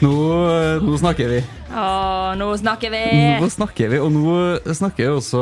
Nå, 0.00 0.12
nå 0.80 0.94
snakker 0.96 1.28
vi. 1.28 1.38
Å, 1.76 1.82
nå 2.40 2.46
snakker 2.56 2.92
vi! 2.94 3.00
Nå 3.42 3.48
snakker 3.52 3.90
vi, 3.92 3.98
og 4.00 4.12
nå 4.14 4.34
snakker 4.76 5.10
også 5.12 5.40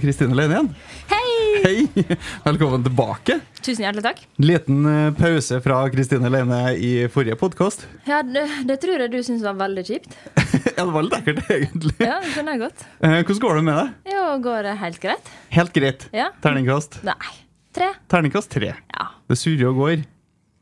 Kristine 0.00 0.36
Leine 0.38 0.54
igjen. 0.56 0.70
Hei! 1.10 1.26
Hei! 1.66 2.04
Velkommen 2.46 2.80
tilbake. 2.86 3.36
Tusen 3.60 3.84
hjertelig 3.84 4.04
takk. 4.06 4.22
Liten 4.40 4.86
eh, 4.88 5.10
pause 5.18 5.58
fra 5.60 5.82
Kristine 5.92 6.30
Leine 6.32 6.62
i 6.80 6.92
forrige 7.12 7.36
podkast. 7.42 7.84
Ja, 8.08 8.22
det, 8.24 8.46
det 8.70 8.78
tror 8.80 9.04
jeg 9.04 9.12
du 9.12 9.18
syns 9.26 9.44
var 9.44 9.58
veldig 9.60 9.84
kjipt. 9.90 10.16
Ja, 10.80 10.86
det 10.86 10.92
var 10.94 11.04
litt 11.04 11.18
ekkelt, 11.20 11.50
egentlig. 11.52 11.92
Ja, 12.00 12.16
det 12.24 12.30
skjønner 12.32 12.56
jeg 12.56 12.60
godt. 12.62 12.82
Eh, 13.04 13.18
Hvordan 13.20 13.42
går 13.44 13.58
det 13.58 13.64
med 13.66 13.76
deg? 13.82 14.14
Jo, 14.14 14.22
går 14.46 14.64
det 14.64 14.72
helt 14.80 15.02
greit? 15.02 15.28
Helt 15.52 15.74
greit. 15.76 16.06
Ja. 16.16 16.30
Terningkast. 16.44 16.96
Nei. 17.04 17.34
Tre. 17.76 17.90
Terningkast 18.10 18.50
tre. 18.56 18.72
Ja. 18.96 19.06
Det 19.28 19.36
surrer 19.38 19.68
og 19.74 19.82
går. 19.84 20.06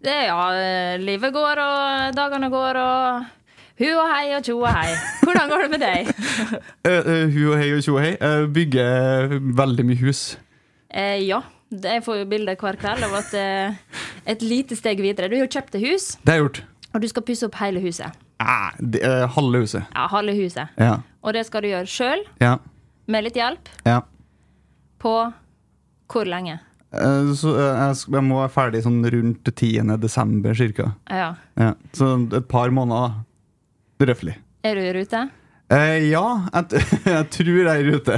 Det, 0.05 0.15
ja, 0.29 0.43
eh, 0.55 1.01
livet 1.03 1.33
går, 1.35 1.59
og 1.59 2.15
dagene 2.15 2.49
går, 2.53 2.77
og 2.79 3.25
hu 3.81 3.87
og 3.99 4.07
hei 4.13 4.29
og 4.37 4.45
tjo 4.47 4.59
og 4.61 4.69
hei. 4.71 4.93
Hvordan 5.27 5.51
går 5.51 5.65
det 5.65 5.71
med 5.73 5.83
deg? 5.83 6.11
uh, 6.87 7.01
uh, 7.03 7.25
hu 7.35 7.41
og 7.51 7.57
hei 7.59 7.71
og 7.75 7.83
tjo 7.83 7.97
og 7.97 8.05
hei. 8.05 8.13
Uh, 8.23 8.47
bygger 8.55 9.35
veldig 9.59 9.87
mye 9.89 10.01
hus. 10.05 10.23
Uh, 10.95 11.19
ja. 11.27 11.41
Jeg 11.69 12.01
får 12.07 12.23
jo 12.23 12.29
bilder 12.31 12.57
hver 12.57 12.79
kveld 12.81 13.03
av 13.05 13.13
at 13.19 13.35
et 14.33 14.41
lite 14.41 14.73
steg 14.79 15.03
videre. 15.05 15.29
Du 15.29 15.35
har 15.37 15.43
jo 15.45 15.51
kjøpt 15.53 15.75
et 15.77 15.83
hus, 15.85 16.07
Det 16.23 16.33
har 16.33 16.39
jeg 16.39 16.45
gjort. 16.47 16.61
og 16.95 17.03
du 17.03 17.09
skal 17.11 17.25
pusse 17.29 17.45
opp 17.45 17.59
hele 17.61 17.83
huset. 17.85 18.15
Ah, 18.41 18.71
det, 18.81 19.03
halve 19.35 19.61
huset. 19.67 19.85
Ja, 19.93 20.07
halve 20.09 20.33
huset. 20.39 20.71
Ja. 20.81 20.95
Og 21.21 21.35
det 21.37 21.43
skal 21.45 21.67
du 21.67 21.69
gjøre 21.69 21.91
sjøl, 21.93 22.23
Ja. 22.41 22.55
med 23.07 23.27
litt 23.27 23.37
hjelp, 23.37 23.69
ja. 23.85 23.99
på 24.99 25.13
hvor 26.09 26.25
lenge? 26.25 26.57
Eh, 26.93 27.33
Så 27.37 27.55
eh, 27.59 27.83
jeg, 28.09 28.23
må 28.25 28.41
være 28.43 28.53
ferdig 28.55 28.85
sånn 28.87 29.03
rundt 29.05 29.51
10. 29.55 29.97
desember 30.01 30.55
cirka. 30.57 30.93
Ja. 31.11 31.33
Ja. 31.61 31.75
Så 31.97 32.15
et 32.33 32.49
par 32.49 32.73
måneder, 32.75 33.19
da. 33.19 34.07
Røftlig. 34.09 34.39
Er 34.63 34.79
du 34.79 34.85
i 34.85 34.95
rute? 34.95 35.25
Eh, 35.69 36.07
ja, 36.09 36.23
jeg, 36.55 36.81
jeg 37.05 37.27
tror 37.35 37.51
jeg 37.59 37.67
er 37.69 37.83
i 37.83 37.91
rute. 37.93 38.15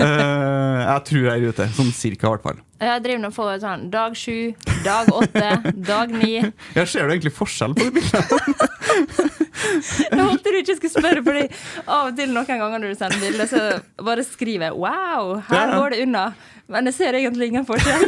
Eh, 0.00 0.78
jeg 0.86 1.02
tror 1.10 1.20
jeg 1.20 1.32
er 1.34 1.42
i 1.42 1.50
rute, 1.50 1.66
sånn 1.76 1.90
cirka 1.92 2.30
i 2.30 2.32
hvert 2.32 2.46
fall. 2.46 2.62
Jeg 2.78 3.02
driver 3.04 3.20
nå 3.26 3.30
på 3.34 3.48
sånn 3.60 3.88
dag 3.92 4.14
sju, 4.16 4.54
dag 4.86 5.10
åtte, 5.12 5.74
dag 5.82 6.14
ni. 6.14 6.36
Jeg 6.78 6.86
ser 6.86 7.08
du 7.08 7.14
egentlig 7.16 7.34
forskjell 7.34 7.74
på 7.74 7.88
det 7.88 7.98
bildet? 7.98 9.34
Jeg 10.10 10.20
håpte 10.20 10.52
du 10.52 10.58
ikke 10.60 10.76
skulle 10.78 10.94
spørre, 10.94 11.24
fordi 11.26 11.44
av 11.86 12.10
og 12.10 12.16
til 12.18 12.32
noen 12.34 12.48
ganger 12.48 12.78
når 12.82 12.94
du 12.94 13.00
sender 13.00 13.22
bilde, 13.22 13.48
så 13.50 14.04
bare 14.04 14.24
skriver 14.26 14.68
jeg 14.70 14.78
'wow, 14.78 15.34
her 15.48 15.58
Ja, 15.58 15.66
ja. 15.66 15.78
går 15.78 15.94
det 15.94 16.06
unna'. 16.06 16.28
Men 16.68 16.84
jeg 16.90 16.94
ser 16.98 17.16
egentlig 17.16 17.48
ingen 17.48 17.64
forskjell. 17.64 18.04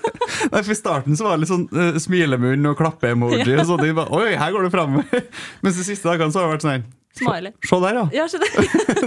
Nei, 0.52 0.60
for 0.60 0.72
I 0.74 0.76
starten 0.76 1.16
så 1.16 1.24
var 1.24 1.36
det 1.36 1.44
litt 1.44 1.52
sånn 1.52 1.68
uh, 1.72 1.96
smilemunn 2.02 2.66
og 2.68 2.76
klappe-emoji. 2.76 3.46
og 3.56 3.66
sånne 3.68 3.86
ting. 3.88 4.00
Oi, 4.18 4.34
her 4.36 4.52
går 4.52 4.66
det 4.66 4.72
framover. 4.74 5.22
Mens 5.64 5.78
de 5.80 5.86
siste 5.86 6.08
dagene 6.08 6.32
så 6.34 6.42
har 6.42 6.50
det 6.50 6.56
vært 6.58 6.66
sånn 6.66 6.84
Smiley. 7.18 7.52
Se 7.68 7.78
der, 7.82 7.94
ja. 7.94 8.04
Ja. 8.12 8.26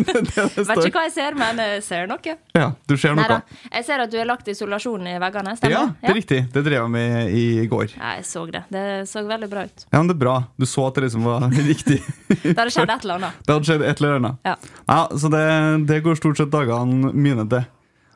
Det, 0.06 0.14
det, 0.14 0.44
Vet 0.68 0.82
ikke 0.86 1.00
hva 1.00 1.06
jeg 1.08 1.14
ser, 1.16 1.36
men 1.40 1.60
jeg 1.62 1.82
ser 1.86 2.08
noe. 2.10 2.34
Ja, 2.56 2.68
du 2.88 2.94
ser 3.00 3.16
noe. 3.18 3.26
noe. 3.30 3.60
Jeg 3.72 3.86
ser 3.88 4.04
at 4.04 4.12
du 4.12 4.18
har 4.20 4.28
lagt 4.30 4.48
isolasjon 4.52 5.08
i 5.10 5.16
veggene. 5.22 5.54
Ja, 5.56 5.60
Stemmer 5.60 5.94
det 6.02 6.12
er 6.12 6.18
riktig. 6.20 6.40
Det 6.54 6.64
drev 6.66 6.78
jeg 6.84 6.92
med 6.94 7.34
i 7.34 7.46
går. 7.72 7.96
Ja, 7.96 8.16
jeg 8.20 8.28
så 8.30 8.46
det. 8.52 8.64
Det 8.74 8.84
så 9.10 9.24
veldig 9.26 9.50
bra 9.52 9.66
ut. 9.66 9.86
Ja, 9.90 9.98
men 10.02 10.12
det 10.12 10.18
er 10.18 10.22
bra. 10.26 10.36
Du 10.60 10.68
så 10.70 10.88
at 10.90 11.00
det 11.00 11.08
liksom 11.08 11.26
var 11.26 11.48
riktig. 11.72 12.02
Det 12.30 12.54
hadde 12.58 12.74
skjedd 12.76 12.92
et 12.94 13.08
eller 13.08 13.22
annet. 13.22 13.40
Det 13.48 13.56
hadde 13.58 13.70
skjedd 13.72 13.86
et 13.90 14.04
eller 14.04 14.20
annet. 14.20 14.44
Ja. 14.52 14.56
Ja, 14.86 15.00
så 15.18 15.32
det, 15.34 15.46
det 15.90 16.02
går 16.06 16.20
stort 16.22 16.42
sett 16.42 16.54
dagene 16.54 17.14
mine 17.16 17.48
til. 17.50 17.66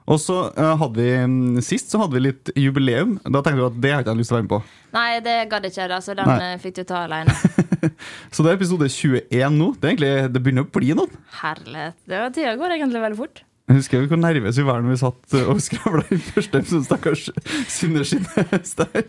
Og 0.10 0.18
så 0.22 0.38
eh, 0.58 0.72
hadde 0.82 1.04
vi 1.06 1.10
mm, 1.30 1.60
Sist 1.66 1.92
så 1.94 2.00
hadde 2.02 2.18
vi 2.18 2.24
litt 2.26 2.50
jubileum. 2.58 3.18
Da 3.26 3.44
tenkte 3.46 3.60
du 3.62 3.66
at 3.68 3.76
det 3.84 3.92
har 3.94 4.02
ikke 4.04 4.16
jeg 4.16 4.22
lyst 4.24 4.32
til 4.32 4.36
å 4.36 4.40
være 4.40 4.48
med 4.48 4.54
på. 4.56 4.62
Nei, 4.96 5.10
det 5.26 5.36
gadd 5.52 5.68
ikke 5.70 5.82
jeg, 5.84 5.92
da, 5.92 6.00
så 6.02 6.16
den 6.18 6.32
Nei. 6.32 6.38
eh, 6.48 6.56
fikk 6.64 6.80
du 6.80 6.84
ta 6.90 7.04
alene. 7.06 7.36
Så 8.34 8.44
det 8.44 8.52
er 8.52 8.58
episode 8.58 8.88
21 8.90 9.54
nå. 9.56 9.68
Det, 9.78 9.86
er 9.86 9.92
egentlig, 9.94 10.10
det 10.34 10.42
begynner 10.44 10.66
å 10.66 10.72
bli 10.74 10.90
noen. 10.98 11.14
Herlighet. 11.40 11.96
Tida 12.36 12.56
går 12.60 12.74
egentlig 12.76 13.04
veldig 13.06 13.20
fort. 13.20 13.44
Jeg 13.70 13.78
husker 13.78 14.08
hvor 14.10 14.18
nervøse 14.18 14.64
vi 14.64 14.66
var 14.66 14.82
når 14.82 14.96
vi 14.96 15.00
satt 15.04 15.36
eh, 15.38 15.52
og 15.54 15.62
skravla 15.62 16.02
i 16.10 16.18
første 16.26 16.64
episode. 16.64 16.88
Stakkars 16.90 17.28
Synne 17.70 18.02
Skinnes 18.10 18.74
der. 18.82 19.06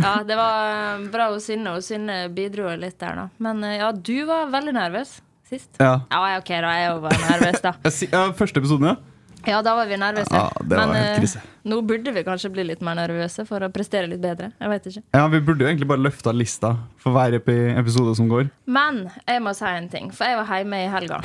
Ja, 0.00 0.14
det 0.24 0.38
var 0.40 1.04
bra 1.12 1.28
hun 1.34 1.44
Synne, 1.44 1.76
og 1.76 1.84
Synne 1.84 2.22
bidro 2.32 2.72
litt 2.80 2.96
der, 3.04 3.20
da. 3.20 3.28
Men 3.44 3.60
ja, 3.76 3.92
du 3.92 4.16
var 4.32 4.48
veldig 4.54 4.74
nervøs 4.80 5.18
sist. 5.52 5.70
Ja. 5.76 5.98
Ja, 6.08 6.24
ja, 6.32 6.40
OK, 6.40 6.52
da. 6.64 6.72
Jeg 6.80 7.00
var 7.04 7.18
nervøs, 7.28 7.60
da. 7.68 7.76
Ja, 8.16 8.24
første 8.38 8.62
episoden, 8.64 8.94
ja. 8.94 9.11
Ja, 9.48 9.58
da 9.64 9.74
var 9.74 9.88
vi 9.90 9.98
nervøse. 9.98 10.30
Ja, 10.30 10.48
det 10.62 10.78
var 10.78 10.92
Men 10.92 11.18
eh, 11.18 11.34
nå 11.68 11.80
burde 11.86 12.12
vi 12.14 12.22
kanskje 12.26 12.50
bli 12.54 12.64
litt 12.68 12.82
mer 12.84 12.96
nervøse 12.98 13.44
for 13.48 13.64
å 13.64 13.70
prestere 13.74 14.10
litt 14.10 14.22
bedre. 14.22 14.52
Jeg 14.60 14.70
vet 14.70 14.88
ikke. 14.90 15.02
Ja, 15.16 15.26
Vi 15.32 15.40
burde 15.42 15.64
jo 15.64 15.70
egentlig 15.70 15.88
bare 15.90 16.04
løfta 16.04 16.34
lista 16.34 16.76
for 17.02 17.16
hver 17.16 17.34
episode 17.40 18.14
som 18.18 18.30
går. 18.30 18.50
Men 18.70 19.04
jeg 19.26 19.42
må 19.42 19.54
si 19.58 19.66
en 19.66 19.90
ting, 19.92 20.12
for 20.14 20.30
jeg 20.30 20.38
var 20.38 20.52
hjemme 20.52 20.84
i 20.84 20.90
helga. 20.92 21.20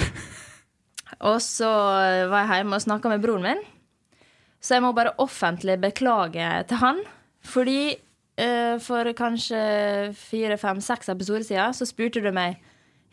Og 1.30 1.40
så 1.42 1.70
var 2.30 2.44
jeg 2.44 2.62
hjemme 2.62 2.78
og 2.78 2.84
snakka 2.84 3.10
med 3.10 3.24
broren 3.24 3.46
min. 3.48 3.62
Så 4.62 4.76
jeg 4.76 4.84
må 4.84 4.92
bare 4.94 5.16
offentlig 5.22 5.78
beklage 5.82 6.50
til 6.70 6.82
han. 6.82 7.00
Fordi 7.48 7.80
eh, 7.94 8.76
for 8.84 9.08
kanskje 9.18 9.62
fire, 10.18 10.58
fem, 10.62 10.82
seks 10.84 11.10
episoder 11.14 11.46
siden 11.48 11.78
så 11.78 11.88
spurte 11.88 12.22
du 12.22 12.32
meg 12.36 12.58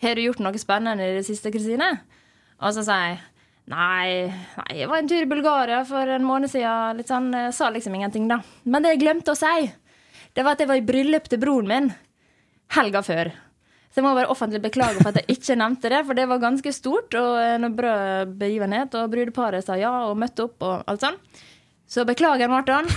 Har 0.03 0.17
du 0.17 0.25
gjort 0.25 0.43
noe 0.43 0.59
spennende 0.59 1.07
i 1.07 1.15
det 1.17 1.25
siste, 1.29 1.53
Kristine. 1.55 1.93
Og 2.61 2.75
så 2.75 2.83
sa 2.85 2.99
jeg 3.07 3.21
nei, 3.71 4.27
nei, 4.59 4.77
jeg 4.81 4.91
var 4.91 5.01
en 5.01 5.09
tur 5.11 5.23
i 5.25 5.31
Bulgaria 5.31 5.81
for 5.89 6.11
en 6.17 6.27
måned 6.27 6.53
siden. 6.53 6.99
Litt 7.01 7.11
sånn, 7.11 7.31
jeg 7.33 7.55
sa 7.57 7.71
liksom 7.73 7.97
ingenting, 7.97 8.29
da. 8.31 8.41
Men 8.65 8.85
det 8.85 8.95
jeg 8.95 9.05
glemte 9.07 9.33
å 9.35 9.39
si, 9.39 9.71
det 10.35 10.45
var 10.45 10.57
at 10.57 10.65
jeg 10.65 10.71
var 10.71 10.81
i 10.81 10.87
bryllup 10.87 11.31
til 11.31 11.41
broren 11.43 11.71
min 11.71 11.91
helga 12.75 13.03
før. 13.07 13.33
Så 13.95 14.01
jeg 14.01 14.07
må 14.09 14.15
bare 14.17 14.31
offentlig 14.33 14.59
beklage 14.65 14.99
for 14.99 15.13
at 15.13 15.21
jeg 15.21 15.37
ikke 15.37 15.55
nevnte 15.61 15.91
det, 15.93 16.01
for 16.07 16.19
det 16.19 16.25
var 16.27 16.41
ganske 16.43 16.71
stort 16.75 17.15
og 17.15 17.37
en 17.39 17.69
bra 17.77 17.97
begivenhet. 18.27 18.97
Og 18.99 19.13
brudeparet 19.13 19.63
sa 19.63 19.77
ja 19.79 19.93
og 20.09 20.19
møtte 20.19 20.49
opp 20.49 20.65
og 20.67 20.83
alt 20.91 21.05
sånn. 21.05 21.21
Så 21.87 22.03
beklager, 22.09 22.51
Marton. 22.51 22.89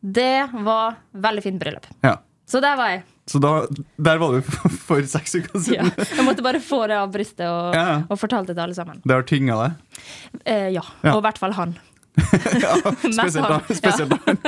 Det 0.00 0.46
var 0.64 0.96
veldig 1.12 1.44
fint 1.44 1.60
bryllup. 1.60 1.88
Ja. 2.06 2.14
Så 2.48 2.62
der 2.64 2.78
var 2.80 2.94
jeg. 2.94 3.04
Så 3.26 3.40
da, 3.42 3.66
der 3.98 4.20
var 4.22 4.36
du 4.36 4.44
for, 4.46 4.70
for 4.88 5.02
seks 5.10 5.34
uker 5.40 5.58
siden. 5.58 5.90
Ja. 5.90 6.06
Jeg 6.14 6.26
måtte 6.28 6.44
bare 6.46 6.60
få 6.62 6.84
det 6.86 6.94
av 7.00 7.10
brystet 7.14 7.48
og, 7.50 7.74
Ja. 7.74 8.02
og 8.06 8.20
fortalte 8.20 8.52
det 8.52 8.60
til 8.60 8.64
alle 8.68 8.78
sammen. 8.78 9.00
Det 9.02 9.16
har 9.16 9.26
tynga 9.26 9.56
deg. 9.64 10.00
Eh, 10.44 10.68
ja. 10.76 10.84
Og 11.10 11.18
i 11.18 11.24
hvert 11.26 11.40
fall 11.42 11.56
han. 11.58 11.74
ja, 12.62 12.70
spesielt 13.12 13.44
han, 13.50 13.64
Spesielt 13.76 14.14
han. 14.24 14.38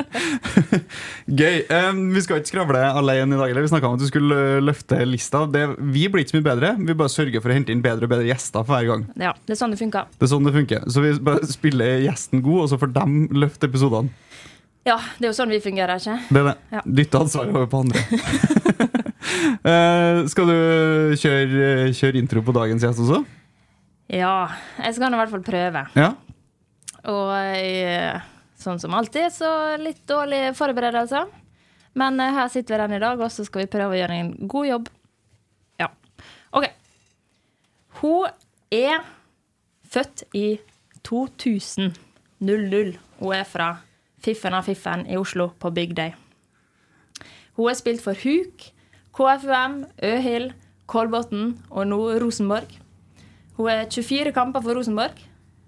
Gøy. 1.26 1.58
Um, 1.68 1.98
vi 2.14 2.22
skal 2.24 2.40
ikke 2.40 2.52
skravle 2.52 2.80
alene 3.00 3.36
i 3.36 3.40
dag. 3.42 3.50
Eller? 3.50 3.66
Vi 3.66 3.72
snakka 3.74 3.90
om 3.90 3.98
at 3.98 4.04
du 4.04 4.06
skulle 4.08 4.38
uh, 4.38 4.60
løfte 4.64 5.00
lista. 5.04 5.42
Det, 5.52 5.64
vi 5.92 6.06
blir 6.08 6.24
ikke 6.24 6.32
så 6.36 6.38
mye 6.38 6.46
bedre. 6.48 6.70
Vi 6.78 6.96
bare 7.02 7.12
sørger 7.12 7.44
for 7.44 7.52
å 7.52 7.58
hente 7.58 7.74
inn 7.74 7.82
bedre 7.84 8.08
og 8.08 8.14
bedre 8.14 8.30
gjester 8.30 8.62
for 8.64 8.78
hver 8.78 8.88
gang. 8.88 9.04
Ja, 9.20 9.34
det 9.44 9.56
er 9.56 9.60
sånn 9.60 9.74
det 9.74 9.82
funker. 9.82 10.08
Det 10.16 10.28
er 10.28 10.32
sånn 10.32 10.48
det 10.48 10.54
funker. 10.56 10.86
Så 10.88 11.04
vi 11.04 11.12
bare 11.28 11.50
spiller 11.50 11.98
gjesten 12.06 12.46
god, 12.46 12.62
og 12.64 12.72
så 12.72 12.80
får 12.80 12.94
dem 12.96 13.18
løfte 13.42 13.68
episodene. 13.68 14.14
Ja, 14.86 14.96
det 15.18 15.26
er 15.26 15.32
jo 15.32 15.36
sånn 15.36 15.52
vi 15.52 15.60
fungerer, 15.62 15.98
ikke 16.00 16.16
Det 16.30 16.40
er 16.40 16.46
det. 16.48 16.54
Ja. 16.72 16.82
Dytte 17.00 17.20
ansvaret 17.20 17.54
over 17.54 17.66
på 17.70 17.82
andre. 17.82 18.02
uh, 19.66 20.22
skal 20.32 20.48
du 20.48 20.58
kjøre, 21.18 21.90
kjøre 21.98 22.20
intro 22.22 22.42
på 22.46 22.54
dagens 22.56 22.86
gjest 22.86 23.02
også? 23.04 23.20
Ja, 24.08 24.48
jeg 24.80 24.96
skal 24.96 25.12
i 25.12 25.20
hvert 25.20 25.34
fall 25.34 25.44
prøve. 25.44 25.82
Ja. 25.98 26.12
Og 27.08 27.32
eh, 27.36 28.16
sånn 28.60 28.80
som 28.80 28.96
alltid, 28.96 29.28
så 29.34 29.50
litt 29.80 30.00
dårlige 30.08 30.54
forberedelser. 30.56 31.28
Men 31.98 32.20
uh, 32.22 32.30
her 32.38 32.48
sitter 32.52 32.76
vi 32.76 32.82
den 32.84 32.96
i 32.96 33.02
dag, 33.04 33.20
og 33.20 33.32
så 33.34 33.44
skal 33.44 33.66
vi 33.66 33.72
prøve 33.72 33.96
å 33.96 34.00
gjøre 34.00 34.20
en 34.22 34.32
god 34.48 34.70
jobb. 34.70 34.88
Ja. 35.82 35.90
OK. 36.56 36.70
Hun 38.00 38.30
er 38.72 39.04
født 39.88 40.24
i 40.36 40.46
2000. 41.08 41.92
00. 42.38 42.96
Hun 43.18 43.34
er 43.34 43.44
fra 43.48 43.72
Fiffen 44.24 44.54
av 44.54 44.66
Fiffen 44.66 45.06
i 45.06 45.16
Oslo, 45.18 45.50
på 45.58 45.70
Bygdøy. 45.74 46.12
Hun 47.58 47.66
har 47.66 47.78
spilt 47.78 48.02
for 48.02 48.18
Huk, 48.18 48.68
KFUM, 49.16 49.80
Øhild, 50.04 50.52
Kolbotn 50.88 51.56
og 51.70 51.88
nå 51.90 51.98
Rosenborg. 52.22 52.70
Hun 53.58 53.68
har 53.68 53.88
24 53.90 54.32
kamper 54.36 54.62
for 54.64 54.78
Rosenborg. 54.78 55.18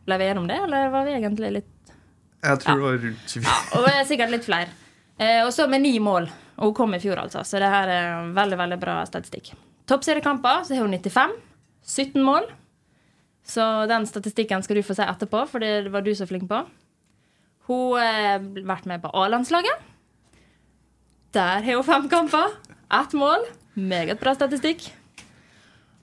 Ble 0.06 0.19
vi 0.20 0.29
gjennom 0.31 0.47
det, 0.49 0.61
eller 0.64 0.93
var 0.93 1.08
vi 1.08 1.17
egentlig 1.19 1.50
litt 1.58 1.97
Jeg 2.41 2.61
tror 2.62 2.79
det 2.79 2.85
var 2.87 3.02
rundt 3.02 3.35
24. 3.35 3.56
Og 3.76 3.87
det 3.87 3.97
er 3.97 4.06
sikkert 4.08 4.32
litt 4.32 4.47
flere. 4.47 4.70
Eh, 5.20 5.43
og 5.44 5.50
så 5.53 5.67
med 5.69 5.82
ni 5.85 5.99
mål. 6.00 6.31
Og 6.61 6.70
hun 6.70 6.76
kom 6.79 6.94
i 6.96 7.03
fjor, 7.03 7.20
altså. 7.20 7.43
Så 7.44 7.61
det 7.61 7.69
her 7.69 7.91
er 7.93 8.31
veldig 8.37 8.58
veldig 8.61 8.79
bra 8.81 8.96
statistikk. 9.08 9.53
Toppseriekamper 9.91 10.64
så 10.64 10.76
har 10.76 10.87
hun 10.87 10.96
95. 10.96 11.35
17 11.85 12.23
mål. 12.25 12.46
Så 13.44 13.64
den 13.91 14.06
statistikken 14.06 14.62
skal 14.62 14.79
du 14.79 14.87
få 14.87 14.94
se 14.96 15.05
etterpå, 15.05 15.43
for 15.50 15.62
det 15.62 15.91
var 15.93 16.05
du 16.06 16.12
så 16.14 16.29
flink 16.29 16.46
på. 16.49 16.62
Hun 17.70 17.94
har 18.02 18.43
vært 18.67 18.88
med 18.90 19.02
på 19.05 19.12
A-landslaget. 19.14 19.87
Der 21.31 21.62
har 21.62 21.76
hun 21.78 21.87
fem 21.87 22.08
kamper. 22.11 22.56
Ett 22.90 23.12
mål. 23.14 23.44
Meget 23.78 24.19
bra 24.19 24.34
statistikk. 24.34 24.88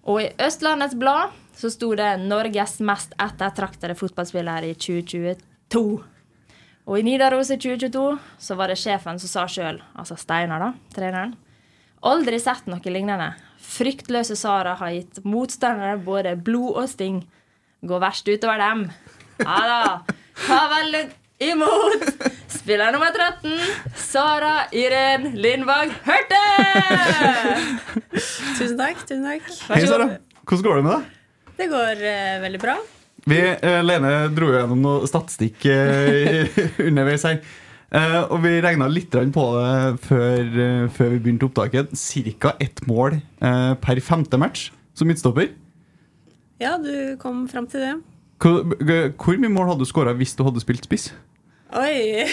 Og 0.08 0.22
i 0.24 0.30
Østlandets 0.40 0.96
Blad 0.96 1.36
så 1.58 1.70
sto 1.74 1.90
det 1.96 2.22
'Norges 2.22 2.80
mest 2.80 3.12
ettertraktede 3.20 3.96
fotballspiller 3.96 4.64
i 4.64 4.74
2022'. 4.74 6.04
Og 6.88 7.00
i 7.00 7.02
Nidaros 7.02 7.50
i 7.50 7.58
2022 7.58 8.20
så 8.40 8.56
var 8.56 8.68
det 8.68 8.78
sjefen 8.78 9.20
som 9.20 9.28
sa 9.28 9.46
sjøl, 9.48 9.82
altså 9.96 10.16
Steinar, 10.16 10.60
da, 10.60 10.74
treneren 10.96 11.36
Aldri 12.04 12.40
sett 12.40 12.68
noe 12.70 12.94
lignende. 12.94 13.34
Fryktløse 13.60 14.36
Sara 14.36 14.76
har 14.76 14.92
gitt 14.94 15.26
motstandere 15.26 15.98
både 15.98 16.36
blod 16.36 16.78
og 16.78 16.90
sting. 16.90 17.24
Gå 17.82 18.00
verst 18.00 18.28
utover 18.30 18.58
dem. 18.58 18.92
Ja 19.40 19.58
da. 19.68 19.82
Ta 20.46 20.60
vel 20.70 21.10
imot 21.38 22.06
spiller 22.50 22.92
nummer 22.92 23.12
13, 23.14 23.52
Sara 23.96 24.66
Iren 24.74 25.36
Lindvang 25.38 25.92
Hørte! 26.06 26.40
Tusen 28.58 28.78
takk. 28.80 29.04
tusen 29.06 29.22
takk. 29.28 29.46
Hei, 29.70 29.84
Sara. 29.86 30.08
Hvordan 30.48 30.66
går 30.66 30.80
det 30.80 30.86
med 30.88 30.92
deg? 30.96 31.14
Det 31.58 31.68
går 31.70 32.02
uh, 32.02 32.34
veldig 32.42 32.62
bra. 32.64 32.76
Vi, 33.28 33.38
uh, 33.38 33.80
Lene 33.86 34.16
dro 34.34 34.50
gjennom 34.56 34.82
noe 34.82 35.10
statistikk 35.10 35.70
uh, 35.70 36.60
underveis 36.88 37.28
her. 37.30 37.40
Eh, 37.88 38.18
og 38.28 38.42
vi 38.44 38.58
regna 38.60 38.90
litt 38.92 39.14
på 39.16 39.44
det 39.56 40.02
før, 40.04 40.42
før 40.92 41.14
vi 41.14 41.22
begynte 41.24 41.48
opptaket. 41.48 41.94
Ca. 41.96 42.52
ett 42.60 42.82
mål 42.84 43.16
per 43.80 44.02
femte 44.04 44.36
match 44.36 44.74
som 44.92 45.08
midtstopper. 45.08 45.54
Ja, 46.60 46.76
du 46.76 47.16
kom 47.22 47.46
fram 47.48 47.70
til 47.72 47.86
det. 47.86 47.94
Hvor, 48.42 48.62
hvor 49.18 49.40
mye 49.42 49.54
mål 49.54 49.72
hadde 49.72 49.86
du 49.86 49.90
skåra 49.90 50.14
hvis 50.18 50.36
du 50.38 50.44
hadde 50.46 50.62
spilt 50.62 50.86
spiss? 50.86 51.10
Oi! 51.78 52.24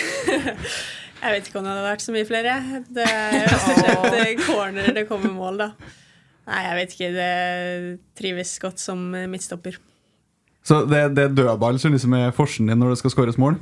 Jeg 1.25 1.33
vet 1.33 1.47
ikke 1.49 1.57
om 1.61 1.65
det 1.65 1.73
hadde 1.73 1.87
vært 1.87 2.05
så 2.05 2.13
mye 2.13 2.29
flere. 2.29 2.55
Det 2.93 3.05
er 3.09 3.47
rett 3.49 3.55
og 3.55 4.09
slett 4.11 4.43
corner 4.45 4.91
det 4.93 5.07
kommer 5.09 5.33
mål, 5.33 5.63
da. 5.63 5.69
Nei, 6.45 6.59
jeg 6.67 6.77
vet 6.77 6.91
ikke. 6.93 7.09
Det 7.15 7.29
trives 8.21 8.51
godt 8.61 8.83
som 8.83 9.07
midtstopper. 9.33 9.79
Så 10.69 10.83
det, 10.85 11.01
det 11.17 11.25
er 11.25 11.39
dødball 11.39 11.81
som 11.81 11.97
liksom 11.97 12.13
er 12.19 12.35
forsen 12.37 12.69
din 12.69 12.77
når 12.81 12.93
det 12.93 12.99
skal 13.01 13.15
skåres 13.15 13.41
mål? 13.41 13.57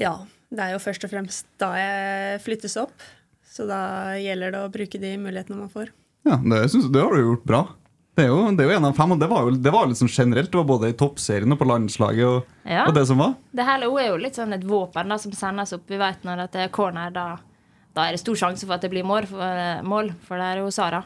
Ja. 0.00 0.14
Det 0.52 0.60
er 0.60 0.74
jo 0.74 0.80
først 0.84 1.04
og 1.06 1.12
fremst 1.12 1.46
da 1.60 1.70
jeg 1.76 2.40
flyttes 2.44 2.76
opp. 2.80 3.04
Så 3.52 3.64
da 3.68 4.16
gjelder 4.20 4.52
det 4.52 4.64
å 4.64 4.72
bruke 4.72 5.00
de 5.00 5.12
mulighetene 5.20 5.60
man 5.60 5.72
får. 5.72 5.92
Ja, 6.28 6.36
det, 6.40 6.64
synes, 6.72 6.90
det 6.92 7.00
har 7.04 7.12
du 7.12 7.20
gjort 7.20 7.46
bra. 7.48 7.62
Det 8.12 8.26
er 8.26 8.28
jo, 8.28 8.40
det 8.52 8.60
er 8.60 8.68
jo 8.68 8.76
en 8.76 8.84
av 8.90 8.96
fem, 8.96 9.12
og 9.14 9.20
det 9.22 9.28
var 9.30 9.46
jo 9.46 9.54
det 9.56 9.72
var 9.72 9.86
liksom 9.88 10.10
generelt. 10.12 10.50
Det 10.52 10.58
var 10.60 10.68
både 10.68 10.90
i 10.92 10.96
toppserien 11.00 11.54
og 11.54 11.58
på 11.62 11.68
landslaget 11.70 12.26
og, 12.28 12.50
Ja. 12.68 12.84
og 12.86 12.92
det 12.94 13.06
som 13.08 13.22
var. 13.22 13.38
Det 13.56 13.64
hele 13.64 13.88
er 14.02 14.08
jo 14.10 14.18
litt 14.20 14.36
sånn 14.36 14.52
et 14.52 14.66
våpen 14.68 15.08
da, 15.08 15.16
som 15.18 15.32
sendes 15.32 15.72
opp. 15.72 15.86
Vi 15.88 15.96
vet 15.96 16.26
når 16.28 16.44
det 16.52 16.60
er 16.66 16.68
corner, 16.68 17.10
da, 17.10 17.38
da 17.96 18.04
er 18.04 18.12
det 18.12 18.20
stor 18.20 18.36
sjanse 18.36 18.66
for 18.68 18.76
at 18.76 18.84
det 18.84 18.90
blir 18.92 19.06
mål, 19.08 19.26
for, 19.30 19.40
eh, 19.40 19.80
mål, 19.82 20.12
for 20.28 20.36
det 20.36 20.50
er 20.50 20.60
jo 20.60 20.68
Sara. 20.70 21.02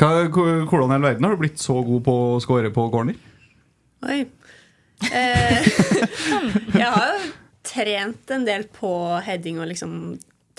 Hva, 0.00 0.12
hvordan 0.30 0.86
i 0.88 0.94
hele 0.94 1.08
verden 1.08 1.26
har 1.26 1.34
du 1.34 1.42
blitt 1.42 1.58
så 1.60 1.82
god 1.84 2.04
på 2.06 2.14
å 2.36 2.40
score 2.40 2.70
på 2.72 2.86
corner? 2.94 3.18
Oi. 4.06 4.22
Eh, 5.10 5.68
jeg 6.78 6.86
har 6.86 7.10
jo 7.10 7.30
trent 7.66 8.30
en 8.30 8.46
del 8.46 8.64
på 8.72 8.92
heading 9.26 9.58
og 9.60 9.68
liksom 9.68 9.92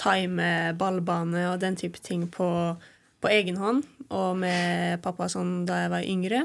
time 0.01 0.73
ballbane 0.77 1.47
og 1.51 1.59
den 1.63 1.75
type 1.79 2.01
ting 2.03 2.27
på, 2.29 2.47
på 3.21 3.29
egen 3.31 3.57
hånd. 3.61 3.85
Og 4.11 4.35
med 4.41 5.01
pappa 5.05 5.29
sånn 5.31 5.61
da 5.69 5.83
jeg 5.85 5.93
var 5.93 6.07
yngre. 6.07 6.43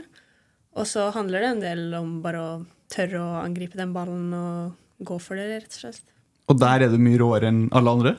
Og 0.76 0.86
så 0.86 1.08
handler 1.14 1.40
det 1.42 1.50
en 1.54 1.64
del 1.64 1.84
om 1.98 2.18
bare 2.24 2.42
å 2.42 2.52
tørre 2.92 3.18
å 3.22 3.40
angripe 3.42 3.78
den 3.80 3.94
ballen 3.96 4.28
og 4.36 4.76
gå 5.06 5.16
for 5.20 5.38
det, 5.40 5.48
rett 5.64 5.72
og 5.72 5.80
slett. 5.86 6.02
Og 6.46 6.60
der 6.60 6.84
er 6.86 6.92
du 6.92 6.98
mye 7.02 7.18
råere 7.18 7.48
enn 7.50 7.64
alle 7.74 7.94
andre? 7.96 8.12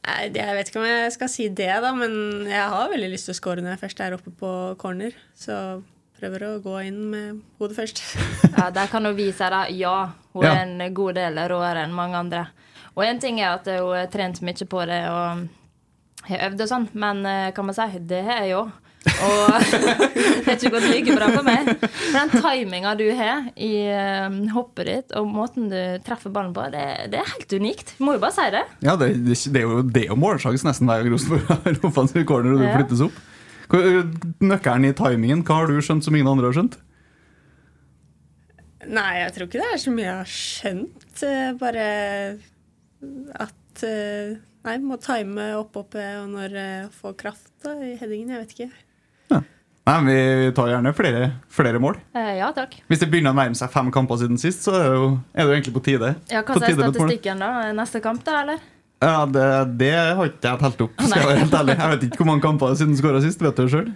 Jeg 0.00 0.32
vet 0.56 0.70
ikke 0.70 0.80
om 0.80 0.86
jeg 0.88 1.12
skal 1.12 1.28
si 1.30 1.48
det, 1.52 1.68
da, 1.84 1.90
men 1.94 2.46
jeg 2.48 2.68
har 2.72 2.88
veldig 2.90 3.10
lyst 3.12 3.28
til 3.28 3.34
å 3.34 3.38
score 3.38 3.62
når 3.62 3.74
jeg 3.76 3.82
først 3.82 4.00
er 4.06 4.16
oppe 4.16 4.32
på 4.40 4.52
corner. 4.80 5.12
Så 5.36 5.54
prøver 6.20 6.46
å 6.46 6.54
gå 6.64 6.78
inn 6.88 7.02
med 7.12 7.42
hodet 7.60 7.76
først. 7.78 8.00
Ja, 8.56 8.70
der 8.74 8.88
kan 8.92 9.04
hun 9.06 9.16
vise 9.18 9.50
deg 9.52 9.76
ja, 9.78 10.10
hun 10.32 10.46
Ja. 10.46 10.54
er 10.56 10.64
en 10.66 10.94
god 10.96 11.18
del 11.20 11.38
råere 11.52 11.84
enn 11.84 11.94
mange 11.96 12.16
andre. 12.18 12.46
Og 12.96 13.04
en 13.06 13.20
ting 13.22 13.38
er 13.40 13.54
at 13.58 13.68
hun 13.68 13.92
har 13.94 14.08
trent 14.12 14.40
mye 14.44 14.66
på 14.72 14.82
det 14.88 15.02
og 15.12 15.44
har 16.28 16.46
øvd 16.50 16.60
og 16.66 16.68
sånn, 16.70 16.88
men 17.00 17.24
eh, 17.26 17.50
kan 17.56 17.66
man 17.68 17.74
si, 17.76 17.86
det 18.10 18.22
har 18.26 18.42
jeg 18.44 18.50
jo. 18.52 18.62
Og 19.00 19.54
det 19.72 20.44
har 20.44 20.56
ikke 20.58 20.70
gått 20.74 20.88
like 20.92 21.14
bra 21.16 21.28
for 21.32 21.46
meg. 21.46 21.70
For 21.80 22.18
den 22.18 22.32
timinga 22.34 22.90
du 23.00 23.06
har 23.16 23.46
i 23.56 23.70
eh, 23.88 24.26
hoppet 24.52 24.90
ditt, 24.90 25.14
og 25.16 25.30
måten 25.32 25.70
du 25.72 25.78
treffer 26.04 26.32
ballen 26.34 26.52
på, 26.56 26.66
det, 26.74 26.84
det 27.14 27.22
er 27.22 27.30
helt 27.32 27.54
unikt. 27.56 27.94
Må 28.04 28.18
jo 28.18 28.20
bare 28.22 28.36
si 28.36 28.44
det. 28.52 28.64
Ja, 28.84 28.98
det, 29.00 29.08
det, 29.24 29.38
det 29.54 29.62
er 29.62 29.66
jo, 29.66 29.80
det 29.88 30.04
er 30.04 30.12
jo 30.12 30.18
målsjanse 30.20 30.68
nesten 30.68 30.90
hver 30.90 31.00
gang 31.06 31.14
Rosenborg 31.16 31.48
har 31.48 31.80
offensiv 31.90 32.26
corner 32.28 32.52
og 32.58 32.60
du 32.60 32.68
Ja. 32.68 32.76
flyttes 32.76 33.02
opp. 33.08 33.18
Nøkkelen 34.42 34.88
i 34.90 34.94
timingen, 34.98 35.44
hva 35.46 35.60
har 35.62 35.70
du 35.70 35.80
skjønt 35.80 36.02
som 36.04 36.16
ingen 36.18 36.28
andre 36.32 36.50
har 36.50 36.56
skjønt? 36.58 36.76
Nei, 38.90 39.10
jeg 39.20 39.32
tror 39.36 39.46
ikke 39.46 39.60
det 39.60 39.68
er 39.74 39.80
så 39.82 39.92
mye 39.94 40.06
jeg 40.08 40.20
har 40.20 40.30
skjønt. 40.34 41.24
eh, 41.28 41.50
Bare 41.60 41.84
at 43.44 43.82
eh, 43.86 44.38
Nei, 44.66 44.76
må 44.84 44.98
time 45.00 45.50
opp 45.56 45.76
og 45.80 45.94
når 45.96 46.56
jeg 46.58 46.88
får 47.00 47.14
kraft 47.22 47.50
da, 47.64 47.72
i 47.80 47.94
headingen. 47.96 48.34
Jeg 48.34 48.42
vet 48.44 48.56
ikke. 48.56 48.70
Nei, 49.90 49.94
men 50.04 50.10
Vi 50.12 50.50
tar 50.54 50.68
gjerne 50.70 50.90
flere, 50.94 51.22
flere 51.50 51.80
mål. 51.82 51.96
Eh, 52.14 52.34
ja 52.38 52.50
takk. 52.54 52.76
Hvis 52.90 53.00
det 53.00 53.08
begynner 53.10 53.32
å 53.32 53.38
nærme 53.38 53.56
seg 53.58 53.72
fem 53.72 53.88
kamper 53.94 54.20
siden 54.20 54.38
sist, 54.38 54.62
så 54.66 54.74
er 54.76 54.84
det 54.84 54.98
jo, 54.98 55.06
er 55.32 55.40
det 55.40 55.48
jo 55.48 55.56
egentlig 55.56 55.74
på 55.78 55.82
tide. 55.88 56.10
Ja, 56.30 56.42
Hva 56.44 56.58
er 56.60 56.76
mål. 56.76 56.92
statistikken, 56.92 57.40
da? 57.42 57.48
Neste 57.74 58.02
kamp, 58.04 58.22
da, 58.26 58.42
eller? 58.44 58.60
Ja, 59.00 59.24
det, 59.24 59.46
det 59.80 59.90
har 59.96 60.28
ikke 60.28 60.44
jeg 60.52 60.60
telt 60.60 60.84
opp. 60.84 61.00
skal 61.00 61.16
Jeg 61.16 61.28
være 61.30 61.40
helt 61.40 61.54
ærlig 61.56 61.76
Jeg 61.78 61.90
vet 61.94 62.02
ikke 62.10 62.20
hvor 62.20 62.28
mange 62.28 62.44
kamper 62.44 62.74
siden 62.76 62.98
skåra 63.00 63.22
sist. 63.24 63.40
vet 63.40 63.56
du 63.56 63.68
selv 63.72 63.94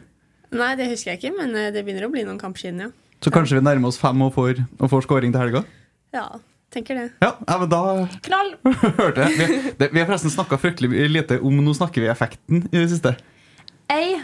Nei, 0.55 0.71
det 0.79 0.87
husker 0.89 1.13
jeg 1.13 1.21
ikke, 1.21 1.35
men 1.37 1.53
eh, 1.59 1.69
det 1.75 1.83
begynner 1.85 2.07
å 2.09 2.13
bli 2.15 2.25
noen 2.25 2.41
kamper 2.41 2.63
siden, 2.65 2.81
ja. 2.87 2.91
Så 3.25 3.31
kanskje 3.35 3.59
vi 3.59 3.65
nærmer 3.67 3.91
oss 3.91 3.99
fem 4.01 4.21
og 4.25 4.33
får, 4.37 4.63
og 4.81 4.91
får 4.91 5.05
skåring 5.07 5.33
til 5.35 5.43
helga? 5.43 5.65
Ja, 6.15 6.25
tenker 6.75 6.99
det. 6.99 7.05
Ja, 7.25 7.31
ja, 7.47 7.59
men 7.63 7.71
da 7.73 7.81
Knall! 8.27 8.55
hørte 9.01 9.25
jeg. 9.29 9.37
Vi, 9.39 9.75
det, 9.81 9.89
vi 9.95 10.03
har 10.03 10.09
forresten 10.11 10.33
snakka 10.35 10.59
fryktelig 10.61 11.07
lite 11.13 11.39
om 11.41 11.61
Nå 11.65 11.75
snakker 11.79 12.05
vi 12.05 12.11
effekten 12.13 12.65
i 12.71 12.77
det 12.81 12.89
siste. 12.93 13.15
Jeg 13.91 14.19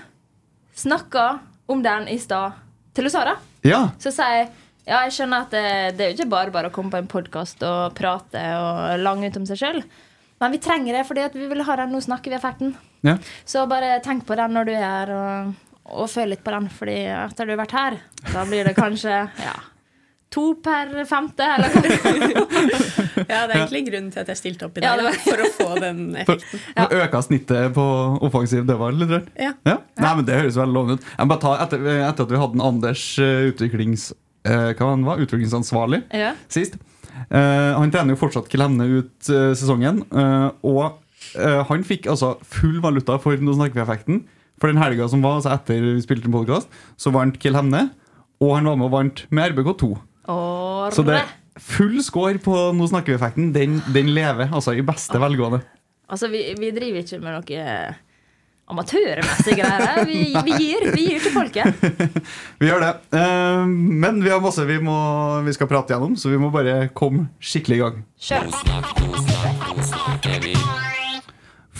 snakka 0.80 1.28
om 1.70 1.82
den 1.84 2.08
i 2.10 2.18
stad 2.18 2.58
til 2.96 3.08
Sara. 3.12 3.36
Ja, 3.66 3.90
Så 4.02 4.12
sier 4.14 4.42
jeg 4.42 4.50
ja, 4.88 5.02
jeg 5.06 5.12
skjønner 5.14 5.44
at 5.44 5.52
det, 5.52 5.64
det 5.98 6.02
er 6.02 6.08
jo 6.10 6.16
ikke 6.16 6.30
bare 6.32 6.50
bare 6.54 6.70
å 6.70 6.72
komme 6.74 6.90
på 6.90 6.98
en 6.98 7.06
podkast 7.10 7.60
og 7.68 7.92
prate 7.94 8.40
og 8.56 9.02
lange 9.04 9.28
ut 9.28 9.36
om 9.38 9.44
seg 9.46 9.60
sjøl. 9.60 9.82
Men 10.40 10.54
vi 10.56 10.58
trenger 10.64 10.96
det 10.96 11.02
fordi 11.06 11.26
vi 11.36 11.46
vil 11.52 11.60
ha 11.68 11.76
den 11.78 11.92
Nå 11.94 12.00
snakker 12.02 12.32
vi-effekten. 12.32 12.72
ja. 13.06 13.18
Så 13.44 13.66
bare 13.70 13.98
tenk 14.02 14.24
på 14.26 14.34
den 14.40 14.56
når 14.56 14.66
du 14.66 14.72
er 14.72 14.82
her, 14.82 15.12
og, 15.14 15.52
og 16.00 16.08
føl 16.10 16.32
litt 16.32 16.42
på 16.42 16.54
den. 16.56 16.66
Fordi 16.72 16.96
etter 17.12 17.46
du 17.46 17.52
har 17.52 17.60
vært 17.60 17.76
her, 17.76 17.98
da 18.32 18.46
blir 18.48 18.66
det 18.66 18.74
kanskje 18.78 19.12
ja, 19.44 19.54
to 20.30 20.44
per 20.62 20.92
femte. 21.10 21.42
Eller 21.56 21.72
hva? 21.74 21.82
Ja, 23.30 23.44
det 23.46 23.54
er 23.54 23.56
egentlig 23.60 23.82
grunnen 23.88 24.10
til 24.14 24.22
at 24.22 24.30
jeg 24.32 24.38
stilte 24.40 24.66
opp 24.68 24.78
i 24.78 24.82
dag, 24.82 25.00
det 25.04 25.10
for 25.22 25.42
å 25.44 25.48
få 25.56 25.66
den 25.82 25.98
For, 26.28 26.38
effekten. 26.38 26.62
for 26.78 26.94
øka 27.04 27.20
snittet 27.26 27.74
på 27.76 27.84
offensiv 28.26 28.64
dødball 28.68 28.96
litt? 29.02 29.12
rart. 29.12 29.28
Ja. 29.38 29.52
Ja. 29.68 29.76
Nei, 30.00 30.12
men 30.18 30.26
Det 30.28 30.38
høres 30.40 30.58
veldig 30.58 30.74
lovende 30.76 30.96
ut. 30.98 31.06
Jeg 31.12 31.26
må 31.26 31.32
bare 31.34 31.42
ta, 31.44 31.52
etter, 31.66 31.84
etter 32.08 32.26
at 32.26 32.32
vi 32.34 32.40
hadde 32.42 32.58
en 32.58 32.64
Anders 32.70 33.04
eh, 33.22 33.44
utviklings, 33.50 34.06
eh, 34.48 34.70
hva 34.78 34.90
var, 35.06 35.22
utviklingsansvarlig 35.26 36.02
Ja. 36.16 36.32
sist 36.50 36.78
eh, 37.28 37.72
Han 37.76 37.92
trener 37.92 38.14
jo 38.16 38.20
fortsatt 38.24 38.48
Klemne 38.52 38.86
ut 38.88 39.30
eh, 39.30 39.50
sesongen. 39.58 40.02
eh, 40.10 40.48
og 40.66 40.84
eh, 41.36 41.62
han 41.70 41.86
fikk 41.86 42.08
altså 42.10 42.36
full 42.46 42.80
valuta 42.84 43.18
for 43.22 43.36
Nå 43.36 43.54
snakker 43.58 43.80
vi 43.82 43.86
effekten. 43.86 44.22
For 44.60 44.68
den 44.72 44.80
helga 44.82 45.06
som 45.08 45.22
var, 45.24 45.38
altså 45.38 45.54
etter 45.54 45.80
vi 45.86 46.02
spilte 46.04 46.28
en 46.28 46.34
podkast, 46.36 46.68
så 47.00 47.12
vant 47.14 47.38
Kiel 47.40 47.56
Hemne. 47.56 47.86
Og 48.40 48.54
han 48.56 48.66
var 48.68 48.76
med 48.80 48.86
og 48.88 48.92
vant 48.94 49.22
med 49.32 49.52
RBK2. 49.54 49.90
Åre. 50.80 50.94
Så 50.96 51.04
det 51.06 51.20
full 51.60 51.98
score 52.04 52.38
på 52.42 52.54
Nå 52.76 52.86
snakker 52.90 53.12
vi 53.12 53.18
effekten. 53.18 53.50
Den, 53.56 53.80
den 53.94 54.12
lever, 54.16 54.52
altså 54.52 54.74
i 54.76 54.84
beste 54.86 55.20
velgående. 55.20 55.62
Altså, 56.10 56.30
vi, 56.32 56.42
vi 56.58 56.72
driver 56.74 57.04
ikke 57.04 57.20
med 57.22 57.36
noe 57.38 57.66
amatørmessige 58.70 59.56
greier. 59.58 60.04
Vi, 60.06 60.18
vi, 60.46 60.56
gir, 60.62 60.86
vi 60.94 61.06
gir 61.08 61.22
til 61.24 61.34
folket. 61.34 61.84
Vi 62.60 62.68
gjør 62.68 62.84
det. 62.84 62.92
Uh, 63.14 63.66
men 63.66 64.20
vi 64.22 64.30
har 64.30 64.42
masse 64.42 64.62
vi, 64.68 64.76
må, 64.84 64.96
vi 65.46 65.54
skal 65.56 65.68
prate 65.70 65.94
gjennom, 65.94 66.16
så 66.18 66.30
vi 66.30 66.38
må 66.40 66.52
bare 66.54 66.90
komme 66.94 67.28
skikkelig 67.42 67.78
i 67.78 67.82
gang. 67.82 68.00
Kjør. 68.20 68.46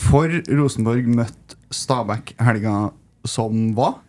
For 0.01 0.41
Rosenborg 0.57 1.07
møtte 1.21 1.59
Stabæk 1.71 2.33
helga 2.41 2.75
som 3.29 3.69
var. 3.77 4.01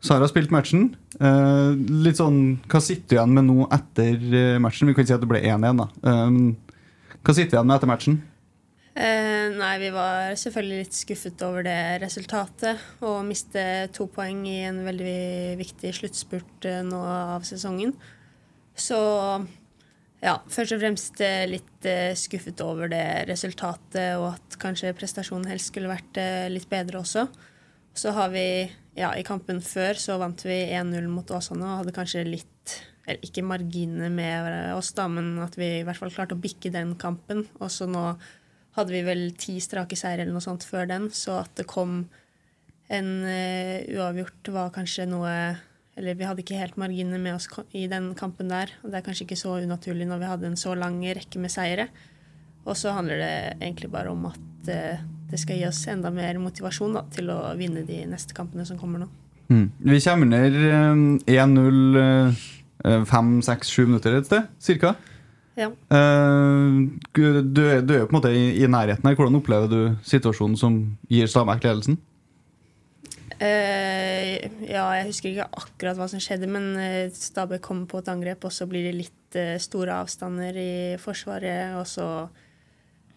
Sara 0.00 0.22
har 0.22 0.30
spilt 0.30 0.52
matchen. 0.54 0.92
Uh, 1.18 1.74
litt 2.04 2.20
sånn, 2.20 2.58
Hva 2.70 2.80
sitter 2.82 3.08
du 3.08 3.16
igjen 3.16 3.34
med 3.34 3.48
nå 3.48 3.66
etter 3.74 4.14
eh, 4.14 4.58
matchen? 4.62 4.86
Vi 4.86 4.94
kan 4.94 5.02
ikke 5.02 5.10
si 5.10 5.16
at 5.16 5.24
det 5.24 5.30
ble 5.30 5.42
1-1. 5.42 5.80
da. 5.80 5.86
Um, 6.06 6.52
hva 7.18 7.34
sitter 7.34 7.50
du 7.50 7.56
igjen 7.56 7.70
med 7.70 7.78
etter 7.80 7.90
matchen? 7.90 8.20
Uh, 8.94 9.56
nei, 9.58 9.72
vi 9.82 9.90
var 9.94 10.38
selvfølgelig 10.38 10.84
litt 10.84 11.00
skuffet 11.00 11.42
over 11.46 11.66
det 11.66 11.80
resultatet. 12.04 12.86
Og 13.02 13.26
miste 13.26 13.64
to 13.94 14.06
poeng 14.14 14.46
i 14.46 14.60
en 14.70 14.84
veldig 14.86 15.58
viktig 15.58 15.94
sluttspurt 15.98 16.70
uh, 16.70 16.80
nå 16.86 17.02
av 17.02 17.46
sesongen. 17.48 17.96
Så 18.78 18.98
ja, 20.22 20.36
først 20.50 20.76
og 20.76 20.82
fremst 20.82 21.18
litt 21.50 21.86
skuffet 22.18 22.60
over 22.62 22.90
det 22.90 23.24
resultatet, 23.26 24.14
og 24.18 24.36
at 24.36 24.54
kanskje 24.62 24.94
prestasjonen 24.94 25.50
helst 25.50 25.72
skulle 25.72 25.90
vært 25.90 26.18
litt 26.50 26.66
bedre 26.70 27.00
også. 27.02 27.24
Så 27.98 28.14
har 28.14 28.30
vi 28.30 28.46
Ja, 28.98 29.12
i 29.14 29.22
kampen 29.26 29.60
før 29.62 29.98
så 30.00 30.16
vant 30.18 30.42
vi 30.42 30.56
1-0 30.74 31.06
mot 31.12 31.28
Åsane 31.30 31.62
og 31.62 31.82
hadde 31.84 31.94
kanskje 31.94 32.24
litt 32.26 32.78
eller 33.08 33.24
ikke 33.24 33.44
marginene 33.46 34.10
med 34.12 34.74
oss, 34.74 34.90
da, 34.96 35.06
men 35.08 35.38
at 35.40 35.54
vi 35.56 35.78
i 35.78 35.84
hvert 35.86 35.96
fall 35.96 36.12
klarte 36.12 36.36
å 36.36 36.40
bikke 36.42 36.72
den 36.74 36.92
kampen. 37.00 37.46
Og 37.56 37.70
så 37.72 37.86
nå 37.88 38.02
hadde 38.76 38.92
vi 38.92 39.00
vel 39.06 39.22
ti 39.38 39.56
strake 39.64 39.96
seire 39.96 40.24
eller 40.24 40.36
noe 40.36 40.44
sånt 40.44 40.66
før 40.68 40.90
den, 40.90 41.08
så 41.14 41.38
at 41.40 41.54
det 41.56 41.64
kom 41.70 42.02
en 42.92 43.08
uh, 43.24 43.78
uavgjort 43.96 44.50
var 44.54 44.70
kanskje 44.72 45.04
noe 45.10 45.32
Eller 45.98 46.14
vi 46.16 46.24
hadde 46.24 46.40
ikke 46.40 46.56
helt 46.56 46.76
marginene 46.78 47.18
med 47.18 47.34
oss 47.34 47.48
i 47.74 47.88
den 47.90 48.12
kampen 48.14 48.52
der. 48.52 48.70
Og 48.84 48.92
det 48.92 49.00
er 49.00 49.04
kanskje 49.08 49.24
ikke 49.24 49.40
så 49.40 49.56
unaturlig 49.58 50.06
når 50.06 50.20
vi 50.20 50.28
hadde 50.30 50.46
en 50.46 50.60
så 50.60 50.76
lang 50.78 51.00
rekke 51.02 51.40
med 51.42 51.50
seire. 51.50 51.88
Og 52.62 52.76
så 52.78 52.92
handler 52.94 53.18
det 53.18 53.32
egentlig 53.56 53.90
bare 53.90 54.12
om 54.12 54.28
at 54.30 54.70
eh, 54.70 55.02
det 55.30 55.40
skal 55.40 55.60
gi 55.60 55.66
oss 55.68 55.82
enda 55.90 56.12
mer 56.14 56.38
motivasjon 56.42 56.96
da, 56.96 57.04
til 57.12 57.30
å 57.32 57.40
vinne 57.58 57.84
de 57.88 58.02
neste 58.08 58.36
kampene 58.36 58.66
som 58.68 58.78
kommer 58.80 59.04
nå. 59.04 59.10
Vi 59.48 60.00
kommer 60.04 60.28
ned 60.28 60.56
eh, 60.60 61.38
1-0 61.40 62.00
eh, 62.02 63.04
fem, 63.08 63.38
seks, 63.44 63.70
sju 63.72 63.86
minutter 63.86 64.18
et 64.18 64.28
sted, 64.28 64.50
cirka. 64.60 64.94
Ja. 65.58 65.70
Eh, 65.72 66.76
du, 67.16 67.24
du 67.42 67.62
er 67.64 67.80
jo 67.80 68.06
på 68.06 68.12
en 68.12 68.18
måte 68.18 68.34
i, 68.34 68.50
i 68.60 68.68
nærheten 68.70 69.08
her. 69.08 69.16
Hvordan 69.18 69.40
opplever 69.40 69.72
du 69.72 69.80
situasjonen 70.06 70.58
som 70.60 70.82
gir 71.10 71.30
Stabæk 71.30 71.64
ledelsen? 71.66 71.98
Uh, 73.38 74.34
ja, 74.66 74.82
jeg 74.98 75.06
husker 75.06 75.30
ikke 75.30 75.44
akkurat 75.60 75.98
hva 75.98 76.08
som 76.10 76.22
skjedde, 76.22 76.48
men 76.50 76.72
eh, 76.82 77.12
Stabæk 77.14 77.62
kommer 77.62 77.86
på 77.86 78.00
et 78.02 78.10
angrep, 78.10 78.42
og 78.48 78.54
så 78.54 78.66
blir 78.66 78.88
det 78.88 78.96
litt 78.96 79.38
eh, 79.38 79.54
store 79.62 79.94
avstander 80.02 80.58
i 80.58 80.72
forsvaret. 80.98 81.76
Og 81.78 81.86
så 81.86 82.06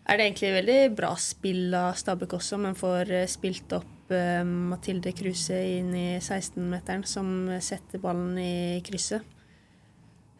er 0.09 0.17
det 0.17 0.25
egentlig 0.25 0.53
veldig 0.55 0.79
bra 0.97 1.11
spill 1.21 1.75
av 1.77 1.93
Stabæk 1.99 2.33
også, 2.39 2.57
men 2.61 2.77
får 2.77 3.11
eh, 3.13 3.29
spilt 3.29 3.71
opp 3.77 4.13
uh, 4.13 4.41
Mathilde 4.43 5.13
Kruse 5.15 5.59
inn 5.77 5.93
i 5.95 6.07
16-meteren, 6.17 7.05
som 7.07 7.29
setter 7.61 8.01
ballen 8.01 8.33
i 8.41 8.81
krysset. 8.85 9.37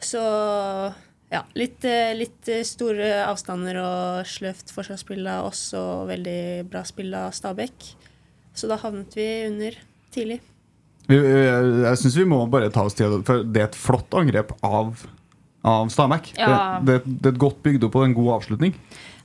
Så 0.01 0.21
ja, 1.31 1.43
litt, 1.55 1.85
eh, 1.85 2.11
litt 2.17 2.49
store 2.67 3.21
avstander 3.27 3.77
og 3.83 4.27
sløvt 4.27 4.73
forsvarsspill 4.73 5.29
av 5.29 5.51
oss, 5.51 5.61
og 5.77 6.09
veldig 6.09 6.65
bra 6.71 6.81
spill 6.87 7.13
av 7.15 7.29
Stabæk. 7.37 7.91
Så 8.57 8.67
da 8.67 8.79
havnet 8.81 9.13
vi 9.15 9.27
under 9.45 9.77
tidlig. 10.11 10.41
Jeg 11.11 11.21
jeg 11.21 11.99
syns 12.01 12.17
vi 12.17 12.27
må 12.27 12.41
bare 12.51 12.71
ta 12.73 12.83
oss 12.87 12.97
tid, 12.97 13.21
for 13.27 13.45
det 13.45 13.61
er 13.61 13.69
et 13.69 13.77
flott 13.77 14.11
angrep 14.17 14.51
av, 14.65 15.05
av 15.63 15.93
Stabæk. 15.93 16.33
Ja. 16.39 16.81
Det, 16.81 16.99
det, 17.05 17.15
det 17.21 17.31
er 17.31 17.35
et 17.37 17.45
godt 17.45 17.63
bygd 17.63 17.87
opp 17.87 17.97
og 18.01 18.09
en 18.09 18.17
god 18.17 18.33
avslutning. 18.41 18.75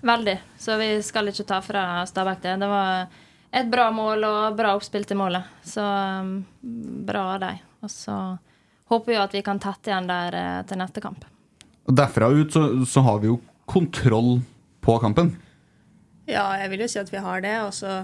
Veldig. 0.07 0.39
Så 0.59 0.77
vi 0.79 0.91
skal 1.03 1.33
ikke 1.33 1.47
ta 1.49 1.61
fra 1.65 1.85
Stabæk 2.07 2.43
det. 2.45 2.57
Det 2.63 2.69
var 2.71 3.09
et 3.51 3.71
bra 3.71 3.89
mål 3.95 4.27
og 4.29 4.59
bra 4.59 4.75
oppspill 4.77 5.07
til 5.09 5.19
målet. 5.19 5.49
Så 5.67 5.83
um, 5.83 6.37
bra 7.07 7.25
av 7.35 7.41
dem. 7.43 7.65
Og 7.83 7.91
så 7.91 8.19
håper 8.93 9.13
vi 9.13 9.17
at 9.19 9.35
vi 9.35 9.43
kan 9.47 9.61
tette 9.63 9.91
igjen 9.91 10.07
der 10.11 10.37
uh, 10.37 10.61
til 10.69 10.79
neste 10.79 11.03
kamp. 11.03 11.27
Og 11.87 11.97
Derfra 11.99 12.31
ut 12.31 12.55
så, 12.55 12.69
så 12.87 13.03
har 13.07 13.19
vi 13.23 13.33
jo 13.33 13.41
kontroll 13.67 14.39
på 14.85 14.99
kampen. 15.03 15.35
Ja, 16.27 16.53
jeg 16.61 16.71
vil 16.71 16.87
jo 16.87 16.91
si 16.91 17.03
at 17.03 17.11
vi 17.11 17.23
har 17.27 17.43
det. 17.43 17.57
Og 17.67 17.75
så 17.75 17.99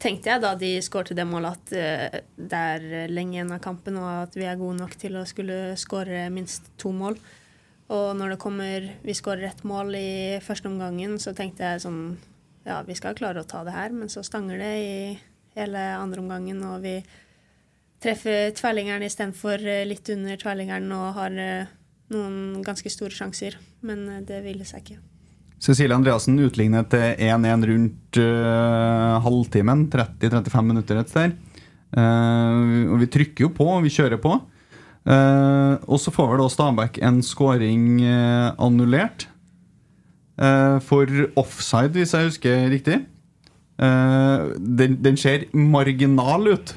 tenkte 0.00 0.32
jeg 0.32 0.42
da 0.42 0.54
de 0.58 0.72
skårte 0.84 1.16
det 1.18 1.28
målet 1.28 1.60
at 1.60 1.76
uh, 1.76 2.18
det 2.40 2.64
er 2.78 3.12
lenge 3.12 3.36
igjen 3.36 3.52
av 3.52 3.60
kampen, 3.64 4.00
og 4.00 4.30
at 4.30 4.40
vi 4.40 4.48
er 4.48 4.60
gode 4.60 4.80
nok 4.80 4.96
til 5.00 5.20
å 5.20 5.28
skulle 5.28 5.76
skåre 5.80 6.24
minst 6.32 6.72
to 6.80 6.94
mål. 6.96 7.20
Og 7.90 8.12
når 8.16 8.34
det 8.34 8.38
kommer 8.40 8.84
Vi 9.02 9.14
skårer 9.14 9.48
ett 9.48 9.64
mål 9.64 9.94
i 9.98 10.38
første 10.44 10.68
omgangen, 10.70 11.18
så 11.18 11.34
tenkte 11.34 11.64
jeg 11.64 11.82
sånn 11.82 12.16
Ja, 12.64 12.82
vi 12.86 12.94
skal 12.94 13.16
klare 13.18 13.42
å 13.42 13.48
ta 13.48 13.64
det 13.66 13.74
her, 13.74 13.90
men 13.90 14.08
så 14.08 14.22
stanger 14.22 14.60
det 14.62 14.72
i 14.78 15.18
hele 15.58 15.80
andre 15.98 16.22
omgangen, 16.22 16.62
og 16.64 16.84
vi 16.84 17.00
treffer 18.02 18.52
tverrliggeren 18.56 19.04
istedenfor 19.06 19.62
eh, 19.66 19.86
litt 19.86 20.08
under 20.14 20.38
tverrliggeren 20.40 20.90
og 20.96 21.08
har 21.18 21.38
eh, 21.38 21.72
noen 22.14 22.62
ganske 22.64 22.90
store 22.92 23.14
sjanser. 23.14 23.58
Men 23.86 24.04
eh, 24.08 24.22
det 24.28 24.42
ville 24.46 24.66
seg 24.68 24.84
ikke. 24.84 25.00
Cecilie 25.62 25.94
Andreassen 25.94 26.40
utlignet 26.42 26.90
til 26.90 27.20
1-1 27.22 27.66
rundt 27.70 28.18
uh, 28.18 29.20
halvtimen. 29.22 29.84
30-35 29.92 30.64
minutter 30.66 30.98
et 30.98 31.12
sted. 31.12 31.36
Uh, 31.94 32.90
og 32.90 32.96
vi 33.04 33.06
trykker 33.14 33.46
jo 33.46 33.52
på, 33.54 33.68
og 33.70 33.84
vi 33.84 33.92
kjører 33.94 34.18
på. 34.18 34.32
Eh, 35.02 35.74
og 35.88 35.98
så 35.98 36.12
får 36.14 36.30
vel 36.30 36.42
da 36.44 36.48
Stabæk 36.52 37.00
en 37.02 37.22
scoring 37.26 38.02
uh, 38.04 38.52
annullert. 38.62 39.28
Uh, 40.38 40.78
for 40.80 41.06
offside, 41.36 41.94
hvis 41.98 42.14
jeg 42.14 42.30
husker 42.30 42.70
riktig. 42.72 43.02
Eh, 43.82 44.40
den, 44.58 44.98
den 45.04 45.16
ser 45.16 45.48
marginal 45.56 46.46
ut 46.54 46.74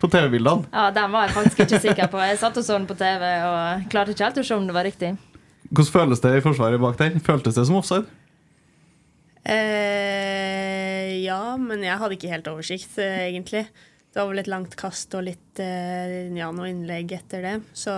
på 0.00 0.08
TV-bildene. 0.12 0.68
Ja, 0.72 0.90
Den 0.94 1.12
var 1.12 1.26
jeg 1.26 1.34
faktisk 1.34 1.64
ikke 1.64 1.80
sikker 1.80 2.12
på. 2.12 2.20
Jeg 2.22 2.38
satt 2.40 2.56
og 2.56 2.64
så 2.64 2.76
den 2.78 2.86
på 2.88 2.96
TV 2.96 3.24
og 3.48 3.88
klarte 3.92 4.14
ikke 4.14 4.28
helt 4.28 4.40
å 4.40 4.46
se 4.46 4.56
om 4.56 4.68
det 4.68 4.76
var 4.76 4.86
riktig. 4.86 5.16
Hvordan 5.70 5.92
føles 5.92 6.22
det 6.22 6.36
i 6.36 6.44
forsvaret 6.44 6.80
bak 6.80 6.96
der? 7.00 7.18
Føltes 7.24 7.58
det 7.58 7.66
som 7.66 7.80
offside? 7.80 8.06
Eh, 9.46 11.22
ja, 11.24 11.56
men 11.58 11.84
jeg 11.84 11.98
hadde 12.00 12.16
ikke 12.16 12.32
helt 12.32 12.48
oversikt, 12.50 12.96
egentlig. 12.98 13.66
Det 14.16 14.22
var 14.22 14.30
vel 14.32 14.40
et 14.40 14.48
langt 14.48 14.72
kast 14.80 15.12
og 15.12 15.26
litt 15.26 15.60
eh, 15.60 16.30
ja, 16.32 16.46
noe 16.48 16.70
innlegg 16.70 17.10
etter 17.12 17.42
det. 17.44 17.56
Så 17.76 17.92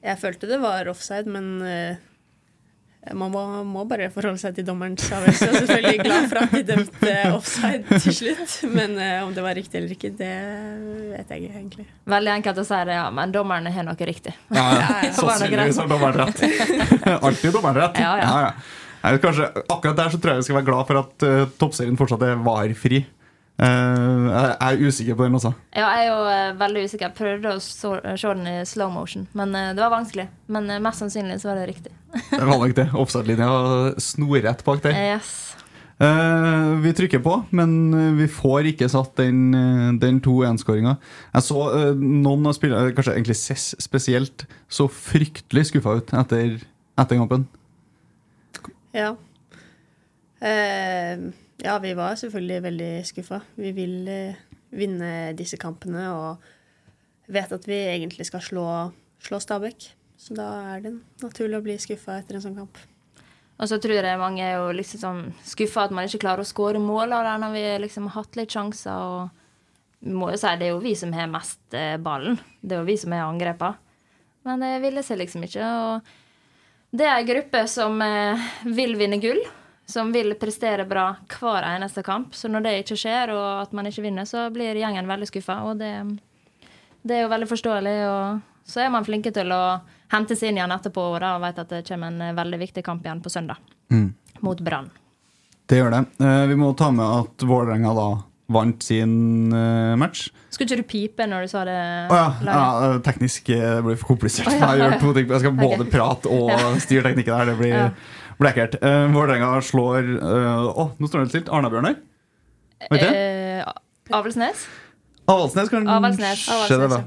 jeg 0.00 0.16
følte 0.16 0.48
det 0.48 0.56
var 0.62 0.88
offside, 0.88 1.28
men 1.28 1.50
eh, 1.60 1.98
man 3.12 3.28
må, 3.34 3.42
må 3.68 3.82
bare 3.84 4.06
forholde 4.14 4.40
seg 4.40 4.54
til 4.56 4.64
dommerens 4.64 5.04
avgjørelse. 5.12 5.44
Jeg 5.44 5.50
er 5.52 5.66
selvfølgelig 5.66 6.06
glad 6.06 6.28
for 6.30 6.40
at 6.40 6.54
de 6.54 6.62
dømte 6.70 7.10
offside 7.34 7.98
til 8.00 8.14
slutt, 8.16 8.54
men 8.72 8.94
uh, 8.96 9.26
om 9.26 9.34
det 9.36 9.44
var 9.44 9.58
riktig 9.58 9.82
eller 9.82 9.92
ikke, 9.92 10.10
det 10.16 10.30
vet 11.10 11.34
jeg 11.34 11.42
ikke 11.42 11.58
egentlig. 11.58 11.84
Veldig 12.14 12.32
enkelt 12.38 12.62
å 12.62 12.64
si 12.70 12.78
det, 12.88 12.94
ja, 12.96 13.02
men 13.18 13.34
dommerne 13.34 13.72
har 13.74 13.84
noe 13.84 14.08
riktig. 14.08 14.32
Ja, 14.56 14.64
ja. 14.72 14.86
Det 15.04 15.10
var 15.20 15.36
Sannsynligvis 15.36 15.82
har 15.82 15.90
dommeren 15.92 16.16
rett. 16.22 16.40
Alltid 17.28 17.52
dommeren 17.52 17.82
rett. 17.82 18.00
Ja, 18.00 18.14
ja. 18.22 18.88
Nei, 19.04 19.12
kanskje, 19.20 19.50
akkurat 19.68 20.00
der 20.00 20.16
så 20.16 20.22
tror 20.22 20.32
jeg 20.32 20.40
vi 20.40 20.48
skal 20.48 20.58
være 20.62 20.68
glad 20.70 20.88
for 20.88 21.02
at 21.02 21.28
uh, 21.28 21.44
toppserien 21.60 22.00
fortsatt 22.00 22.24
er 22.24 22.40
VAR-fri. 22.40 23.04
Eh, 23.54 24.24
jeg 24.30 24.54
er 24.58 24.80
usikker 24.82 25.18
på 25.18 25.28
den 25.28 25.38
også. 25.38 25.52
Ja, 25.76 25.86
jeg 25.94 26.06
er 26.06 26.08
jo 26.10 26.20
eh, 26.30 26.60
veldig 26.60 26.84
usikker. 26.88 27.06
Jeg 27.06 27.18
prøvde 27.18 27.54
å 27.54 27.62
se 27.62 28.32
den 28.34 28.48
i 28.50 28.56
slow 28.66 28.90
motion, 28.90 29.28
men 29.32 29.54
eh, 29.54 29.72
det 29.76 29.84
var 29.84 29.94
vanskelig. 29.94 30.28
Men 30.50 30.70
eh, 30.70 30.82
mest 30.82 31.04
sannsynlig 31.04 31.40
så 31.42 31.52
var 31.52 31.62
det 31.62 31.68
riktig. 31.70 31.94
Det 32.30 32.42
var 32.42 32.58
nok 32.58 32.74
det. 32.76 32.88
Offside-linja 32.98 33.50
snorrett 34.02 34.64
bak 34.66 34.82
der. 34.86 34.98
Yes. 35.14 35.54
Uh, 36.02 36.74
vi 36.82 36.90
trykker 36.96 37.20
på, 37.22 37.36
men 37.54 37.94
eh, 37.94 38.16
vi 38.18 38.26
får 38.26 38.66
ikke 38.72 38.88
satt 38.90 39.12
den, 39.20 39.54
eh, 39.54 39.92
den 40.02 40.18
2-1-skåringa. 40.24 40.96
Jeg 41.36 41.46
så 41.46 41.60
uh, 41.70 41.92
noen 41.94 42.50
av 42.50 42.56
spillerne, 42.56 42.90
kanskje 42.96 43.14
egentlig 43.14 43.36
Cess 43.38 43.68
spesielt, 43.78 44.42
så 44.66 44.88
fryktelig 44.90 45.68
skuffa 45.70 45.94
ut 46.00 46.10
etter, 46.18 46.56
etter 46.98 47.20
kampen. 47.20 47.46
Ja. 48.94 49.12
Eh, 50.42 51.30
ja, 51.62 51.78
vi 51.78 51.94
var 51.94 52.16
selvfølgelig 52.18 52.62
veldig 52.64 52.92
skuffa. 53.06 53.40
Vi 53.54 53.70
vil 53.76 54.08
eh, 54.10 54.40
vinne 54.74 55.10
disse 55.38 55.58
kampene 55.60 56.08
og 56.14 57.30
vet 57.30 57.52
at 57.54 57.68
vi 57.68 57.78
egentlig 57.92 58.26
skal 58.28 58.42
slå, 58.44 58.66
slå 59.22 59.40
Stabæk. 59.40 59.92
Så 60.18 60.34
da 60.36 60.48
er 60.74 60.82
det 60.84 60.96
naturlig 61.22 61.58
å 61.58 61.64
bli 61.64 61.78
skuffa 61.80 62.18
etter 62.20 62.38
en 62.38 62.44
sånn 62.44 62.58
kamp. 62.58 62.80
Og 63.54 63.70
så 63.70 63.78
tror 63.78 64.00
jeg 64.00 64.18
mange 64.18 64.42
er 64.42 64.56
jo 64.58 64.72
liksom 64.74 65.00
sånn 65.00 65.22
skuffa 65.46 65.86
at 65.86 65.94
man 65.94 66.08
ikke 66.08 66.24
klarer 66.24 66.42
å 66.42 66.48
skåre 66.48 66.80
mål 66.82 67.14
av 67.14 67.28
når 67.38 67.54
vi 67.54 67.64
liksom 67.84 68.08
har 68.08 68.24
hatt 68.24 68.38
litt 68.38 68.54
sjanser. 68.54 68.98
og 68.98 70.04
vi 70.04 70.12
må 70.12 70.30
jo 70.32 70.40
si 70.40 70.50
Det 70.58 70.66
er 70.66 70.74
jo 70.74 70.82
vi 70.82 70.94
som 70.98 71.12
har 71.16 71.30
mest 71.30 71.74
eh, 71.74 71.96
ballen. 71.96 72.38
Det 72.60 72.74
er 72.74 72.82
jo 72.82 72.90
vi 72.90 72.98
som 73.00 73.14
har 73.14 73.28
angrepa. 73.28 73.74
Men 74.44 74.60
det 74.60 74.82
ville 74.82 75.02
seg 75.06 75.22
liksom 75.22 75.46
ikke. 75.46 75.64
Og 75.64 76.96
det 76.98 77.06
er 77.06 77.16
ei 77.16 77.28
gruppe 77.28 77.64
som 77.70 78.02
eh, 78.04 78.50
vil 78.66 78.98
vinne 79.00 79.20
gull. 79.22 79.40
Som 79.86 80.12
vil 80.14 80.32
prestere 80.40 80.86
bra 80.88 81.10
hver 81.28 81.66
eneste 81.68 82.02
kamp. 82.06 82.32
Så 82.34 82.48
når 82.48 82.64
det 82.64 82.72
ikke 82.82 82.96
skjer, 82.96 83.34
og 83.36 83.66
at 83.66 83.74
man 83.76 83.86
ikke 83.90 84.06
vinner, 84.06 84.24
så 84.24 84.46
blir 84.54 84.78
gjengen 84.80 85.08
veldig 85.10 85.28
skuffa. 85.28 85.58
Og 85.68 85.76
det, 85.82 85.92
det 87.04 87.18
er 87.18 87.26
jo 87.26 87.32
veldig 87.34 87.50
forståelig. 87.50 87.96
Og 88.08 88.68
så 88.68 88.86
er 88.86 88.92
man 88.94 89.04
flinke 89.04 89.32
til 89.34 89.52
å 89.52 89.62
hente 90.14 90.36
seg 90.38 90.52
inn 90.52 90.60
igjen 90.60 90.72
etterpå 90.74 91.04
og 91.14 91.20
da 91.24 91.36
vet 91.42 91.58
at 91.60 91.72
det 91.72 91.84
kommer 91.88 92.12
en 92.12 92.28
eh, 92.30 92.36
veldig 92.36 92.60
viktig 92.60 92.84
kamp 92.86 93.04
igjen 93.04 93.22
på 93.24 93.32
søndag. 93.32 93.60
Mot 94.44 94.60
Brann. 94.64 94.88
Det 95.68 95.80
gjør 95.80 95.92
det. 95.94 96.04
Eh, 96.20 96.44
vi 96.50 96.56
må 96.60 96.72
ta 96.76 96.90
med 96.92 97.04
at 97.04 97.44
Vålerenga 97.48 97.92
da 97.96 98.08
vant 98.54 98.82
sin 98.84 99.52
eh, 99.56 99.94
match. 100.00 100.26
Skulle 100.52 100.68
ikke 100.68 100.82
du 100.82 100.88
pipe 100.88 101.26
når 101.28 101.46
du 101.46 101.52
sa 101.52 101.62
det? 101.68 101.76
Å 102.12 102.18
ja, 102.18 102.26
ja, 102.44 102.90
teknisk 103.04 103.48
det 103.48 103.78
blir 103.86 103.96
for 104.00 104.12
komplisert. 104.12 104.50
Oh, 104.52 104.58
ja, 104.58 104.74
Jeg, 104.74 104.82
gjør 104.82 104.98
to 105.00 105.14
ting. 105.16 105.30
jeg 105.32 105.44
skal 105.44 105.56
både 105.64 105.80
okay. 105.86 105.92
prate 105.94 106.34
og 106.36 106.52
styre 106.84 107.08
teknikken 107.08 107.38
her. 107.38 107.50
Det 107.52 107.56
blir, 107.62 107.74
Ja. 107.78 107.88
Blir 108.38 108.50
ekkelt. 108.52 108.78
Uh, 108.82 109.06
Vålerenga 109.14 109.50
slår 109.64 110.08
Å, 110.18 110.30
uh, 110.30 110.80
oh, 110.86 110.94
nå 110.98 111.10
står 111.10 111.24
det 111.24 111.34
stilt. 111.34 111.52
Arna-Bjørnar? 111.52 111.98
Uh, 112.90 112.96
du? 112.98 113.06
Eh, 113.06 113.74
Avaldsnes? 114.12 114.66
Avaldsnes, 115.24 115.70
kan 115.72 115.88
Avaldsnes. 115.88 116.48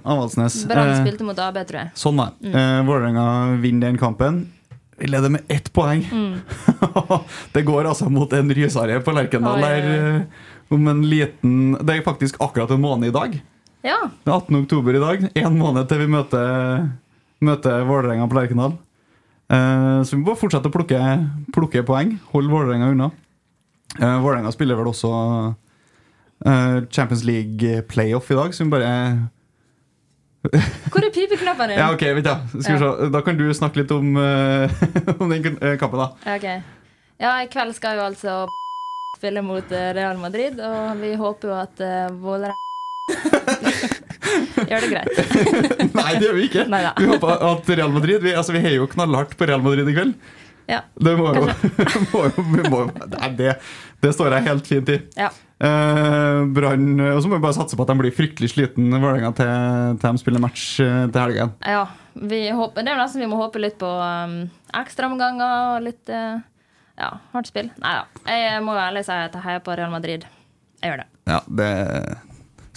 Avaldsnes. 0.03 0.65
Brann 0.65 0.89
Eh, 0.89 1.01
spilte 1.03 1.24
mot 1.24 1.38
AB, 1.38 1.60
tror 1.69 1.84
jeg. 1.84 1.91
Sånn, 1.93 2.17
da. 2.17 2.31
Eh, 2.41 2.79
Vålerenga 2.88 3.57
vinner 3.62 3.91
den 3.91 3.98
kampen. 3.98 4.48
Vi 4.98 5.05
leder 5.07 5.29
med 5.29 5.43
ett 5.48 5.69
poeng. 5.74 6.01
det 7.53 7.62
går 7.62 7.86
altså 7.86 8.10
mot 8.10 8.31
en 8.34 8.50
rysarie 8.50 8.98
på 9.05 9.13
Lerkendal 9.13 9.62
der 9.62 9.91
eh, 9.93 10.22
om 10.74 10.88
en 10.89 11.03
liten 11.05 11.77
Det 11.77 12.00
er 12.00 12.01
faktisk 12.01 12.41
akkurat 12.41 12.72
en 12.74 12.81
måned 12.81 13.12
i 13.12 13.13
dag. 13.13 13.38
Ja. 13.86 14.00
Det 14.24 14.31
er 14.31 14.39
18. 14.39 14.63
oktober 14.63 14.98
i 14.98 15.03
dag. 15.03 15.29
Én 15.38 15.60
måned 15.60 15.86
til 15.88 16.01
vi 16.01 16.10
møter, 16.10 16.89
møter 17.39 17.86
Vålerenga 17.86 18.25
på 18.25 18.39
Lerkendal. 18.39 18.74
Eh, 19.48 20.01
så 20.04 20.16
vi 20.16 20.20
må 20.22 20.32
bare 20.32 20.42
fortsette 20.42 20.68
å 20.68 20.74
plukke, 20.74 21.00
plukke 21.56 21.86
poeng. 21.88 22.18
Holde 22.34 22.51
Vålerenga 22.51 22.92
unna. 22.92 23.12
Uh, 23.98 24.20
Vålerenga 24.22 24.51
spiller 24.54 24.77
vel 24.77 24.89
også 24.92 25.10
eh, 26.46 26.84
Champions 26.92 27.24
League 27.24 27.82
playoff 27.88 28.32
i 28.32 28.36
dag, 28.36 28.54
så 28.54 28.63
vi 28.63 28.70
bare 28.70 28.92
Hvor 30.92 31.04
er 31.04 31.12
pipeknappen 31.13 31.70
din? 31.70 31.80
Ja, 31.80 31.92
ok, 31.94 32.04
vet 32.20 32.27
du. 32.27 32.62
Skal 32.62 32.77
vi 32.77 32.80
se. 32.84 33.10
Da 33.13 33.22
kan 33.25 33.39
du 33.39 33.48
snakke 33.54 33.82
litt 33.82 33.92
om, 33.92 34.18
eh, 34.18 34.72
om 35.22 35.30
den 35.30 35.58
eh, 35.62 35.77
kampen, 35.80 36.00
da. 36.00 36.38
Ja. 36.38 36.62
Ja, 37.18 37.32
i 37.42 37.48
kveld 37.50 37.74
skal 37.74 37.98
jo 37.98 38.06
altså 38.06 38.34
spille 39.18 39.42
mot 39.42 39.72
eh, 39.74 39.94
Real 39.98 40.20
Madrid, 40.22 40.60
og 40.62 41.00
vi 41.01 41.16
håper 41.18 41.50
jo 41.50 41.56
at 41.58 41.82
Vålerenga 42.22 42.56
Gjør 44.67 44.84
det 44.86 44.89
greit. 44.91 45.13
Nei, 46.00 46.12
det 46.17 46.25
gjør 46.27 46.38
vi 46.38 46.46
ikke. 46.50 46.65
Neida. 46.72 46.93
Vi 47.00 47.07
håper 47.12 47.46
at 47.51 47.72
Real 47.79 47.93
Madrid 47.96 48.24
Vi, 48.25 48.34
altså, 48.38 48.53
vi 48.55 48.62
heier 48.63 48.79
jo 48.81 48.88
knallhardt 48.91 49.36
på 49.39 49.48
Real 49.50 49.63
Madrid 49.65 49.88
i 49.89 49.96
kveld. 49.98 50.13
Ja. 50.67 50.81
Det 51.00 51.13
må 51.15 51.29
jo, 51.36 51.46
må 52.13 52.24
jo, 52.27 52.43
må, 52.67 52.79
jo- 52.86 53.12
Nei, 53.13 53.29
det, 53.39 53.53
det 54.03 54.10
står 54.17 54.34
jeg 54.36 54.48
helt 54.50 54.67
fint 54.67 54.89
i. 54.96 55.01
ja. 55.19 55.29
Eh, 55.57 56.39
Brann 56.53 57.00
Og 57.01 57.24
så 57.24 57.29
må 57.31 57.39
vi 57.39 57.41
bare 57.48 57.55
satse 57.57 57.74
på 57.74 57.81
at 57.81 57.89
de 57.89 57.96
blir 57.98 58.13
fryktelig 58.13 58.51
sliten 58.51 58.91
Vålerenga 58.93 59.31
til, 59.39 59.96
til 59.98 60.12
de 60.13 60.22
spiller 60.22 60.43
match 60.43 60.65
eh, 60.84 61.07
til 61.10 61.24
helgen. 61.24 61.55
ja. 61.65 61.86
Vi 62.17 62.43
håper, 62.50 62.81
det 62.81 62.89
er 62.89 62.98
nesten 62.98 63.22
vi 63.22 63.27
må 63.29 63.38
håpe 63.38 63.60
litt 63.62 63.75
på 63.77 63.86
um, 63.86 64.31
ekstraomganger 64.74 65.75
og 65.75 65.84
litt 65.86 66.10
uh, 66.10 66.39
ja, 66.98 67.12
hardt 67.29 67.51
spill. 67.51 67.67
Nei 67.77 67.91
da. 68.00 68.05
Jeg 68.34 68.63
må 68.65 68.74
ærlig 68.74 69.03
si 69.05 69.13
at 69.13 69.36
jeg 69.38 69.43
heier 69.43 69.62
på 69.62 69.75
Real 69.77 69.93
Madrid. 69.93 70.25
Jeg 70.81 70.89
gjør 70.96 71.03
det. 71.03 71.05
Ja, 71.29 71.38
det 71.60 71.67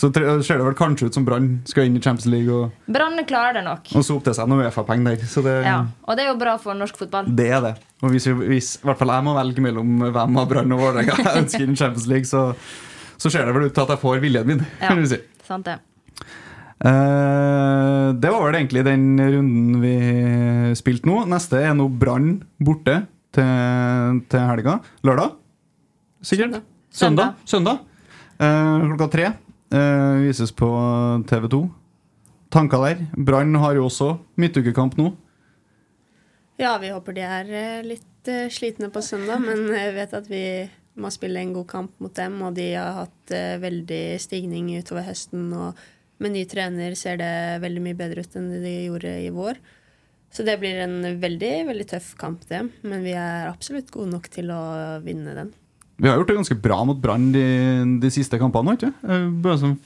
Så 0.01 0.09
ser 0.15 0.57
det 0.57 0.65
vel 0.65 0.77
kanskje 0.79 1.11
ut 1.11 1.17
som 1.19 1.27
Brann 1.27 1.49
skal 1.69 1.85
inn 1.91 1.99
i 1.99 2.01
Champions 2.01 2.25
League 2.33 2.55
og, 2.55 2.77
Brann 2.89 3.21
klarer 3.29 3.59
det 3.59 3.65
nok. 3.67 3.91
og 3.93 4.05
sope 4.07 4.25
til 4.25 4.37
seg 4.39 4.49
noen 4.49 4.65
Uefa-penger 4.65 5.11
der. 5.11 5.27
Så 5.29 5.43
det, 5.45 5.59
Ja. 5.67 5.83
Og 6.09 6.17
det 6.17 6.25
er 6.25 6.31
jo 6.31 6.39
bra 6.41 6.55
for 6.63 6.79
norsk 6.79 6.97
fotball. 7.03 7.29
det 7.37 7.51
er 7.53 7.61
det. 7.67 7.75
Og 8.01 8.15
hvis, 8.15 8.25
hvis 8.41 8.71
i 8.79 8.87
hvert 8.89 8.97
fall 8.97 9.13
jeg 9.13 9.27
må 9.27 9.35
velge 9.37 9.61
mellom 9.61 9.99
hvem 10.07 10.39
av 10.41 10.49
Brann 10.49 10.73
og 10.73 10.81
Vålerenga 10.81 11.19
jeg 11.27 11.43
ønsker 11.43 11.67
inn 11.67 11.77
i 11.77 11.81
Champions 11.83 12.07
League, 12.09 12.25
så, 12.31 12.47
så 13.21 13.29
ser 13.35 13.45
det 13.45 13.53
vel 13.59 13.69
ut 13.69 13.75
til 13.77 13.85
at 13.85 13.93
jeg 13.93 14.03
får 14.07 14.23
viljen 14.25 14.49
min. 14.49 14.65
Ja. 14.81 14.89
kan 14.89 15.03
du 15.03 15.11
si. 15.11 15.21
Sant 15.45 15.69
det. 15.69 15.77
Uh, 16.81 18.17
det 18.17 18.31
var 18.33 18.47
vel 18.47 18.57
egentlig 18.57 18.87
den 18.87 19.05
runden 19.21 19.83
vi 19.83 19.95
spilte 20.81 21.11
nå. 21.11 21.19
Neste 21.29 21.61
er 21.61 21.77
nå 21.77 21.91
Brann 21.93 22.39
borte 22.57 23.03
til, 23.37 24.23
til 24.33 24.49
helga. 24.49 24.79
Lørdag? 25.05 25.37
Sikkert? 26.25 26.63
Søndag. 26.89 27.37
Søndag. 27.45 27.85
Søndag. 27.85 27.85
Uh, 28.41 28.89
klokka 28.95 29.11
tre. 29.13 29.29
Eh, 29.71 30.15
vises 30.27 30.51
på 30.53 30.69
TV2. 31.31 31.69
Tanker 32.51 32.83
der. 32.83 33.05
Brann 33.15 33.55
har 33.63 33.77
jo 33.79 33.87
også 33.87 34.17
midtukekamp 34.41 34.97
nå. 34.99 35.13
Ja, 36.61 36.75
vi 36.83 36.91
håper 36.91 37.15
de 37.17 37.23
er 37.25 37.53
eh, 37.55 37.87
litt 37.87 38.29
eh, 38.29 38.51
slitne 38.53 38.91
på 38.93 39.01
søndag, 39.05 39.41
men 39.41 39.71
jeg 39.73 39.95
vet 39.97 40.17
at 40.19 40.27
vi 40.29 40.43
må 41.01 41.09
spille 41.15 41.41
en 41.41 41.55
god 41.55 41.69
kamp 41.71 42.03
mot 42.03 42.13
dem, 42.19 42.35
og 42.45 42.59
de 42.59 42.67
har 42.75 42.99
hatt 42.99 43.33
eh, 43.33 43.55
veldig 43.63 44.19
stigning 44.21 44.73
utover 44.75 45.07
høsten, 45.07 45.47
og 45.55 45.79
med 46.21 46.35
ny 46.35 46.43
trener 46.51 46.99
ser 46.99 47.17
det 47.23 47.33
veldig 47.63 47.85
mye 47.87 47.97
bedre 47.97 48.27
ut 48.27 48.37
enn 48.37 48.51
de 48.61 48.75
gjorde 48.91 49.15
i 49.23 49.31
vår. 49.33 49.63
Så 50.35 50.45
det 50.47 50.59
blir 50.61 50.83
en 50.83 50.99
veldig, 51.23 51.55
veldig 51.71 51.89
tøff 51.95 52.13
kamp, 52.19 52.45
det, 52.51 52.61
men 52.83 53.07
vi 53.07 53.15
er 53.17 53.49
absolutt 53.49 53.89
gode 53.95 54.13
nok 54.13 54.29
til 54.35 54.53
å 54.53 54.63
vinne 55.07 55.39
den. 55.39 55.55
Vi 56.01 56.09
har 56.09 56.17
gjort 56.17 56.29
det 56.33 56.35
ganske 56.39 56.55
bra 56.65 56.79
mot 56.89 56.97
Brann 57.03 57.31
de, 57.35 57.43
de 58.01 58.11
siste 58.15 58.39
kampene, 58.41 58.77
ikke 58.79 58.93
Eh, 59.05 59.27
Bare 59.45 59.59
sånn 59.61 59.79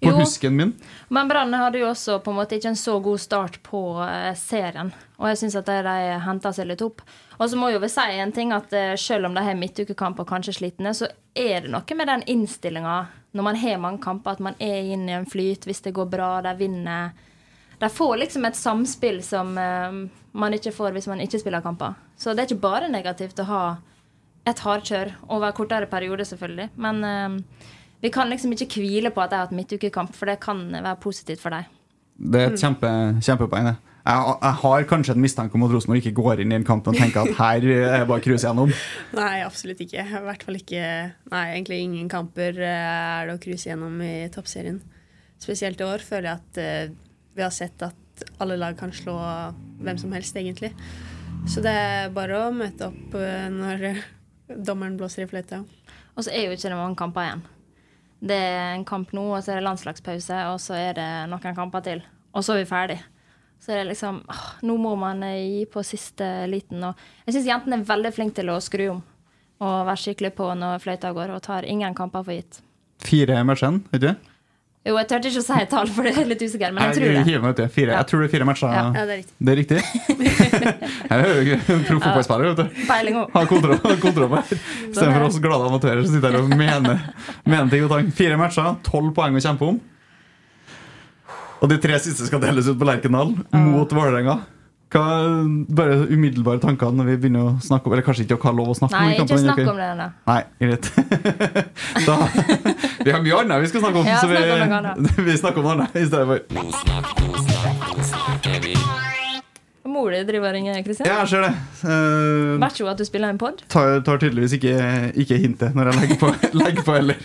på 0.00 0.06
Jo. 0.06 0.12
husken 0.20 0.54
min. 0.56 0.70
Men 1.12 1.28
Brann 1.28 1.52
hadde 1.56 1.80
jo 1.80 1.88
også 1.90 2.20
på 2.22 2.30
en 2.30 2.36
måte 2.38 2.54
ikke 2.56 2.68
en 2.70 2.76
så 2.78 2.94
god 3.02 3.18
start 3.20 3.56
på 3.66 3.80
eh, 4.04 4.30
serien. 4.38 4.92
Og 5.18 5.26
jeg 5.28 5.40
syns 5.40 5.56
at 5.58 5.66
de, 5.66 5.78
de 5.84 6.20
henta 6.24 6.52
seg 6.56 6.68
litt 6.70 6.84
opp. 6.84 7.02
Og 7.40 7.50
så 7.50 7.58
må 7.58 7.72
jo 7.72 7.80
vi 7.82 7.88
si 7.90 8.04
en 8.22 8.32
ting 8.32 8.52
at 8.54 8.72
eh, 8.76 8.94
selv 9.00 9.26
om 9.28 9.34
de 9.34 9.42
har 9.44 9.58
midtukekamp 9.58 10.20
og 10.22 10.28
kanskje 10.30 10.54
slitne, 10.60 10.94
så 10.96 11.08
er 11.34 11.64
det 11.66 11.72
noe 11.74 11.96
med 11.98 12.08
den 12.12 12.22
innstillinga 12.36 12.94
når 13.32 13.46
man 13.46 13.56
har 13.60 13.82
mange 13.82 14.00
kamper, 14.02 14.38
at 14.38 14.40
man 14.42 14.54
er 14.62 14.88
inne 14.94 15.10
i 15.12 15.18
en 15.18 15.26
flyt 15.28 15.66
hvis 15.68 15.82
det 15.84 15.92
går 15.94 16.08
bra, 16.10 16.30
de 16.46 16.54
vinner. 16.58 17.10
De 17.80 17.88
får 17.90 18.16
liksom 18.24 18.44
et 18.48 18.56
samspill 18.58 19.20
som 19.22 19.52
man 19.54 20.54
ikke 20.56 20.72
får 20.74 20.92
hvis 20.96 21.06
man 21.10 21.20
ikke 21.22 21.38
spiller 21.38 21.62
kamper. 21.62 21.94
Så 22.18 22.34
det 22.34 22.42
er 22.42 22.48
ikke 22.50 22.64
bare 22.64 22.88
negativt 22.90 23.38
å 23.40 23.46
ha 23.48 23.62
et 24.48 24.62
hardkjør 24.64 25.12
over 25.28 25.52
kortere 25.56 25.88
periode, 25.90 26.24
selvfølgelig. 26.24 26.70
Men 26.80 27.04
eh, 27.04 27.68
vi 28.00 28.12
kan 28.12 28.30
liksom 28.32 28.54
ikke 28.56 28.80
hvile 28.80 29.12
på 29.12 29.20
at 29.20 29.34
jeg 29.34 29.42
har 29.42 29.50
hatt 29.50 29.56
midtukekamp, 29.56 30.16
for 30.16 30.30
det 30.30 30.40
kan 30.40 30.62
være 30.72 30.96
positivt 31.02 31.42
for 31.42 31.52
deg. 31.52 31.68
Det 32.20 32.40
er 32.40 32.52
et 32.52 32.60
kjempe, 32.60 32.90
kjempepoeng. 33.24 33.70
det. 33.70 33.76
Jeg, 34.00 34.34
jeg 34.40 34.56
har 34.62 34.86
kanskje 34.88 35.14
en 35.14 35.20
mistanke 35.20 35.56
om 35.56 35.64
at 35.66 35.72
Rosenborg 35.74 36.00
ikke 36.00 36.16
går 36.16 36.40
inn 36.42 36.54
i 36.54 36.56
en 36.56 36.64
kamp 36.66 36.86
og 36.88 36.96
tenker 36.96 37.28
at 37.28 37.36
her 37.36 37.66
er 37.68 38.06
bare 38.08 38.20
å 38.22 38.24
cruise 38.24 38.46
gjennom. 38.46 38.72
Nei, 39.18 39.42
absolutt 39.44 39.82
ikke. 39.84 40.04
I 40.04 40.22
hvert 40.24 40.44
fall 40.46 40.56
ikke 40.56 40.84
Nei, 41.32 41.44
egentlig 41.52 41.82
ingen 41.84 42.08
kamper 42.12 42.56
eh, 42.56 42.92
er 43.20 43.28
det 43.28 43.36
å 43.36 43.42
cruise 43.42 43.68
gjennom 43.68 44.00
i 44.04 44.14
toppserien. 44.32 44.80
Spesielt 45.40 45.80
i 45.80 45.86
år 45.86 46.04
føler 46.04 46.30
jeg 46.30 46.40
at 46.40 46.60
uh, 46.60 46.96
vi 47.36 47.44
har 47.44 47.52
sett 47.54 47.80
at 47.84 48.24
alle 48.40 48.58
lag 48.60 48.74
kan 48.76 48.90
slå 48.92 49.14
hvem 49.80 50.00
som 50.00 50.12
helst, 50.12 50.36
egentlig. 50.36 50.74
Så 51.48 51.62
det 51.64 51.72
er 51.72 52.12
bare 52.12 52.42
å 52.42 52.50
møte 52.52 52.90
opp 52.90 53.16
uh, 53.16 53.46
når 53.52 53.86
dommeren 54.56 54.98
blåser 54.98 55.24
i 55.24 55.30
fløyta. 55.30 55.62
Og 56.16 56.26
så 56.26 56.32
er 56.34 56.46
jo 56.46 56.56
ikke 56.56 56.68
det 56.68 56.78
mange 56.78 56.98
kamper 56.98 57.26
igjen. 57.26 57.46
Det 58.20 58.36
er 58.36 58.74
en 58.74 58.84
kamp 58.84 59.14
nå, 59.16 59.22
og 59.32 59.40
så 59.44 59.54
er 59.54 59.60
det 59.60 59.66
landslagspause, 59.68 60.40
og 60.52 60.58
så 60.60 60.76
er 60.76 60.98
det 60.98 61.08
noen 61.32 61.56
kamper 61.56 61.84
til. 61.86 62.02
Og 62.36 62.44
så 62.44 62.54
er 62.54 62.62
vi 62.62 62.68
ferdig. 62.68 62.98
Så 63.60 63.72
er 63.72 63.82
det 63.82 63.90
liksom 63.92 64.22
åh, 64.28 64.44
Nå 64.64 64.76
må 64.80 64.94
man 64.96 65.22
eh, 65.26 65.40
gi 65.44 65.64
på 65.68 65.82
siste 65.84 66.26
liten. 66.48 66.82
Og 66.84 67.00
jeg 67.26 67.36
syns 67.36 67.48
jentene 67.48 67.80
er 67.80 67.88
veldig 67.88 68.12
flinke 68.16 68.40
til 68.40 68.52
å 68.52 68.60
skru 68.64 68.86
om 68.96 69.02
og 69.60 69.84
være 69.84 70.00
skikkelig 70.00 70.30
på 70.38 70.46
når 70.56 70.80
fløyta 70.80 71.10
går, 71.12 71.34
og 71.34 71.42
tar 71.44 71.66
ingen 71.68 71.92
kamper 71.96 72.24
for 72.24 72.32
gitt. 72.32 72.62
Fire 73.04 73.42
matcher, 73.44 73.76
ikke? 73.92 74.14
Jo, 74.80 74.94
jeg 74.96 75.08
turte 75.10 75.28
ikke 75.28 75.40
å 75.42 75.44
si 75.44 75.56
et 75.60 75.68
tall, 75.68 75.90
for 75.92 76.06
det 76.08 76.14
er 76.16 76.28
litt 76.30 76.40
usikker, 76.40 76.70
men 76.72 76.86
jeg 76.86 76.94
tror 76.96 77.02
det. 77.04 77.16
Jeg, 77.28 77.40
meg. 77.42 77.58
Fire. 77.74 77.96
Jeg 77.98 78.06
tror 78.08 78.22
det 78.22 78.28
er 78.30 78.32
fire 78.32 78.46
matcher. 78.48 78.70
Ja. 78.72 78.84
Ja, 78.96 79.02
det 79.04 79.12
er 79.12 79.18
riktig. 79.20 79.34
Det 79.36 79.52
er 79.52 79.58
riktig. 79.60 79.80
Jeg 81.10 81.18
er 81.18 81.50
jo 81.50 81.58
proff 81.84 82.06
fotballspiller, 82.06 82.46
vet 82.48 82.62
du. 82.62 82.78
Peiling 82.88 83.18
òg. 83.20 83.34
Har 83.34 83.50
kontroll, 83.50 83.76
kontroll 84.00 84.30
på 84.32 84.40
det. 84.40 84.58
Istedenfor 84.88 85.26
oss 85.26 85.36
glade 85.44 85.66
amatører 85.68 86.00
som 86.06 86.16
sitter 86.16 86.32
her 86.32 86.46
og 86.46 86.54
mener, 86.56 87.02
mener 87.44 87.68
ting 87.74 87.84
og 87.84 87.92
tang. 87.92 88.08
Fire 88.22 88.40
matcher, 88.40 88.70
tolv 88.88 89.12
poeng 89.18 89.36
å 89.36 89.44
kjempe 89.44 89.68
om. 89.68 89.76
Og 91.60 91.68
de 91.68 91.76
tre 91.84 92.00
siste 92.00 92.30
skal 92.30 92.40
deles 92.40 92.72
ut 92.72 92.80
på 92.80 92.88
Lerkendal 92.88 93.34
mot 93.52 93.92
Vålerenga. 93.92 94.38
Hva 94.90 95.02
bare 95.70 96.00
umiddelbare 96.10 96.58
tanker 96.58 96.90
når 96.90 97.12
vi 97.12 97.16
begynner 97.22 97.44
å 97.46 97.50
snakke 97.62 97.86
om 97.86 97.92
Eller 97.94 98.02
kanskje 98.02 98.24
ikke 98.26 98.40
hva 98.42 98.50
lov 98.58 98.72
å 98.72 98.74
snakke 98.74 98.98
Nei, 98.98 99.12
om? 99.14 99.28
Ikke 99.28 99.38
snakk 99.38 99.62
om 99.70 99.78
det 99.78 99.86
ennå. 99.86 100.06
Nei, 100.26 100.42
greit. 100.64 100.84
Vi 103.06 103.12
har 103.14 103.22
mye 103.22 103.36
annet 103.44 103.62
vi 103.62 103.68
skal 103.70 103.80
snakke 103.84 103.98
om, 104.02 104.06
Ja, 104.10 104.18
så 104.20 104.26
vi, 104.28 104.36
snakk 104.36 104.74
om 105.16 105.24
vi 105.30 105.36
snakker 105.38 105.62
om 105.62 105.66
noe 105.68 105.74
annet 105.78 105.94
i 105.96 106.04
stedet 106.10 106.26
for. 106.26 106.38
Mor 109.90 110.12
di 110.14 110.20
driver 110.22 110.52
og 110.52 110.54
ringer, 110.54 110.82
Kristian. 110.86 111.08
Ja, 111.08 111.22
jeg 111.24 111.30
ser 111.32 111.42
det. 111.46 111.54
Uh, 111.82 112.60
Vet 112.62 112.78
hun 112.78 112.90
at 112.92 113.00
du 113.00 113.04
spiller 113.08 113.32
en 113.32 113.40
pod? 113.40 113.62
tar, 113.72 114.00
tar 114.06 114.20
tydeligvis 114.22 114.54
ikke, 114.58 114.74
ikke 115.18 115.38
hintet 115.40 115.74
når 115.74 115.90
jeg 115.90 115.96
legger 116.02 116.18
på, 116.20 116.28
legger 116.60 116.84
på 116.86 116.92
heller. 116.98 117.18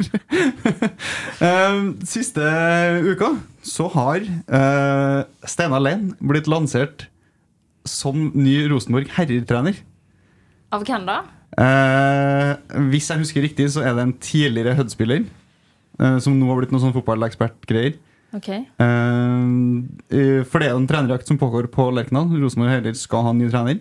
uh, 1.44 1.82
siste 2.08 2.42
uka 3.12 3.30
så 3.66 3.90
har 3.98 4.20
uh, 4.26 5.20
Steinar 5.46 5.84
Lein 5.84 6.16
blitt 6.22 6.50
lansert 6.50 7.06
som 7.90 8.30
ny 8.36 8.58
Rosenborg 8.72 9.12
herretrener. 9.16 9.80
Av 10.74 10.84
hvem 10.86 11.06
da? 11.08 11.22
Eh, 11.56 12.52
hvis 12.92 13.08
jeg 13.12 13.22
husker 13.22 13.46
riktig, 13.46 13.70
så 13.72 13.86
er 13.86 13.96
det 13.96 14.04
en 14.04 14.18
tidligere 14.20 14.76
Hødd-spiller 14.80 15.24
eh, 15.24 16.18
som 16.24 16.36
nå 16.36 16.50
har 16.50 16.60
blitt 16.60 16.74
noe 16.76 16.84
sånn 16.84 16.96
fotballekspertgreier. 16.96 17.96
Ok. 18.36 18.50
Eh, 18.52 20.42
for 20.50 20.60
det 20.60 20.68
er 20.68 20.74
jo 20.74 20.82
en 20.82 20.90
trenerjakt 20.90 21.30
som 21.30 21.40
pågår 21.40 21.70
på 21.72 21.88
Lerkendal. 21.96 22.34
Rosenborg 22.42 22.74
heller 22.74 22.98
skal 23.00 23.24
ha 23.28 23.32
en 23.32 23.40
ny 23.40 23.48
trener. 23.54 23.80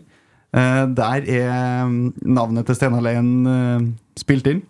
Eh, 0.55 0.85
der 0.95 1.27
er 1.27 1.89
mm, 1.91 2.15
navnet 2.37 2.69
til 2.69 2.79
Steinar 2.79 3.03
Leien 3.03 3.33
eh, 3.51 3.89
spilt 4.21 4.47
inn. 4.53 4.63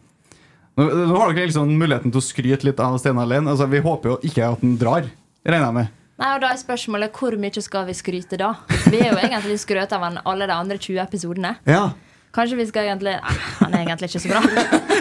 Nå, 0.74 0.86
nå 0.88 1.18
har 1.20 1.34
dere 1.34 1.50
liksom 1.50 1.74
muligheten 1.76 2.14
til 2.14 2.22
å 2.22 2.24
skryte 2.24 2.66
litt 2.66 2.80
av 2.82 2.96
Steinar 3.02 3.28
Leien. 3.28 3.50
Altså, 3.50 3.68
vi 3.70 3.84
håper 3.84 4.14
jo 4.14 4.16
ikke 4.24 4.48
at 4.48 4.64
han 4.64 4.78
drar, 4.80 5.10
regner 5.44 5.68
jeg 5.68 5.78
med. 5.82 6.00
Nei, 6.14 6.30
og 6.36 6.42
da 6.44 6.52
er 6.54 6.60
spørsmålet 6.60 7.16
hvor 7.18 7.34
mye 7.42 7.62
skal 7.64 7.88
vi 7.88 7.94
skryte 7.98 8.38
da? 8.38 8.52
Vi 8.86 9.00
er 9.02 9.10
jo 9.10 9.18
egentlig 9.18 9.58
skrøt 9.62 9.94
av 9.96 10.04
han 10.06 10.20
alle 10.22 10.46
de 10.46 10.54
andre 10.54 10.76
20 10.78 11.00
episodene. 11.02 11.56
Ja. 11.66 11.88
Kanskje 12.34 12.56
vi 12.58 12.64
skal 12.66 12.88
egentlig 12.88 13.12
Nei, 13.14 13.34
han 13.60 13.74
er 13.74 13.82
egentlig 13.84 14.08
ikke 14.10 14.22
så 14.24 14.30
bra. 14.32 14.40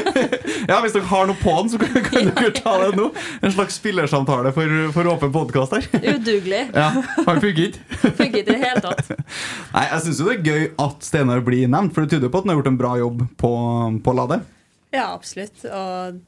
ja, 0.69 0.78
Hvis 0.84 0.93
dere 0.93 1.08
har 1.10 1.30
noe 1.30 1.38
på 1.39 1.54
han, 1.56 1.69
så 1.71 1.80
kan, 1.82 1.95
kan 2.06 2.30
dere 2.30 2.52
ta 2.58 2.73
det 2.84 2.91
nå. 2.97 3.08
En 3.41 3.54
slags 3.56 3.78
spillersamtale 3.82 4.52
for, 4.54 4.76
for 4.93 5.10
åpen 5.13 5.34
podkast 5.34 5.78
her. 5.78 5.88
Udugelig. 6.13 6.67
Ja, 6.78 6.89
Han 7.26 7.41
funker 7.41 7.63
ikke. 7.67 7.86
Funker 8.04 8.28
ikke 8.30 8.43
i 8.43 8.45
det 8.49 8.60
hele 8.62 8.84
tatt. 8.86 9.13
Nei, 9.73 9.86
Jeg 9.89 10.06
syns 10.06 10.21
det 10.21 10.36
er 10.36 10.45
gøy 10.49 10.67
at 10.86 11.10
Steinar 11.10 11.41
blir 11.45 11.69
nevnt, 11.69 11.93
for 11.95 12.06
det 12.06 12.13
tyder 12.17 12.34
på 12.34 12.41
at 12.41 12.45
han 12.47 12.54
har 12.54 12.62
gjort 12.62 12.71
en 12.73 12.82
bra 12.82 12.93
jobb 13.02 13.26
på, 13.41 13.52
på 14.06 14.15
Lade. 14.17 14.41
Ja, 14.93 15.10
absolutt. 15.13 15.65
Og 15.65 16.21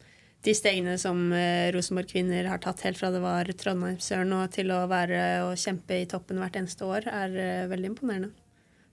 de 0.46 0.54
stegene 0.56 0.96
som 1.02 1.34
eh, 1.34 1.72
Rosenborg 1.74 2.10
kvinner 2.12 2.48
har 2.50 2.62
tatt 2.64 2.84
helt 2.86 3.00
fra 3.00 3.12
det 3.14 3.22
var 3.24 3.50
Trondheimsøren 3.58 4.34
og 4.38 4.46
til 4.54 4.72
å 4.74 4.86
være 4.92 5.20
og 5.48 5.60
kjempe 5.60 6.02
i 6.02 6.08
toppen 6.10 6.42
hvert 6.42 6.58
eneste 6.60 6.88
år, 6.88 7.02
er 7.10 7.38
eh, 7.42 7.70
veldig 7.72 7.94
imponerende. 7.94 8.32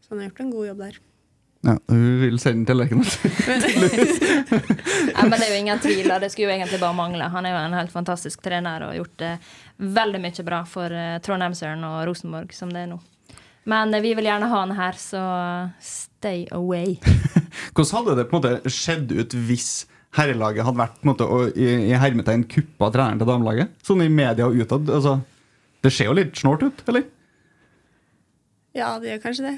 Så 0.03 0.12
han 0.12 0.23
har 0.23 0.31
gjort 0.31 0.45
en 0.45 0.55
god 0.57 0.69
jobb 0.71 0.81
der. 0.87 0.95
Ja, 1.62 1.77
Hun 1.87 2.21
vil 2.25 2.41
sende 2.43 2.59
den 2.59 2.67
til 2.67 2.77
Lerkendal. 2.81 3.07
Nei, 5.12 5.27
men 5.29 5.37
det 5.37 5.47
er 5.47 5.53
jo 5.53 5.61
ingen 5.61 5.83
tvil. 5.83 6.09
og 6.11 6.25
Det 6.25 6.33
skulle 6.33 6.49
jo 6.49 6.57
egentlig 6.57 6.81
bare 6.83 6.99
mangle. 6.99 7.29
Han 7.31 7.47
er 7.47 7.55
jo 7.55 7.61
en 7.61 7.79
helt 7.79 7.95
fantastisk 7.95 8.43
trener 8.43 8.83
og 8.83 8.91
har 8.91 8.99
gjort 8.99 9.17
det 9.23 9.33
veldig 10.01 10.21
mye 10.25 10.47
bra 10.49 10.61
for 10.69 10.97
eh, 10.97 11.21
Trondheimsøren 11.23 11.87
og 11.87 12.03
Rosenborg 12.11 12.51
som 12.57 12.73
det 12.75 12.87
er 12.87 12.93
nå. 12.97 12.99
Men 13.71 13.95
vi 14.03 14.11
vil 14.19 14.27
gjerne 14.27 14.49
ha 14.51 14.65
han 14.65 14.75
her, 14.75 14.97
så 14.99 15.23
stay 15.79 16.49
away. 16.51 16.97
Hvordan 17.77 17.95
hadde 17.95 18.17
det 18.19 18.27
på 18.27 18.41
en 18.41 18.43
måte 18.43 18.75
skjedd 18.75 19.15
ut 19.15 19.37
hvis 19.47 19.71
herrelaget 20.16 20.64
hadde 20.66 20.79
vært 20.83 20.96
på 21.01 21.07
en 21.07 21.11
måte, 21.12 21.27
og, 21.27 21.57
i, 21.57 21.68
i 21.88 21.96
hermetegn 21.98 22.42
kuppa 22.53 22.90
treneren 22.92 23.20
til 23.22 23.31
damelaget? 23.31 23.72
Sånn 23.87 24.03
i 24.05 24.11
media 24.12 24.46
og 24.48 24.59
utad. 24.61 24.90
Altså, 24.92 25.16
det 25.83 25.92
ser 25.96 26.11
jo 26.11 26.16
litt 26.18 26.37
snålt 26.38 26.62
ut, 26.68 26.83
eller? 26.92 27.07
Ja, 28.77 28.94
det 29.01 29.11
gjør 29.14 29.22
kanskje 29.27 29.48
det. 29.51 29.57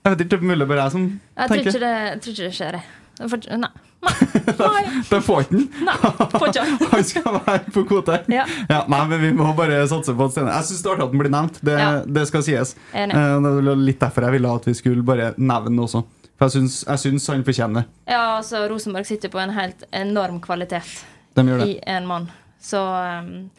Jeg 0.00 0.14
vet 0.14 0.22
ikke, 0.24 0.30
det 0.32 0.40
er 0.40 0.48
mulig 0.54 0.66
bare 0.70 0.86
jeg 0.86 0.92
som 0.94 1.02
Jeg 1.04 1.36
tror 1.36 1.54
tenker. 1.56 1.70
ikke 1.70 1.84
det, 1.84 1.94
jeg 2.00 2.20
tror 2.24 2.32
ikke 2.34 2.48
det 2.48 2.56
skjer, 2.56 2.76
jeg. 2.80 2.96
For, 3.20 3.36
får- 3.36 3.58
Nei. 3.60 3.70
Nei. 4.00 5.02
Da 5.10 5.18
får 5.20 5.42
ikke 5.42 5.58
den. 5.58 5.64
Han. 6.94 7.02
Skal 7.04 7.34
være 7.36 7.72
på 7.74 7.82
kvote. 7.90 8.14
Ja. 8.32 8.46
nei, 8.88 9.00
men 9.10 9.20
Vi 9.20 9.32
må 9.36 9.50
bare 9.58 9.82
satse 9.90 10.14
på 10.16 10.24
at 10.24 10.32
Steinar 10.32 10.54
Jeg 10.56 10.70
syns 10.70 10.80
det 10.80 10.88
er 10.88 10.94
artig 10.94 11.04
at 11.04 11.12
den 11.12 11.20
blir 11.20 11.32
nevnt. 11.34 11.58
Det, 11.68 11.74
Ja. 11.76 11.90
det 12.08 12.22
skal 12.30 12.44
sies. 12.46 12.72
Enig. 12.96 13.12
Eh, 13.12 13.34
Det 13.44 13.52
var 13.68 13.82
litt 13.84 14.00
derfor 14.00 14.24
jeg 14.24 14.36
ville 14.38 14.54
at 14.56 14.68
vi 14.70 14.74
skulle 14.78 15.04
bare 15.04 15.34
nevne 15.36 15.68
den 15.68 15.82
også. 15.84 16.00
For 16.40 16.48
jeg 16.48 16.54
syns, 16.56 16.78
jeg 16.88 16.98
syns 17.02 17.26
han 17.28 17.42
fortjener 17.44 17.82
det. 17.82 17.88
Ja, 18.08 18.22
altså 18.38 18.62
Rosenborg 18.70 19.04
sitter 19.04 19.28
på 19.28 19.36
en 19.42 19.50
helt 19.52 19.82
enorm 19.92 20.38
kvalitet 20.40 21.02
De 21.36 21.44
gjør 21.44 21.60
det. 21.60 21.66
i 21.68 21.74
en 21.92 22.06
mann. 22.08 22.30
Så 22.64 22.80
um, 22.80 23.50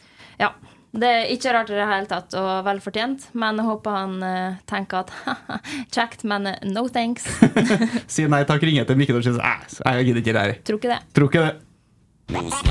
ja. 0.41 0.49
Det 0.91 1.07
er 1.07 1.29
ikke 1.31 1.53
rart 1.55 1.69
i 1.71 1.75
det 1.77 1.85
hele 1.87 2.09
tatt, 2.09 2.33
og 2.35 2.65
vel 2.67 2.81
fortjent. 2.83 3.29
Men 3.37 3.61
jeg 3.61 3.67
håper 3.69 3.93
han 3.95 4.17
uh, 4.25 4.57
tenker 4.67 5.05
at 5.05 5.13
kjekt, 5.95 6.25
men 6.27 6.49
eh, 6.51 6.57
no 6.67 6.83
thanks. 6.91 7.29
Si 8.11 8.25
nei 8.27 8.41
takk, 8.49 8.65
ringer 8.67 8.89
til 8.89 8.99
Mikkel 8.99 9.21
og 9.21 9.23
si 9.23 9.31
"Æ, 9.31 9.53
jeg 10.01 10.09
gidder 10.09 10.19
ikke 10.25 10.33
det 10.35 10.41
her. 10.41 10.57
Tror 10.67 10.81
ikke 10.81 10.91
det. 10.91 10.99
Tror 11.15 11.31
ikke 11.31 11.45
det. 11.47 12.61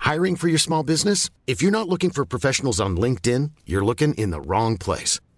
Hiring 0.00 0.36
for 0.36 0.48
your 0.48 0.58
small 0.58 0.82
business? 0.82 1.30
If 1.46 1.62
you're 1.62 1.70
not 1.70 1.88
looking 1.88 2.10
for 2.10 2.24
professionals 2.24 2.80
on 2.80 2.96
LinkedIn, 2.96 3.52
you're 3.66 3.84
looking 3.84 4.14
in 4.14 4.30
the 4.30 4.40
wrong 4.40 4.76
place. 4.78 5.20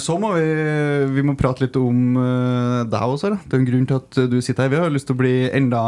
Så 0.00 0.16
må 0.18 0.32
vi, 0.34 0.46
vi 1.14 1.22
må 1.22 1.36
prate 1.38 1.62
litt 1.62 1.76
om 1.78 2.16
eh, 2.18 2.80
deg 2.90 3.12
også. 3.14 3.30
Da. 3.30 3.38
Det 3.44 3.54
er 3.54 3.60
en 3.60 3.68
grunn 3.68 3.86
til 3.86 3.98
at 4.00 4.18
du 4.32 4.38
sitter 4.42 4.66
her. 4.66 4.72
Vi 4.72 4.80
har 4.82 4.90
lyst 4.90 5.06
til 5.06 5.14
å 5.14 5.20
bli 5.20 5.34
enda 5.54 5.82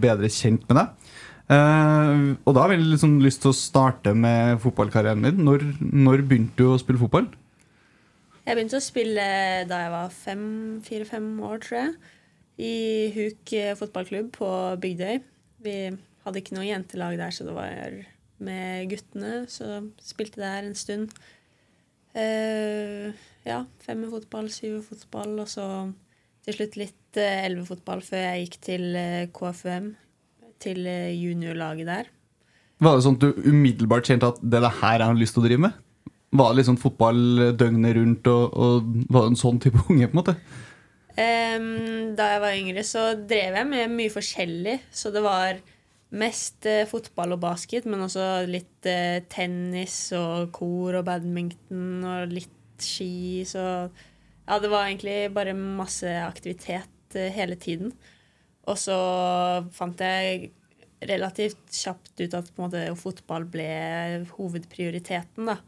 bedre 0.00 0.30
kjent 0.32 0.64
med 0.70 0.80
deg. 0.80 1.12
Eh, 1.52 2.14
og 2.42 2.56
da 2.56 2.64
har 2.64 2.72
vi 2.72 2.78
liksom 2.80 3.18
lyst 3.22 3.44
til 3.44 3.52
å 3.52 3.58
starte 3.58 4.14
med 4.16 4.62
fotballkarrieren 4.64 5.28
din. 5.28 5.44
Når, 5.44 5.66
når 5.84 6.24
begynte 6.24 6.56
du 6.62 6.72
å 6.72 6.80
spille 6.80 7.02
fotball? 7.02 7.28
Jeg 8.46 8.54
begynte 8.54 8.80
å 8.80 8.86
spille 8.86 9.28
da 9.68 9.84
jeg 9.84 9.92
var 9.92 10.18
fire-fem 10.88 11.30
år, 11.44 11.62
tror 11.66 11.80
jeg. 11.82 11.94
I 12.56 12.74
Huk 13.12 13.56
eh, 13.60 13.76
fotballklubb 13.76 14.32
på 14.38 14.50
Bygdøy. 14.80 15.20
Vi 15.66 15.78
hadde 16.24 16.40
ikke 16.40 16.56
noe 16.56 16.68
jentelag 16.70 17.20
der, 17.20 17.34
så 17.34 17.44
det 17.44 17.56
var 17.58 17.98
med 18.42 18.90
guttene. 18.90 19.44
Så 19.50 19.80
spilte 20.02 20.42
der 20.42 20.66
en 20.66 20.76
stund. 20.78 21.14
Uh, 22.16 23.12
ja, 23.46 23.62
fem 23.84 24.02
med 24.02 24.12
fotball, 24.12 24.50
syv 24.52 24.78
med 24.78 24.86
fotball, 24.88 25.38
og 25.42 25.48
så 25.52 25.66
til 26.46 26.60
slutt 26.60 26.76
litt 26.78 26.94
elvefotball 27.16 27.46
ellevefotball 27.46 28.02
før 28.04 28.22
jeg 28.22 28.44
gikk 28.44 28.56
til 28.66 28.82
eh, 28.98 29.28
KFUM, 29.34 29.88
til 30.62 30.86
eh, 30.86 31.14
juniorlaget 31.16 31.88
der. 31.88 32.10
Var 32.84 32.96
det 32.96 33.04
sånn 33.06 33.16
at 33.16 33.24
du 33.24 33.48
umiddelbart 33.48 34.08
kjente 34.08 34.28
at 34.28 34.40
det 34.42 34.58
er 34.58 34.66
det 34.66 34.76
her 34.82 35.00
jeg 35.00 35.08
har 35.08 35.18
lyst 35.18 35.36
til 35.36 35.42
å 35.42 35.46
drive 35.46 35.64
med? 35.64 35.78
Var 36.36 36.52
det 36.52 36.58
liksom 36.60 36.78
fotball 36.82 37.20
døgnet 37.56 37.96
rundt, 37.96 38.28
og, 38.28 38.52
og 38.52 38.90
var 39.08 39.26
det 39.26 39.32
en 39.32 39.40
sånn 39.40 39.60
type 39.64 39.80
unge? 39.88 40.10
på 40.10 40.12
en 40.12 40.20
måte? 40.20 40.36
Um, 41.16 42.12
da 42.18 42.28
jeg 42.34 42.42
var 42.44 42.58
yngre, 42.58 42.84
så 42.84 43.06
drev 43.16 43.56
jeg 43.56 43.70
med 43.70 43.94
mye 43.96 44.12
forskjellig. 44.12 44.76
Så 44.92 45.12
det 45.14 45.24
var 45.24 45.62
mest 46.18 46.66
eh, 46.68 46.84
fotball 46.88 47.36
og 47.36 47.42
basket, 47.44 47.86
men 47.88 48.04
også 48.06 48.46
litt 48.48 48.88
eh, 48.88 49.22
tennis 49.32 49.96
og 50.16 50.50
kor 50.56 50.98
og 51.00 51.06
badminton 51.08 52.04
og 52.06 52.34
litt 52.34 52.52
ski. 52.82 53.44
Så 53.48 53.62
ja, 53.62 54.58
det 54.62 54.70
var 54.72 54.86
egentlig 54.86 55.18
bare 55.34 55.56
masse 55.56 56.10
aktivitet 56.24 57.16
eh, 57.18 57.32
hele 57.34 57.58
tiden. 57.60 57.94
Og 58.66 58.78
så 58.80 58.96
fant 59.74 60.00
jeg 60.02 60.50
relativt 61.06 61.60
kjapt 61.70 62.22
ut 62.22 62.34
at 62.34 62.54
måte, 62.58 62.80
fotball 62.98 63.44
ble 63.50 63.68
hovedprioriteten. 64.32 65.52
da. 65.52 65.60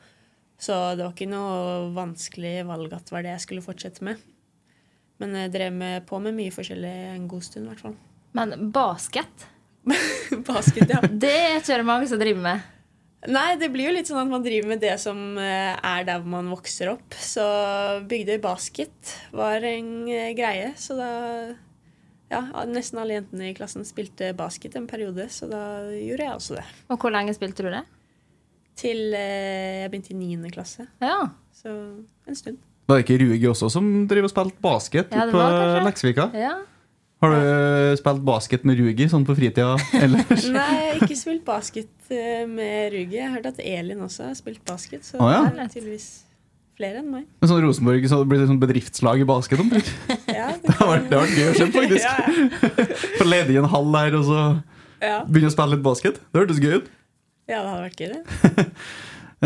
Så 0.58 0.74
det 0.96 1.04
var 1.04 1.12
ikke 1.14 1.30
noe 1.30 1.92
vanskelig 1.94 2.64
valg 2.66 2.96
at 2.96 3.06
det 3.06 3.14
var 3.14 3.26
det 3.26 3.37
jeg 3.37 3.44
skulle 3.44 3.66
fortsette 3.66 4.02
med. 4.06 4.18
Men 5.22 5.34
jeg 5.34 5.52
drev 5.54 5.74
med, 5.74 6.06
på 6.06 6.18
med 6.22 6.34
mye 6.34 6.54
forskjellig 6.54 6.94
en 7.12 7.28
god 7.30 7.46
stund, 7.46 7.66
i 7.66 7.72
hvert 7.72 7.84
fall. 7.87 7.96
Men 8.38 8.70
basket, 8.74 9.46
Basket, 10.48 10.90
ja. 10.90 11.01
det 11.09 11.31
er 11.35 11.57
ikke 11.61 11.79
det 11.81 11.87
mange 11.88 12.09
som 12.11 12.20
driver 12.20 12.42
med. 12.44 12.66
Nei, 13.29 13.57
det 13.59 13.66
blir 13.74 13.88
jo 13.88 13.94
litt 13.96 14.07
sånn 14.07 14.20
at 14.20 14.31
man 14.31 14.44
driver 14.44 14.68
med 14.70 14.79
det 14.85 14.92
som 15.03 15.18
eh, 15.42 15.74
er 15.74 16.05
der 16.07 16.20
hvor 16.22 16.31
man 16.37 16.51
vokser 16.53 16.92
opp. 16.92 17.16
Så 17.18 17.42
Bygdøy 18.09 18.37
basket 18.44 19.14
var 19.35 19.64
en 19.66 19.88
eh, 20.07 20.31
greie, 20.38 20.70
så 20.79 20.94
da 20.98 21.09
Ja, 22.29 22.42
nesten 22.68 23.01
alle 23.01 23.16
jentene 23.16 23.48
i 23.51 23.55
klassen 23.57 23.87
spilte 23.88 24.35
basket 24.37 24.74
en 24.77 24.87
periode, 24.87 25.24
så 25.33 25.48
da 25.51 25.62
gjorde 25.96 26.27
jeg 26.27 26.35
også 26.37 26.59
det. 26.61 26.64
Og 26.92 26.98
hvor 27.01 27.14
lenge 27.14 27.33
spilte 27.35 27.64
du 27.64 27.70
det? 27.72 27.83
Til 28.79 29.14
eh, 29.16 29.83
jeg 29.83 29.90
begynte 29.94 30.12
i 30.14 30.18
niende 30.20 30.51
klasse. 30.55 30.87
Ja. 31.03 31.22
Så 31.57 31.72
en 32.29 32.37
stund. 32.38 32.61
Var 32.88 33.01
det 33.01 33.05
ikke 33.09 33.18
Rugi 33.24 33.48
også 33.51 33.70
som 33.72 33.88
driver 34.09 34.29
og 34.29 34.33
spilte 34.33 34.62
basket 34.64 35.11
Ja, 35.12 35.27
på. 35.33 35.40
Leksvika? 35.88 36.31
ja. 36.38 36.55
Har 37.18 37.33
du 37.35 37.37
eh, 37.40 37.96
spilt 37.98 38.22
basket 38.22 38.62
med 38.68 38.78
Rugi 38.78 39.09
sånn 39.11 39.24
på 39.26 39.35
fritida 39.35 39.72
ellers? 40.04 40.44
Nei, 40.54 40.68
jeg 40.78 40.92
har 40.92 41.02
ikke 41.02 41.16
spilt 41.18 41.42
basket 41.48 42.12
eh, 42.14 42.44
med 42.46 42.92
Rugi. 42.94 43.16
Jeg 43.18 43.26
har 43.26 43.35
hørt 43.40 43.48
at 43.50 43.59
Elin 43.64 44.04
også 44.07 44.28
har 44.28 44.37
spilt 44.38 44.62
basket, 44.68 45.02
så 45.09 45.18
ah, 45.24 45.33
ja. 45.35 45.40
det 45.57 45.64
er 45.64 45.72
tydeligvis 45.72 46.07
flere 46.78 47.00
enn 47.02 47.09
meg. 47.11 47.24
Men 47.42 47.50
sånn 47.50 47.64
Rosenborg 47.64 48.04
så 48.07 48.20
blir 48.22 48.38
det 48.44 48.46
sånn 48.52 48.61
bedriftslag 48.62 49.18
i 49.24 49.26
basket 49.26 49.64
omtrent. 49.64 49.90
Ja, 50.38 50.52
Det 50.62 50.76
har 50.78 50.92
vært, 50.92 51.09
det 51.11 51.18
har 51.18 51.24
vært 51.26 51.38
gøy 51.40 51.48
å 51.50 51.57
se, 51.59 51.66
faktisk. 51.74 52.07
Ja, 52.07 52.14
ja. 52.22 52.87
Få 53.18 53.26
lede 53.26 53.50
i 53.50 53.59
en 53.59 53.66
hall 53.72 53.88
der 53.96 54.14
og 54.20 54.26
så 54.28 54.38
Ja. 55.02 55.16
begynne 55.26 55.50
å 55.50 55.54
spille 55.57 55.74
litt 55.74 55.83
basket. 55.87 56.20
Det 56.31 56.38
hørtes 56.44 56.61
gøy 56.62 56.76
ut. 56.78 56.87
ja, 57.50 57.59
det 57.64 57.72
hadde 57.72 57.87
vært 57.88 58.02
gøy, 58.04 58.12
det. 58.14 58.66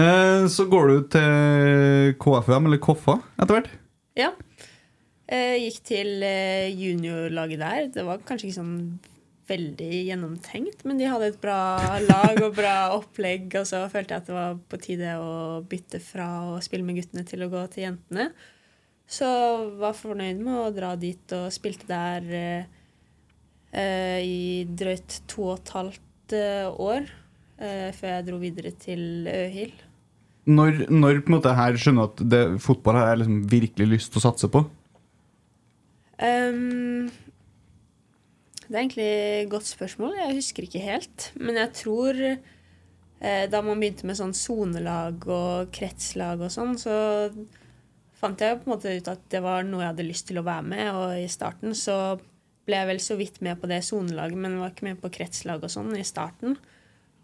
Eh, 0.03 0.45
Så 0.53 0.65
går 0.73 0.89
du 0.89 1.09
til 1.13 2.13
KFM, 2.21 2.69
eller 2.69 2.81
Koffa, 2.85 3.19
etter 3.41 3.57
hvert. 3.59 3.67
Ja. 4.17 4.31
Eh, 5.33 5.57
gikk 5.65 5.81
til 5.89 6.23
eh, 6.27 6.69
juniorlaget 6.77 7.63
der. 7.63 7.89
Det 7.95 8.05
var 8.05 8.21
kanskje 8.27 8.51
ikke 8.51 8.59
sånn 8.59 8.77
veldig 9.49 9.91
gjennomtenkt, 10.07 10.85
men 10.87 10.99
de 11.01 11.09
hadde 11.11 11.33
et 11.33 11.39
bra 11.43 11.59
lag 12.05 12.39
og 12.45 12.57
bra 12.57 12.75
opplegg, 12.99 13.49
og 13.59 13.67
så 13.69 13.85
følte 13.93 14.15
jeg 14.15 14.23
at 14.23 14.29
det 14.29 14.37
var 14.37 14.59
på 14.71 14.81
tide 14.83 15.15
å 15.21 15.63
bytte 15.69 16.03
fra 16.05 16.29
å 16.53 16.59
spille 16.65 16.87
med 16.87 17.01
guttene 17.01 17.25
til 17.29 17.45
å 17.45 17.51
gå 17.53 17.63
til 17.73 17.89
jentene. 17.89 18.29
Så 19.09 19.29
var 19.81 19.97
fornøyd 19.99 20.41
med 20.41 20.59
å 20.61 20.73
dra 20.75 20.93
dit 21.01 21.35
og 21.37 21.49
spilte 21.53 21.89
der 21.91 22.29
eh, 22.39 22.69
eh, 23.73 24.21
i 24.25 24.43
drøyt 24.69 25.23
to 25.33 25.49
og 25.51 25.57
et 25.59 25.75
halvt 25.79 26.37
år, 26.81 27.09
eh, 27.61 27.89
før 27.97 28.15
jeg 28.15 28.29
dro 28.29 28.39
videre 28.41 28.75
til 28.85 29.27
Øhild. 29.33 29.81
Når, 30.53 30.87
når 30.91 31.21
på 31.23 31.31
en 31.31 31.37
måte 31.37 31.53
her 31.55 31.77
skjønner 31.79 32.09
at 32.09 32.23
det, 32.27 32.45
fotball 32.63 32.97
har 32.99 33.13
jeg 33.13 33.21
liksom 33.23 33.43
virkelig 33.51 33.91
lyst 33.91 34.15
til 34.15 34.23
å 34.23 34.27
satse 34.31 34.49
på? 34.51 34.65
Ehm, 36.23 37.11
det 38.69 38.77
er 38.77 38.81
egentlig 38.81 39.09
et 39.09 39.51
godt 39.53 39.67
spørsmål. 39.69 40.15
Jeg 40.21 40.39
husker 40.39 40.67
ikke 40.67 40.85
helt. 40.85 41.31
Men 41.37 41.59
jeg 41.61 41.73
tror 41.83 42.21
eh, 42.23 43.47
da 43.51 43.63
man 43.65 43.83
begynte 43.83 44.07
med 44.09 44.19
sånn 44.21 44.37
sonelag 44.37 45.27
og 45.29 45.73
kretslag 45.75 46.45
og 46.47 46.53
sånn, 46.55 46.79
så 46.81 46.95
fant 48.23 48.41
jeg 48.41 48.61
på 48.61 48.69
en 48.69 48.75
måte 48.77 48.93
ut 48.95 49.09
at 49.11 49.25
det 49.35 49.43
var 49.43 49.67
noe 49.67 49.83
jeg 49.83 49.95
hadde 49.95 50.07
lyst 50.07 50.29
til 50.31 50.39
å 50.39 50.47
være 50.47 50.69
med. 50.75 50.93
Og 50.95 51.17
i 51.25 51.29
starten 51.33 51.75
så 51.79 51.99
ble 52.63 52.79
jeg 52.79 52.91
vel 52.93 53.03
så 53.03 53.19
vidt 53.19 53.43
med 53.43 53.59
på 53.59 53.69
det 53.71 53.83
sonelaget, 53.85 54.39
men 54.39 54.61
var 54.63 54.73
ikke 54.73 54.87
med 54.93 55.03
på 55.03 55.11
kretslag 55.19 55.65
og 55.67 55.73
sånn 55.73 55.91
i 55.99 56.07
starten. 56.07 56.55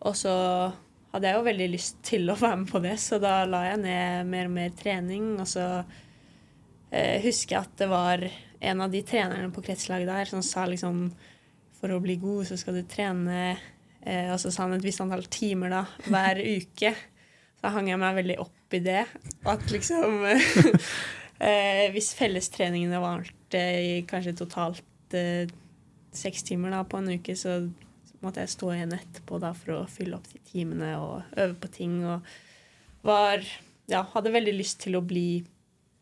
Og 0.03 0.15
så 0.19 0.35
hadde 1.13 1.31
jeg 1.31 1.39
jo 1.39 1.47
veldig 1.47 1.71
lyst 1.71 2.03
til 2.07 2.29
å 2.29 2.37
være 2.39 2.61
med 2.65 2.73
på 2.73 2.83
det, 2.83 2.97
så 3.01 3.21
da 3.23 3.41
la 3.49 3.63
jeg 3.71 3.81
ned 3.87 4.29
mer 4.35 4.51
og 4.51 4.55
mer 4.59 4.75
trening. 4.77 5.31
Og 5.39 5.47
så 5.49 5.65
eh, 6.91 7.23
husker 7.23 7.57
jeg 7.57 7.63
at 7.63 7.79
det 7.81 7.89
var 7.95 8.27
en 8.61 8.81
av 8.85 8.92
de 8.92 9.03
trenerne 9.07 9.51
på 9.55 9.62
kretslaget 9.64 10.09
der 10.11 10.31
som 10.31 10.42
sa 10.44 10.66
liksom 10.66 11.09
for 11.79 11.94
å 11.94 12.01
bli 12.03 12.16
god, 12.18 12.49
så 12.49 12.59
skal 12.59 12.81
du 12.81 12.83
trene 12.90 13.38
eh, 14.03 14.33
Og 14.33 14.38
så 14.42 14.51
sa 14.51 14.64
han 14.64 14.75
et 14.75 14.85
visst 14.85 15.03
antall 15.05 15.27
timer 15.31 15.71
da, 15.71 15.85
hver 16.09 16.40
uke. 16.59 16.94
Så 17.59 17.73
hang 17.75 17.90
jeg 17.90 18.01
meg 18.03 18.18
veldig 18.18 18.38
opp 18.42 18.75
i 18.75 18.83
det. 18.83 19.05
At 19.49 19.64
liksom 19.71 20.25
eh, 21.47 21.85
Hvis 21.94 22.12
fellestreningene 22.18 23.03
varte 23.03 23.62
i 23.83 24.01
kanskje 24.11 24.37
totalt 24.42 25.16
eh, 25.16 25.47
seks 26.14 26.42
timer 26.49 26.75
da, 26.75 26.83
på 26.83 26.99
en 26.99 27.12
uke, 27.14 27.37
så 27.38 27.61
måtte 28.25 28.42
jeg 28.42 28.55
stå 28.57 28.73
igjen 28.75 28.97
etterpå 28.97 29.38
da, 29.42 29.53
for 29.55 29.77
å 29.77 29.87
fylle 29.90 30.18
opp 30.18 30.27
de 30.33 30.40
timene 30.51 30.94
og 30.99 31.38
øve 31.38 31.55
på 31.62 31.71
ting. 31.79 32.01
Og 32.07 33.07
var 33.07 33.44
Ja, 33.88 34.03
hadde 34.12 34.35
veldig 34.35 34.53
lyst 34.53 34.83
til 34.83 34.99
å 34.99 35.05
bli, 35.05 35.44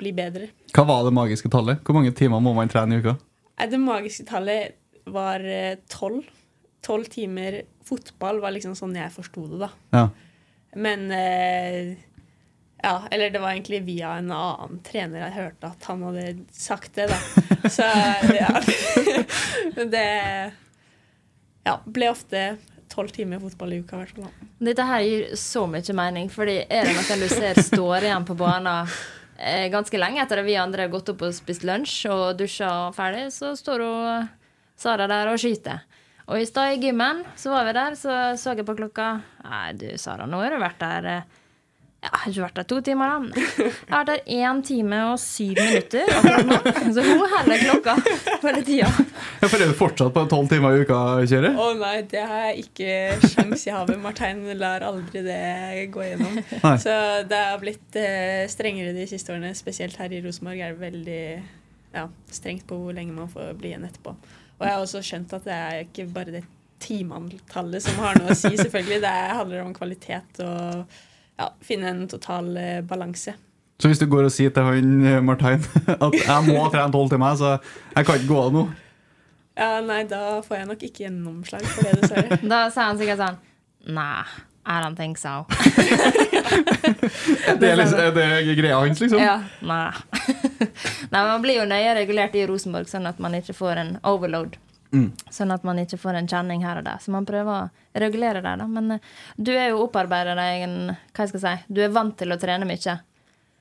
bli 0.01 0.13
bedre. 0.17 0.51
Hva 0.75 0.85
var 0.89 1.07
det 1.07 1.15
magiske 1.17 1.51
tallet? 1.53 1.81
Hvor 1.85 1.97
mange 1.97 2.13
timer 2.17 2.43
må 2.45 2.53
man 2.57 2.71
trene 2.73 2.97
i 2.97 3.05
uka? 3.05 3.17
Det 3.57 3.81
magiske 3.81 4.27
tallet 4.29 4.77
var 5.09 5.41
eh, 5.41 5.79
tolv. 5.91 6.27
Tolv 6.85 7.09
timer 7.11 7.63
fotball 7.87 8.43
var 8.43 8.55
liksom 8.55 8.77
sånn 8.79 8.97
jeg 8.99 9.15
forsto 9.15 9.47
det, 9.51 9.63
da. 9.67 9.71
Ja. 9.97 10.05
Men 10.77 11.09
eh, 11.15 11.97
Ja, 12.83 13.01
eller 13.11 13.31
det 13.33 13.41
var 13.41 13.55
egentlig 13.55 13.81
via 13.87 14.19
en 14.21 14.29
annen 14.31 14.83
trener 14.85 15.25
jeg 15.25 15.37
hørte 15.39 15.71
at 15.73 15.87
han 15.89 16.05
hadde 16.07 16.27
sagt 16.53 16.99
det, 16.99 17.09
da. 17.11 17.19
Så 17.77 17.87
ja. 18.37 18.53
det 19.97 20.07
ja, 21.67 21.81
ble 21.87 22.11
ofte 22.13 22.43
tolv 22.93 23.11
timer 23.11 23.41
fotball 23.43 23.73
i 23.73 23.81
uka, 23.81 23.97
i 23.97 24.05
hvert 24.05 24.19
fall. 24.21 24.51
Dette 24.63 24.85
her 24.87 25.03
gir 25.03 25.25
så 25.41 25.65
mye 25.71 25.97
mening, 25.97 26.29
fordi 26.33 26.61
er 26.69 26.87
det 26.87 26.95
noen 26.95 27.25
du 27.25 27.29
ser 27.33 27.59
står 27.65 28.07
igjen 28.07 28.27
på 28.29 28.37
banen 28.39 28.93
eh, 29.39 29.69
ganske 29.73 30.01
lenge 30.01 30.23
etter 30.23 30.43
at 30.43 30.49
vi 30.49 30.57
andre 30.61 30.87
har 30.87 30.93
gått 30.93 31.13
opp 31.13 31.25
og 31.27 31.35
spist 31.37 31.65
lunsj 31.67 32.09
og 32.13 32.25
dusja 32.41 32.71
ferdig, 32.97 33.29
så 33.35 33.55
står 33.59 33.85
hun 33.85 34.29
Sara 34.77 35.07
der 35.09 35.33
og 35.33 35.41
skyter. 35.41 35.85
Og 36.27 36.43
i 36.43 36.47
stad 36.49 36.75
i 36.75 36.81
gymmen 36.83 37.23
så 37.39 37.53
var 37.55 37.69
vi 37.69 37.75
der, 37.77 37.95
så 37.95 38.15
så 38.37 38.57
jeg 38.57 38.67
på 38.67 38.75
klokka. 38.77 39.21
Nei, 39.47 39.73
du 39.79 39.87
Sara, 40.01 40.27
nå 40.27 40.41
har 40.43 40.57
du 40.57 40.61
vært 40.61 40.83
der 40.83 41.11
eh, 41.13 41.37
jeg 42.07 42.21
har 42.23 42.31
ikke 42.31 42.43
vært 42.45 42.59
der 42.61 42.67
to 42.71 42.77
timer, 42.87 43.13
da. 43.13 43.45
Jeg 43.67 43.73
har 43.91 44.05
vært 44.05 44.11
der 44.13 44.37
én 44.37 44.61
time 44.67 45.01
og 45.11 45.17
syv 45.21 45.59
minutter. 45.59 46.13
Så 46.95 47.03
hun 47.03 47.25
heller 47.33 47.63
klokka 47.65 47.97
hele 48.45 48.63
tida. 48.67 48.91
Ja, 49.43 49.49
for 49.51 49.59
er 49.59 49.71
du 49.73 49.77
fortsatt 49.77 50.15
på 50.15 50.25
tolv 50.31 50.51
timer 50.53 50.77
i 50.77 50.85
uka, 50.87 51.01
kjører. 51.27 51.59
Å 51.59 51.69
nei, 51.81 51.95
det 52.11 52.23
har 52.31 52.45
jeg 52.49 52.67
ikke 52.67 53.29
sjans 53.35 53.67
i 53.67 53.75
havet. 53.75 53.99
Martein 54.03 54.45
lar 54.61 54.87
aldri 54.87 55.25
det 55.27 55.87
gå 55.95 56.07
gjennom. 56.07 56.41
Nei. 56.63 56.75
Så 56.83 56.95
det 57.29 57.43
har 57.51 57.61
blitt 57.63 57.99
eh, 58.01 58.47
strengere 58.53 58.95
de 58.97 59.07
siste 59.11 59.35
årene. 59.35 59.55
Spesielt 59.59 59.99
her 60.01 60.15
i 60.15 60.23
Rosenborg 60.25 60.63
er 60.63 60.77
det 60.77 60.83
veldig 60.85 61.23
ja, 61.97 62.07
strengt 62.31 62.67
på 62.69 62.79
hvor 62.81 62.97
lenge 62.97 63.17
man 63.17 63.31
får 63.33 63.57
bli 63.59 63.73
igjen 63.73 63.87
etterpå. 63.89 64.15
Og 64.57 64.65
jeg 64.65 64.73
har 64.73 64.85
også 64.85 65.03
skjønt 65.05 65.35
at 65.37 65.49
det 65.49 65.57
er 65.57 65.83
ikke 65.85 66.07
bare 66.15 66.39
det 66.39 66.47
timeantallet 66.83 67.83
som 67.83 67.99
har 68.05 68.19
noe 68.19 68.33
å 68.33 68.37
si, 68.37 68.53
selvfølgelig. 68.59 69.03
Det 69.05 69.13
handler 69.41 69.65
om 69.65 69.75
kvalitet 69.77 70.41
og 70.45 70.99
ja, 71.39 71.51
finne 71.65 71.91
en 71.93 72.09
total 72.09 72.57
eh, 72.57 72.81
balanse. 72.87 73.35
Så 73.81 73.91
hvis 73.91 74.01
du 74.01 74.07
går 74.09 74.25
og 74.29 74.33
sier 74.33 74.53
til 74.57 74.65
han 74.65 75.05
eh, 75.05 75.21
Martein 75.25 75.65
at 76.07 76.17
jeg 76.17 76.49
må 76.49 76.65
trene 76.73 76.93
tolv 76.95 77.13
timer, 77.13 77.37
så 77.37 77.57
jeg 77.93 78.09
kan 78.09 78.19
ikke 78.19 78.31
gå 78.33 78.41
av 78.47 78.53
nå 78.55 78.65
Ja, 79.57 79.71
nei, 79.85 80.03
da 80.09 80.41
får 80.45 80.57
jeg 80.63 80.69
nok 80.71 80.85
ikke 80.89 81.05
gjennomslag 81.07 81.65
for 81.69 81.85
det, 81.85 81.95
dessverre. 82.01 82.41
Da 82.55 82.67
sa 82.73 82.91
han 82.91 83.01
sikkert 83.01 83.21
sånn 83.21 83.39
Nei, 83.97 84.25
I 84.67 84.81
don't 84.83 84.99
think 84.99 85.21
so. 85.21 85.45
Det 87.61 87.69
er, 87.69 87.77
liksom, 87.79 88.01
er 88.01 88.49
greia 88.59 88.81
hans, 88.81 89.01
liksom? 89.01 89.21
Ja, 89.21 89.37
nei. 89.63 89.93
nei, 91.13 91.21
Man 91.21 91.45
blir 91.45 91.61
jo 91.61 91.69
nøye 91.69 91.93
regulert 92.01 92.35
i 92.35 92.43
Rosenborg, 92.49 92.89
sånn 92.91 93.07
at 93.07 93.21
man 93.23 93.37
ikke 93.39 93.55
får 93.55 93.83
en 93.85 93.93
overload. 94.09 94.57
Mm. 94.97 95.33
Sånn 95.33 95.53
at 95.53 95.65
man 95.67 95.79
ikke 95.83 95.99
får 96.01 96.17
en 96.17 96.29
kjenning 96.31 96.65
her 96.65 96.81
og 96.81 96.87
der. 96.87 97.01
Så 97.03 97.13
man 97.13 97.27
prøver 97.29 97.53
å 97.67 98.01
regulere 98.01 98.41
det. 98.41 98.55
da. 98.63 98.67
Men 98.71 98.97
eh, 98.97 99.13
du 99.37 99.53
er 99.53 99.71
jo 99.71 99.83
opparbeider 99.85 100.39
deg 100.39 100.65
en 100.67 100.77
Hva 101.13 101.27
skal 101.29 101.41
jeg 101.41 101.45
si? 101.45 101.75
Du 101.75 101.83
er 101.85 101.95
vant 101.95 102.17
til 102.19 102.33
å 102.33 102.41
trene 102.41 102.69
mye. 102.69 102.99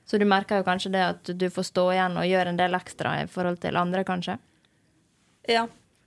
Så 0.06 0.20
du 0.22 0.26
merker 0.28 0.60
jo 0.60 0.66
kanskje 0.68 0.92
det 0.94 1.02
at 1.02 1.32
du 1.34 1.48
får 1.50 1.68
stå 1.72 1.88
igjen 1.96 2.20
og 2.20 2.28
gjøre 2.28 2.52
en 2.52 2.60
del 2.60 2.78
ekstra 2.78 3.16
i 3.24 3.26
forhold 3.30 3.58
til 3.64 3.76
andre, 3.76 4.04
kanskje. 4.06 4.36
Ja. 5.50 5.64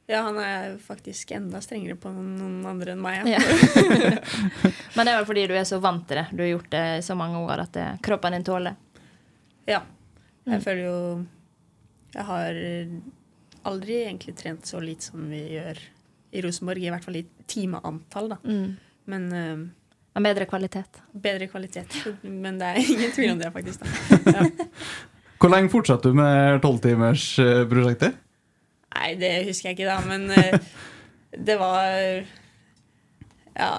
ja, 0.07 0.21
han 0.23 0.39
er 0.39 0.77
faktisk 0.83 1.33
enda 1.35 1.59
strengere 1.63 1.97
på 1.99 2.11
noen 2.15 2.63
andre 2.67 2.95
enn 2.95 3.03
meg. 3.03 3.27
Ja. 3.27 3.41
Men 4.95 5.03
det 5.03 5.11
er 5.11 5.19
vel 5.19 5.27
fordi 5.27 5.45
du 5.51 5.55
er 5.59 5.67
så 5.67 5.81
vant 5.83 6.07
til 6.07 6.21
det. 6.21 6.29
Du 6.31 6.45
har 6.45 6.53
gjort 6.53 6.71
det 6.71 6.85
i 6.95 7.05
så 7.05 7.19
mange 7.19 7.43
år 7.43 7.65
at 7.67 7.75
det, 7.75 7.87
kroppen 8.07 8.37
din 8.37 8.47
tåler. 8.47 8.79
Ja. 9.67 9.83
Jeg 10.49 10.63
føler 10.63 10.85
jo 10.87 10.99
Jeg 12.15 12.23
har 12.25 12.55
aldri 13.67 13.97
egentlig 14.05 14.35
trent 14.39 14.65
så 14.69 14.79
lite 14.83 15.09
som 15.09 15.25
vi 15.31 15.41
gjør 15.55 15.79
i 16.31 16.41
Rosenborg. 16.45 16.83
I 16.85 16.91
hvert 16.93 17.05
fall 17.07 17.17
i 17.19 17.25
timeantall, 17.49 18.29
da. 18.35 18.37
Men 19.09 19.27
eh, 19.33 19.65
En 20.19 20.25
bedre 20.25 20.45
kvalitet. 20.49 21.01
bedre 21.13 21.47
kvalitet. 21.47 21.95
Men 22.45 22.57
det 22.59 22.67
er 22.71 22.79
ingen 22.83 23.11
tvil 23.15 23.31
om 23.35 23.39
det, 23.41 23.51
faktisk. 23.55 23.83
Da. 23.83 24.33
Ja. 24.39 24.45
Hvor 25.39 25.53
lenge 25.53 25.71
fortsatte 25.71 26.09
du 26.11 26.17
med 26.19 26.59
tolvtimersprosjektet? 26.65 28.17
Nei, 28.91 29.13
det 29.21 29.29
husker 29.47 29.69
jeg 29.69 29.77
ikke, 29.77 29.87
da, 29.87 29.99
men 30.03 30.25
eh, 30.33 30.57
det 31.47 31.55
var 31.61 31.93
Ja, 33.55 33.69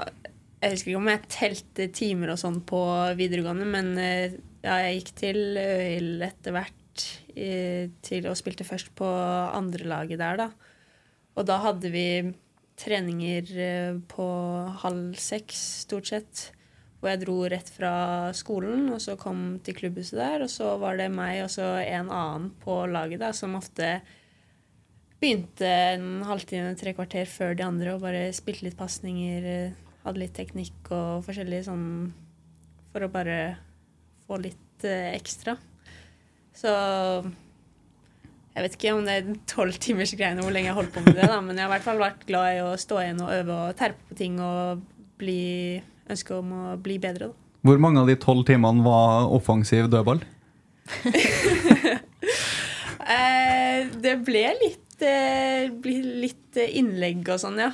jeg 0.63 0.73
husker 0.75 0.91
ikke 0.93 1.01
om 1.03 1.11
jeg 1.11 1.23
telte 1.35 1.87
timer 1.97 2.33
og 2.33 2.39
sånn 2.41 2.61
på 2.69 2.81
videregående, 3.19 3.67
men 3.69 3.91
eh, 4.01 4.39
ja, 4.65 4.79
jeg 4.87 5.01
gikk 5.03 5.13
til 5.21 5.41
Øyhild 5.61 6.25
etter 6.31 6.55
hvert 6.57 6.80
eh, 7.37 7.91
til 8.05 8.27
og 8.31 8.39
spilte 8.39 8.67
først 8.67 8.93
på 8.99 9.09
andrelaget 9.57 10.21
der, 10.21 10.37
da. 10.41 10.49
Og 11.39 11.47
da 11.49 11.61
hadde 11.63 11.91
vi 11.93 12.07
treninger 12.81 13.53
eh, 13.61 13.99
på 14.11 14.27
halv 14.83 15.19
seks, 15.21 15.61
stort 15.87 16.11
sett. 16.11 16.49
hvor 17.01 17.09
jeg 17.15 17.23
dro 17.23 17.35
rett 17.49 17.69
fra 17.73 17.93
skolen, 18.37 18.91
og 18.93 19.01
så 19.01 19.15
kom 19.17 19.59
til 19.65 19.77
klubbhuset 19.79 20.19
der. 20.21 20.43
Og 20.45 20.51
så 20.53 20.75
var 20.77 20.99
det 21.01 21.09
meg 21.13 21.39
og 21.47 21.51
så 21.53 21.79
en 21.81 22.11
annen 22.13 22.51
på 22.61 22.83
laget 22.93 23.23
da, 23.23 23.31
som 23.33 23.57
ofte 23.57 24.01
begynte 25.21 25.69
en 25.69 26.23
halvtime, 26.29 26.75
tre 26.77 26.93
kvarter 26.97 27.25
før 27.29 27.57
de 27.57 27.65
andre 27.65 27.95
og 27.95 28.05
bare 28.05 28.29
spilte 28.37 28.69
litt 28.69 28.77
pasninger. 28.77 29.45
eh, 29.45 29.87
Hadde 30.01 30.23
litt 30.23 30.33
teknikk 30.33 30.89
og 30.97 31.27
forskjellig 31.27 31.59
sånn 31.67 31.89
For 32.93 33.05
å 33.05 33.11
bare 33.13 33.59
få 34.25 34.39
litt 34.41 34.85
ekstra. 34.89 35.59
Så 36.61 36.73
jeg 38.51 38.65
vet 38.65 38.75
ikke 38.77 38.95
om 38.97 39.07
det 39.07 39.15
er 39.17 39.29
tolv 39.49 39.77
timers 39.81 40.13
greiene 40.19 40.43
hvor 40.45 40.53
lenge 40.53 40.69
jeg 40.69 40.75
har 40.75 40.81
holdt 40.83 40.93
på 40.93 41.05
med 41.05 41.15
det, 41.17 41.29
da, 41.31 41.39
men 41.45 41.57
jeg 41.57 41.65
har 41.65 41.71
i 41.71 41.75
hvert 41.77 41.87
fall 41.87 42.03
vært 42.03 42.27
glad 42.29 42.57
i 42.57 42.65
å 42.65 42.73
stå 42.81 42.99
igjen 43.05 43.23
og 43.25 43.31
øve 43.33 43.59
og 43.69 43.79
terpe 43.79 44.11
på 44.11 44.19
ting 44.19 44.41
og 44.45 44.83
bli, 45.21 45.79
ønske 46.11 46.37
om 46.37 46.53
å 46.57 46.65
bli 46.83 46.99
bedre. 47.01 47.31
Da. 47.31 47.51
Hvor 47.69 47.81
mange 47.81 48.03
av 48.03 48.11
de 48.11 48.17
tolv 48.21 48.45
timene 48.49 48.85
var 48.85 49.31
offensiv 49.39 49.91
dødball? 49.93 50.23
Eh, 53.11 53.89
det 54.05 54.13
ble 54.23 54.43
litt, 54.61 55.01
eh, 55.03 55.67
litt 56.23 56.59
innlegg 56.63 57.25
og 57.33 57.41
sånn, 57.43 57.57
ja. 57.59 57.73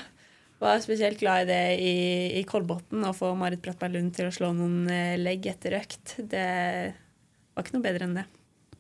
Var 0.63 0.79
spesielt 0.81 1.21
glad 1.21 1.45
i 1.45 1.49
det 1.51 1.65
i, 1.77 1.97
i 2.41 2.45
Kolbotn, 2.49 3.05
å 3.05 3.13
få 3.13 3.35
Marit 3.37 3.61
Brattberg 3.61 3.99
Lund 3.99 4.15
til 4.17 4.31
å 4.31 4.33
slå 4.33 4.55
noen 4.57 4.87
eh, 4.89 5.19
legg 5.21 5.45
etter 5.51 5.77
økt. 5.77 6.15
Det 6.31 6.47
var 7.53 7.67
ikke 7.67 7.77
noe 7.77 7.85
bedre 7.85 8.09
enn 8.09 8.17
det. 8.23 8.25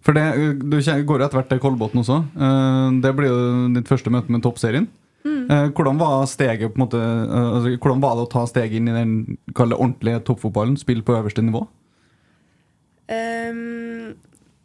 For 0.07 0.14
det, 0.14 0.27
Du 0.62 0.79
går 0.79 1.25
etter 1.25 1.40
hvert 1.40 1.51
til 1.51 1.62
Kolbotn 1.62 2.03
også. 2.05 2.21
Eh, 2.38 3.01
Det 3.03 3.12
blir 3.19 3.33
jo 3.33 3.75
ditt 3.75 3.90
første 3.90 4.12
møte 4.12 4.31
med 4.31 4.45
toppserien. 4.47 4.87
Mm. 5.27 5.73
Hvordan 5.75 5.99
var 5.99 6.27
steget 6.31 6.77
måte, 6.79 6.99
eh, 6.99 7.55
altså, 7.57 7.75
hvordan 7.83 8.03
var 8.03 8.14
det 8.14 8.27
å 8.27 8.31
ta 8.31 8.45
steget 8.47 8.79
inn 8.79 8.88
i 8.88 8.95
den 8.95 9.38
ordentlige 9.57 10.23
toppfotballen? 10.23 10.79
Spille 10.79 11.03
på 11.03 11.16
øverste 11.19 11.42
nivå? 11.42 11.66
Um, 13.07 14.14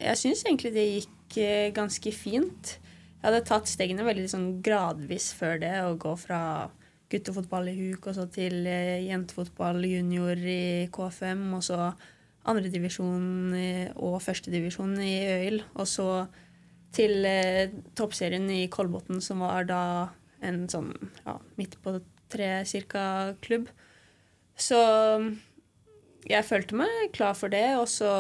jeg 0.02 0.18
syns 0.18 0.44
egentlig 0.46 0.74
det 0.74 0.86
gikk 0.88 1.38
eh, 1.42 1.72
ganske 1.74 2.14
fint. 2.14 2.78
Jeg 3.22 3.28
hadde 3.28 3.46
tatt 3.46 3.70
stegene 3.70 4.06
veldig 4.06 4.30
sånn 4.32 4.48
gradvis 4.66 5.30
før 5.38 5.60
det, 5.62 5.76
å 5.86 5.98
gå 6.00 6.16
fra 6.18 6.70
guttefotball 7.12 7.70
i 7.70 7.76
Huk 7.78 8.08
og 8.10 8.18
så 8.18 8.26
til 8.34 8.66
eh, 8.70 9.04
jentefotball 9.06 9.84
junior 9.86 10.38
i 10.38 10.88
KFM, 10.94 11.44
og 11.58 11.66
så 11.68 11.92
andredivisjon 12.50 13.54
og 14.02 14.16
førstedivisjon 14.24 14.96
i 15.04 15.18
Øyil. 15.30 15.60
og 15.76 15.88
så 15.88 16.08
til 16.96 17.26
eh, 17.28 17.72
toppserien 17.96 18.48
i 18.52 18.66
Kolbotn, 18.72 19.22
som 19.24 19.44
var 19.46 19.68
da 19.70 19.84
en 20.44 20.66
sånn 20.72 20.92
ja, 21.24 21.38
midt 21.60 21.78
på 21.84 21.96
tre 22.32 22.50
cirka 22.68 23.04
klubb. 23.44 23.70
Så 24.60 24.80
jeg 26.28 26.48
følte 26.48 26.78
meg 26.78 27.14
klar 27.16 27.38
for 27.38 27.54
det, 27.54 27.66
og 27.80 27.88
så 27.90 28.12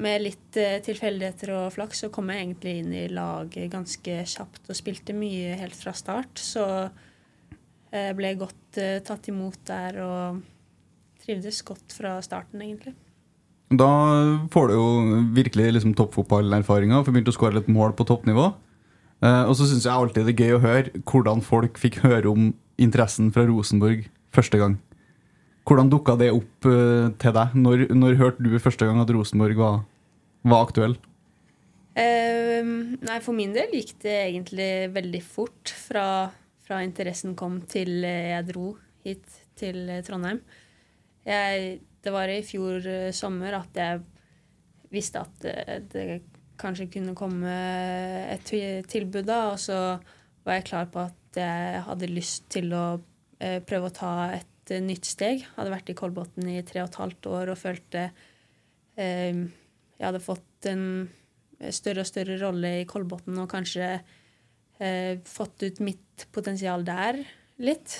med 0.00 0.24
litt 0.24 0.58
eh, 0.58 0.80
tilfeldigheter 0.84 1.52
og 1.56 1.74
flaks 1.74 2.04
så 2.04 2.10
kom 2.12 2.30
jeg 2.32 2.44
egentlig 2.44 2.74
inn 2.80 2.94
i 2.96 3.06
laget 3.12 3.70
ganske 3.72 4.16
kjapt 4.32 4.70
og 4.70 4.78
spilte 4.78 5.16
mye 5.16 5.58
helt 5.60 5.76
fra 5.76 5.94
start. 5.96 6.40
Så 6.40 6.64
jeg 7.90 8.16
ble 8.18 8.34
godt 8.40 8.80
eh, 8.80 8.98
tatt 9.04 9.30
imot 9.30 9.60
der 9.68 10.00
og 10.04 10.42
trivdes 11.20 11.60
godt 11.68 11.94
fra 11.94 12.16
starten, 12.24 12.62
egentlig. 12.64 12.96
Da 13.70 13.90
får 14.50 14.68
du 14.68 14.74
jo 14.74 14.86
virkelig 15.36 15.68
liksom, 15.76 15.94
toppfotballerfaringer, 15.94 17.04
for 17.04 17.14
begynt 17.14 17.30
å 17.30 17.34
skåre 17.36 17.60
litt 17.60 17.70
mål 17.70 17.94
på 17.94 18.06
toppnivå. 18.08 18.48
Uh, 19.20 19.44
og 19.44 19.52
så 19.58 19.66
syns 19.68 19.84
jeg 19.84 19.92
alltid 19.92 20.26
det 20.26 20.32
er 20.32 20.46
gøy 20.46 20.56
å 20.56 20.62
høre 20.62 21.02
hvordan 21.04 21.42
folk 21.44 21.76
fikk 21.78 22.00
høre 22.06 22.30
om 22.30 22.48
interessen 22.80 23.28
fra 23.34 23.44
Rosenborg 23.46 24.06
første 24.34 24.58
gang. 24.58 24.78
Hvordan 25.68 25.90
dukka 25.92 26.16
det 26.18 26.32
opp 26.32 26.66
uh, 26.66 27.12
til 27.20 27.36
deg? 27.36 27.54
Når, 27.54 27.84
når 27.94 28.18
hørte 28.18 28.42
du 28.42 28.56
første 28.58 28.88
gang 28.88 28.98
at 29.02 29.12
Rosenborg 29.14 29.60
var, 29.60 29.82
var 30.42 30.64
aktuell? 30.66 30.96
Uh, 31.94 32.96
nei, 33.04 33.20
for 33.22 33.36
min 33.36 33.52
del 33.54 33.76
gikk 33.76 33.92
det 34.02 34.16
egentlig 34.24 34.70
veldig 34.96 35.22
fort 35.22 35.74
fra, 35.84 36.06
fra 36.64 36.80
interessen 36.86 37.36
kom 37.38 37.60
til 37.70 38.00
jeg 38.02 38.48
dro 38.50 38.72
hit 39.04 39.38
til 39.60 39.84
Trondheim. 40.06 40.40
Jeg, 41.28 41.78
det 42.04 42.12
var 42.14 42.30
i 42.32 42.42
fjor 42.46 42.86
eh, 42.88 43.12
sommer 43.16 43.56
at 43.58 43.76
jeg 43.76 44.00
visste 44.92 45.22
at 45.22 45.46
eh, 45.48 45.78
det 45.90 46.06
kanskje 46.60 46.90
kunne 46.92 47.16
komme 47.16 47.52
et 48.34 48.50
tilbud 48.90 49.24
da, 49.28 49.46
og 49.54 49.60
så 49.60 49.78
var 50.44 50.58
jeg 50.58 50.66
klar 50.68 50.90
på 50.92 51.06
at 51.06 51.38
jeg 51.40 51.84
hadde 51.86 52.10
lyst 52.10 52.50
til 52.52 52.74
å 52.76 52.84
eh, 53.40 53.60
prøve 53.64 53.88
å 53.88 53.96
ta 53.96 54.12
et 54.36 54.74
nytt 54.84 55.08
steg. 55.08 55.46
Hadde 55.56 55.72
vært 55.72 55.90
i 55.90 55.96
Kolbotn 55.96 56.50
i 56.52 56.60
tre 56.66 56.82
og 56.82 56.90
et 56.90 57.00
halvt 57.00 57.30
år 57.30 57.52
og 57.54 57.60
følte 57.60 58.10
eh, 59.00 59.40
jeg 59.96 60.06
hadde 60.06 60.22
fått 60.24 60.68
en 60.70 60.84
større 61.72 62.04
og 62.04 62.08
større 62.08 62.38
rolle 62.40 62.78
i 62.80 62.86
Kolbotn 62.88 63.36
og 63.42 63.50
kanskje 63.52 63.98
fått 65.28 65.60
ut 65.60 65.80
mitt 65.84 66.22
potensial 66.32 66.86
der 66.88 67.18
litt. 67.60 67.98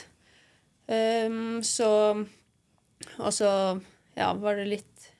Ehm, 0.89 1.61
så 1.63 1.91
Og 3.19 3.33
så 3.33 3.51
ja, 4.19 4.33
var 4.37 4.59
det 4.61 4.69
litt 4.69 5.11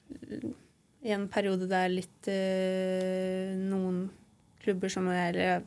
I 1.07 1.15
en 1.17 1.29
periode 1.33 1.69
der 1.71 1.89
litt 1.93 2.29
øh, 2.29 3.55
Noen 3.71 4.09
klubber 4.61 4.93
som 4.93 5.07
jeg 5.09 5.63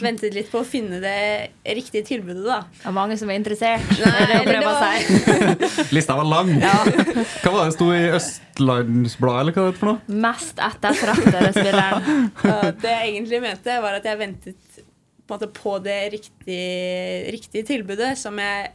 ventet 0.00 0.34
litt 0.34 0.50
på 0.52 0.60
å 0.62 0.66
finne 0.66 1.00
det 1.02 1.74
riktige 1.76 2.04
tilbudet, 2.06 2.44
da. 2.46 2.60
Det 2.78 2.88
er 2.88 2.94
mange 2.94 3.16
som 3.18 3.30
er 3.30 3.40
interessert. 3.40 3.84
det 3.98 4.10
er 4.38 4.60
det 4.62 4.74
si. 4.78 5.94
Lista 5.94 6.16
var 6.18 6.28
lang. 6.28 6.52
Hva 6.62 7.52
var 7.52 7.68
det 7.68 7.74
sto 7.76 7.90
i 7.94 8.04
Østlandsbladet, 8.14 9.40
eller 9.42 9.56
hva 9.56 9.66
det 9.68 9.80
for 9.80 9.90
noe? 9.90 10.18
Mest 10.24 10.62
ettertraktede 10.62 11.52
spilleren. 11.56 12.10
Ja, 12.44 12.70
det 12.76 12.90
jeg 12.90 13.10
egentlig 13.14 13.40
mente, 13.42 13.76
var 13.82 13.96
at 13.98 14.06
jeg 14.06 14.20
ventet 14.20 14.78
på, 14.78 14.82
en 14.82 15.32
måte, 15.34 15.48
på 15.56 15.76
det 15.82 15.98
riktige, 16.12 17.32
riktige 17.32 17.66
tilbudet 17.66 18.12
som 18.20 18.38
jeg 18.40 18.70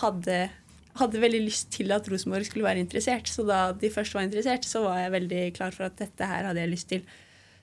hadde, 0.00 0.38
hadde 0.98 1.20
veldig 1.22 1.42
lyst 1.46 1.72
til 1.74 1.92
at 1.94 2.06
Rosenborg 2.10 2.46
skulle 2.46 2.66
være 2.66 2.82
interessert. 2.84 3.28
Så 3.30 3.44
da 3.46 3.68
de 3.76 3.90
først 3.92 4.14
var 4.14 4.26
interessert, 4.26 4.66
så 4.68 4.84
var 4.86 5.00
jeg 5.02 5.14
veldig 5.14 5.42
klar 5.56 5.74
for 5.74 5.88
at 5.88 5.98
dette 5.98 6.28
her 6.30 6.48
hadde 6.48 6.62
jeg 6.62 6.72
lyst 6.72 6.90
til. 6.92 7.04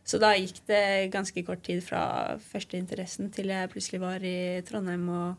Så 0.04 0.18
da 0.22 0.34
gikk 0.34 0.64
det 0.68 1.12
ganske 1.14 1.44
kort 1.46 1.62
tid 1.64 1.84
fra 1.86 2.38
første 2.42 2.78
interessen 2.80 3.30
til 3.34 3.52
jeg 3.54 3.70
plutselig 3.72 4.02
var 4.02 4.24
i 4.26 4.62
Trondheim 4.66 5.06
og 5.14 5.36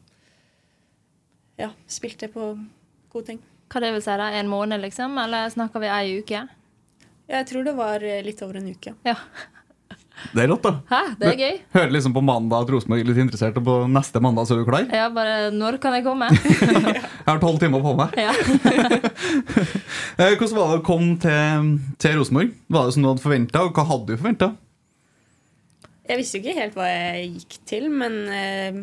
ja, 1.59 1.73
spilte 1.91 2.31
på 2.33 2.53
gode 3.13 3.27
ting. 3.33 3.43
Hva 3.73 3.83
det 3.83 3.93
vil 3.95 4.05
si 4.05 4.15
da? 4.21 4.29
En 4.39 4.51
måned, 4.51 4.81
liksom? 4.85 5.17
Eller 5.21 5.51
snakker 5.53 5.83
vi 5.83 5.91
ei 5.91 6.21
uke? 6.21 6.45
Jeg 7.33 7.49
tror 7.49 7.67
det 7.67 7.75
var 7.77 8.05
litt 8.25 8.43
over 8.45 8.61
en 8.61 8.71
uke. 8.73 8.95
Ja. 9.07 9.17
Det 10.33 10.45
er 10.45 10.49
rått, 10.53 10.63
da. 10.65 10.73
Hæ? 10.91 11.01
Det 11.19 11.29
er 11.33 11.39
gøy. 11.41 11.57
Hører 11.75 11.93
liksom 11.97 12.15
på 12.17 12.23
mandag 12.25 12.65
at 12.65 12.71
Rosenborg 12.73 13.03
er 13.03 13.09
litt 13.11 13.21
interessert, 13.25 13.59
og 13.59 13.67
på 13.67 13.77
neste 13.91 14.23
mandag 14.23 14.47
så 14.49 14.55
er 14.57 14.63
du 14.63 14.69
klar? 14.69 14.87
Ja, 14.93 15.09
bare 15.13 15.51
Når 15.55 15.79
kan 15.83 15.97
jeg 15.99 16.07
komme? 16.07 16.29
Jeg 17.23 17.29
har 17.29 17.39
tolv 17.43 17.61
timer 17.63 17.83
på 17.85 17.95
meg. 17.99 18.17
Ja. 18.19 18.33
Eh, 20.21 20.35
Hvordan 20.37 20.57
var 20.59 20.73
det 20.75 20.81
å 20.83 20.85
komme 20.85 21.15
til, 21.23 21.69
til 22.03 22.19
Rosenborg? 22.19 22.51
Var 22.75 22.85
det 22.89 22.93
som 22.95 23.05
du 23.05 23.09
hadde 23.09 23.23
forventa, 23.25 23.63
og 23.65 23.71
hva 23.79 23.85
hadde 23.89 24.11
du 24.13 24.19
forventa? 24.21 24.49
Jeg 26.05 26.19
visste 26.21 26.37
jo 26.37 26.43
ikke 26.43 26.59
helt 26.59 26.77
hva 26.77 26.89
jeg 26.91 27.31
gikk 27.39 27.57
til, 27.71 27.87
men 27.97 28.19
eh, 28.29 28.81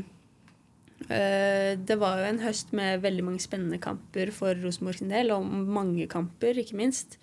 eh, 1.06 1.72
det 1.78 2.00
var 2.02 2.24
jo 2.24 2.30
en 2.32 2.42
høst 2.42 2.74
med 2.78 3.04
veldig 3.06 3.28
mange 3.28 3.44
spennende 3.44 3.78
kamper 3.84 4.32
for 4.36 4.58
Rosenborg 4.64 4.98
sin 5.04 5.14
del, 5.14 5.30
og 5.36 5.46
mange 5.46 6.08
kamper, 6.12 6.58
ikke 6.64 6.80
minst. 6.80 7.20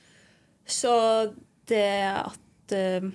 Så 0.66 0.94
det 1.70 1.82
at 2.14 2.76
eh, 2.78 3.10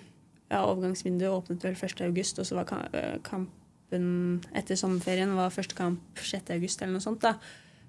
ja, 0.52 0.66
overgangsvinduet 0.68 1.32
åpnet 1.32 1.64
vel 1.64 1.78
1. 1.78 2.04
august, 2.10 2.40
og 2.42 2.48
så 2.48 2.60
var 2.60 2.72
eh, 2.92 3.18
kampen 3.24 4.42
etter 4.56 4.80
sommerferien 4.80 5.34
var 5.36 5.54
første 5.54 5.76
kamp 5.78 6.20
6. 6.20 6.52
august, 6.56 6.82
eller 6.82 6.98
noe 6.98 7.04
sånt. 7.04 7.24
da. 7.24 7.38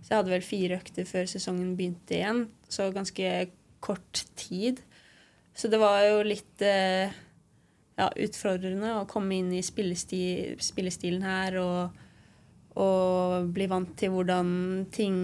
Så 0.02 0.12
jeg 0.12 0.18
hadde 0.18 0.34
vel 0.34 0.46
fire 0.46 0.78
økter 0.80 1.06
før 1.06 1.28
sesongen 1.30 1.76
begynte 1.78 2.16
igjen, 2.16 2.46
så 2.70 2.88
ganske 2.94 3.34
kort 3.82 4.24
tid. 4.38 4.82
Så 5.54 5.68
det 5.70 5.78
var 5.82 6.00
jo 6.06 6.22
litt 6.26 6.62
eh, 6.64 7.12
ja, 7.98 8.08
utfordrende 8.08 8.96
å 8.98 9.06
komme 9.10 9.38
inn 9.38 9.52
i 9.54 9.62
spillestil, 9.64 10.56
spillestilen 10.62 11.26
her 11.26 11.58
og, 11.60 12.04
og 12.82 13.50
bli 13.54 13.68
vant 13.70 13.92
til 13.98 14.14
hvordan 14.14 14.52
ting 14.94 15.16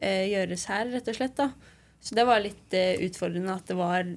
eh, 0.00 0.26
gjøres 0.32 0.68
her, 0.72 0.88
rett 0.92 1.12
og 1.12 1.20
slett. 1.20 1.36
da. 1.38 1.52
Så 2.00 2.16
det 2.18 2.26
var 2.28 2.42
litt 2.42 2.76
eh, 2.76 2.98
utfordrende 3.06 3.56
at 3.56 3.70
det 3.70 3.78
var 3.78 4.08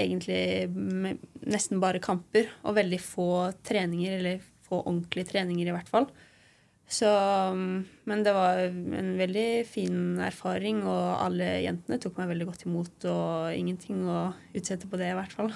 egentlig 0.00 0.68
med 0.70 1.22
nesten 1.46 1.82
bare 1.82 2.02
kamper 2.02 2.50
og 2.62 2.76
veldig 2.78 3.00
få 3.02 3.28
treninger, 3.66 4.18
eller 4.18 4.46
få 4.64 4.82
ordentlige 4.82 5.34
treninger 5.34 5.70
i 5.70 5.74
hvert 5.76 5.90
fall. 5.90 6.08
Så, 6.88 7.08
mm, 7.08 7.84
men 8.04 8.24
det 8.24 8.32
var 8.36 8.58
en 8.60 9.14
veldig 9.18 9.48
fin 9.68 10.18
erfaring, 10.20 10.82
og 10.84 11.22
alle 11.24 11.54
jentene 11.64 12.00
tok 12.02 12.18
meg 12.20 12.34
veldig 12.34 12.48
godt 12.50 12.66
imot, 12.68 13.06
og 13.08 13.54
ingenting 13.56 14.04
å 14.04 14.26
utsette 14.52 14.90
på 14.90 15.00
det, 15.00 15.12
i 15.12 15.16
hvert 15.16 15.32
fall. 15.32 15.54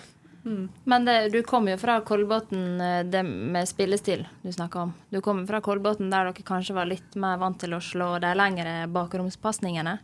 Men 0.85 1.05
det, 1.05 1.29
du 1.33 1.43
kom 1.43 1.69
jo 1.69 1.77
fra 1.81 1.99
Kolbotn, 2.07 2.81
eh, 2.81 3.03
det 3.05 3.23
med 3.27 3.69
spillestil 3.69 4.25
du 4.43 4.53
snakka 4.53 4.87
om. 4.87 4.95
Du 5.11 5.21
kom 5.25 5.43
fra 5.49 5.61
Kolbotn 5.65 6.11
der 6.13 6.31
dere 6.31 6.47
kanskje 6.47 6.77
var 6.79 6.89
litt 6.89 7.17
mer 7.21 7.41
vant 7.41 7.59
til 7.61 7.75
å 7.77 7.83
slå 7.83 8.15
de 8.23 8.33
lengre 8.39 8.87
bakromspasningene. 8.93 9.99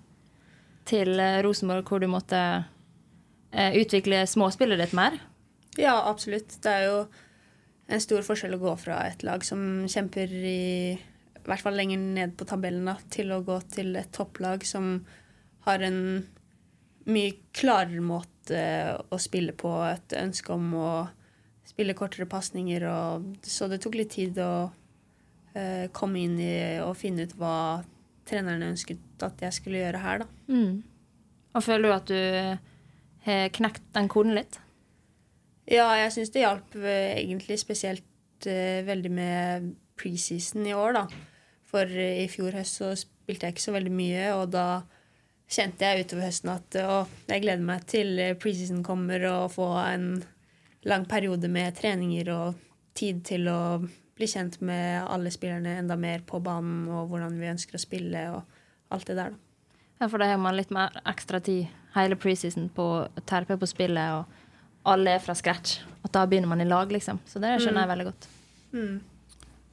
til 0.85 1.17
eh, 1.17 1.41
Rosenborg 1.41 1.89
hvor 1.89 2.01
du 2.03 2.07
måtte 2.13 2.39
utvikle 3.55 4.25
småspillet 4.27 4.81
ditt 4.83 4.95
mer? 4.97 5.19
Ja, 5.79 5.97
absolutt. 6.11 6.57
Det 6.63 6.71
er 6.71 6.87
jo 6.89 6.99
en 7.87 8.03
stor 8.03 8.25
forskjell 8.25 8.57
å 8.57 8.63
gå 8.63 8.77
fra 8.81 9.03
et 9.11 9.25
lag 9.27 9.45
som 9.45 9.85
kjemper 9.91 10.31
i, 10.31 10.95
i 10.95 11.45
hvert 11.45 11.65
fall 11.65 11.77
lenger 11.79 12.01
ned 12.01 12.37
på 12.39 12.47
tabellen, 12.49 12.87
da, 12.89 12.97
til 13.13 13.35
å 13.35 13.43
gå 13.45 13.59
til 13.75 13.95
et 14.01 14.13
topplag 14.15 14.65
som 14.67 14.97
har 15.67 15.85
en 15.85 15.99
mye 17.05 17.35
klarere 17.57 18.01
måte 18.05 18.61
å 19.13 19.19
spille 19.21 19.53
på, 19.57 19.73
et 19.89 20.17
ønske 20.17 20.53
om 20.55 20.73
å 20.79 20.91
spille 21.69 21.97
kortere 21.97 22.29
pasninger. 22.29 22.85
Så 23.45 23.69
det 23.69 23.81
tok 23.85 23.99
litt 23.99 24.15
tid 24.17 24.39
å 24.41 24.53
uh, 24.69 25.87
komme 25.97 26.25
inn 26.25 26.39
i 26.41 26.55
og 26.85 26.97
finne 27.01 27.27
ut 27.27 27.37
hva 27.41 27.57
trenerne 28.29 28.71
ønsket 28.73 29.25
at 29.25 29.43
jeg 29.45 29.57
skulle 29.59 29.83
gjøre 29.83 30.01
her, 30.01 30.25
da. 30.25 30.29
Mm. 30.49 30.79
Og 31.55 31.65
føler 31.65 31.85
du 31.85 31.95
at 31.95 32.09
du 32.09 32.71
har 33.25 33.49
knekt 33.57 33.85
den 33.97 34.11
koden 34.13 34.37
litt? 34.37 34.59
Ja, 35.71 35.89
jeg 35.97 36.13
syns 36.13 36.33
det 36.35 36.43
hjalp 36.45 36.75
eh, 36.77 37.15
egentlig 37.23 37.57
spesielt 37.63 38.49
uh, 38.49 38.81
veldig 38.85 39.13
med 39.17 39.71
preseason 39.97 40.67
i 40.69 40.75
år, 40.77 40.99
da. 40.99 41.05
For 41.71 41.89
uh, 41.89 42.19
i 42.21 42.27
fjor 42.29 42.57
høst 42.59 42.83
så 42.83 42.91
spilte 42.99 43.49
jeg 43.49 43.57
ikke 43.57 43.65
så 43.65 43.77
veldig 43.77 43.95
mye, 43.95 44.27
og 44.37 44.53
da 44.53 44.67
kjente 45.51 45.87
jeg 45.87 46.05
utover 46.05 46.29
høsten 46.29 46.53
at 46.53 46.79
å, 46.81 47.01
jeg 47.29 47.45
gleder 47.45 47.65
meg 47.65 47.85
til 47.91 48.15
eh, 48.21 48.37
preseason 48.41 48.85
kommer 48.87 49.25
og 49.29 49.53
få 49.55 49.69
en 49.83 50.09
lang 50.89 51.05
periode 51.09 51.49
med 51.53 51.77
treninger 51.79 52.31
og 52.33 52.61
tid 52.97 53.23
til 53.29 53.49
å 53.53 53.61
bli 54.15 54.29
kjent 54.31 54.61
med 54.65 55.05
alle 55.11 55.33
spillerne 55.35 55.79
enda 55.81 55.97
mer 56.01 56.23
på 56.27 56.41
banen 56.45 56.87
og 56.89 57.11
hvordan 57.11 57.37
vi 57.41 57.51
ønsker 57.51 57.79
å 57.79 57.83
spille 57.83 58.29
og 58.35 58.95
alt 58.95 59.09
det 59.11 59.19
der, 59.19 59.35
da. 59.35 59.44
Ja, 60.01 60.09
for 60.09 60.19
da 60.21 60.29
har 60.29 60.41
man 60.43 60.57
litt 60.59 60.73
mer 60.75 60.95
ekstra 61.07 61.41
tid 61.45 61.69
hele 61.95 62.19
preseason 62.19 62.69
på 62.75 62.85
å 62.99 63.25
terpe 63.29 63.57
på 63.61 63.69
spillet, 63.71 64.19
og 64.19 64.91
alle 64.91 65.17
er 65.17 65.23
fra 65.23 65.37
scratch. 65.39 65.79
At 66.05 66.13
da 66.17 66.25
begynner 66.29 66.51
man 66.51 66.63
i 66.63 66.69
lag, 66.69 66.91
liksom. 66.93 67.21
Så 67.29 67.41
det 67.43 67.57
skjønner 67.63 67.85
jeg 67.85 67.93
veldig 67.93 68.09
godt. 68.11 68.31
Mm. 68.75 68.95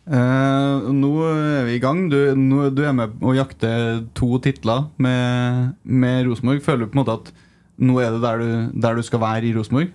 Uh, 0.01 0.89
nå 0.97 1.11
er 1.29 1.65
vi 1.67 1.77
i 1.77 1.81
gang. 1.81 2.05
Du, 2.09 2.17
nå, 2.37 2.69
du 2.73 2.83
er 2.87 2.93
med 2.95 3.21
å 3.21 3.35
jakte 3.37 3.71
to 4.17 4.33
titler 4.43 4.87
med, 5.01 5.73
med 5.83 6.25
Rosenborg. 6.29 6.61
Føler 6.65 6.85
du 6.85 6.91
på 6.91 6.97
en 6.97 7.03
måte 7.03 7.17
at 7.19 7.33
nå 7.81 7.97
er 8.01 8.13
det 8.15 8.21
der 8.23 8.41
du, 8.41 8.51
der 8.81 8.97
du 8.97 9.05
skal 9.05 9.21
være 9.23 9.49
i 9.49 9.55
Rosenborg? 9.57 9.91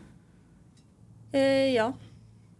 Uh, 1.35 1.69
ja, 1.73 1.91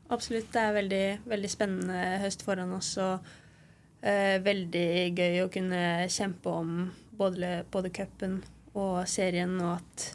absolutt. 0.09 0.49
Det 0.55 0.63
er 0.63 0.79
veldig, 0.79 1.07
veldig 1.29 1.51
spennende 1.53 2.07
høst 2.23 2.47
foran 2.47 2.75
oss. 2.79 2.95
Og 3.03 3.19
uh, 3.21 4.37
veldig 4.47 4.89
gøy 5.19 5.43
å 5.45 5.51
kunne 5.53 5.83
kjempe 6.13 6.57
om 6.63 6.79
både, 7.19 7.65
både 7.73 7.91
cupen 7.95 8.41
og 8.77 9.03
serien, 9.09 9.55
og 9.63 9.79
at 9.79 10.07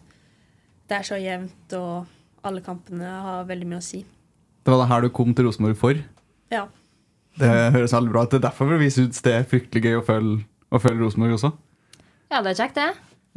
det 0.90 0.98
er 1.00 1.08
så 1.08 1.18
jevnt, 1.20 1.76
og 1.78 2.48
alle 2.48 2.64
kampene 2.66 3.10
har 3.26 3.48
veldig 3.50 3.70
mye 3.70 3.82
å 3.82 3.86
si. 3.86 4.04
Det 4.62 4.74
var 4.74 4.84
det 4.84 4.92
her 4.92 5.06
du 5.06 5.10
kom 5.16 5.34
til 5.34 5.48
Rosenborg 5.48 5.78
for? 5.80 6.02
Ja. 6.54 6.68
Det 7.40 7.52
høres 7.76 7.96
veldig 7.96 8.14
bra 8.14 8.26
ut. 8.26 8.34
Det 8.34 8.42
er 8.42 8.48
derfor 8.50 8.74
vi 8.78 8.90
syns 8.94 9.24
det 9.26 9.34
er 9.38 9.48
fryktelig 9.50 9.86
gøy 9.88 10.02
å 10.02 10.06
følge, 10.06 10.44
å 10.70 10.82
følge 10.82 11.06
Rosenborg 11.06 11.38
også. 11.40 11.54
Ja, 12.32 12.42
det 12.44 12.54
er 12.54 12.60
kjekt, 12.62 12.78
det. 12.78 12.92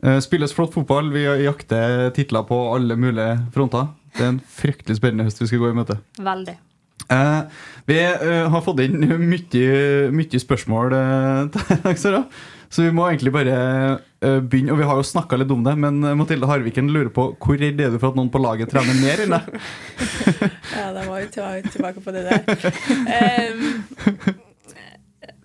Eh, 0.04 0.20
Spilles 0.24 0.54
flott 0.54 0.74
fotball. 0.74 1.12
Vi 1.14 1.24
jakter 1.44 2.10
titler 2.16 2.44
på 2.48 2.58
alle 2.74 2.98
mulige 3.00 3.38
fronter. 3.54 3.88
Det 4.14 4.22
er 4.22 4.32
en 4.34 4.44
fryktelig 4.58 4.98
spennende 4.98 5.26
høst 5.26 5.40
vi 5.42 5.48
skal 5.50 5.62
gå 5.62 5.72
i 5.72 5.78
møte. 5.78 5.98
Veldig. 6.22 6.58
Eh, 7.12 7.40
vi 7.86 7.98
eh, 8.00 8.44
har 8.50 8.64
fått 8.64 8.80
inn 8.84 9.00
mye, 9.04 10.10
mye 10.14 10.40
spørsmål 10.40 10.94
eh. 10.96 11.64
Så 12.72 12.84
vi 12.84 12.92
må 12.94 13.06
egentlig 13.08 13.32
bare 13.34 13.56
uh, 13.98 14.40
begynne. 14.40 14.72
Og 14.74 14.80
vi 14.80 14.88
har 14.88 14.98
jo 15.00 15.06
snakka 15.06 15.38
litt 15.40 15.52
om 15.54 15.64
det, 15.66 15.74
men 15.80 16.00
eh, 16.04 16.16
Mathilde 16.18 16.48
Harviken 16.48 16.90
lurer 16.92 17.12
på 17.14 17.28
hvor 17.40 17.60
redd 17.60 17.80
er 17.80 17.92
du 17.92 17.98
for 18.00 18.12
at 18.12 18.18
noen 18.18 18.32
på 18.32 18.42
laget 18.42 18.72
trener 18.72 18.98
mer 19.02 19.24
enn 19.24 19.36
deg? 19.36 19.52
Ja, 20.78 20.88
da 20.96 21.04
var 21.06 21.22
vi 21.22 21.30
tilbake 21.70 22.02
på 22.04 22.14
det 22.14 22.24
der. 22.26 22.42
Um, 23.04 23.62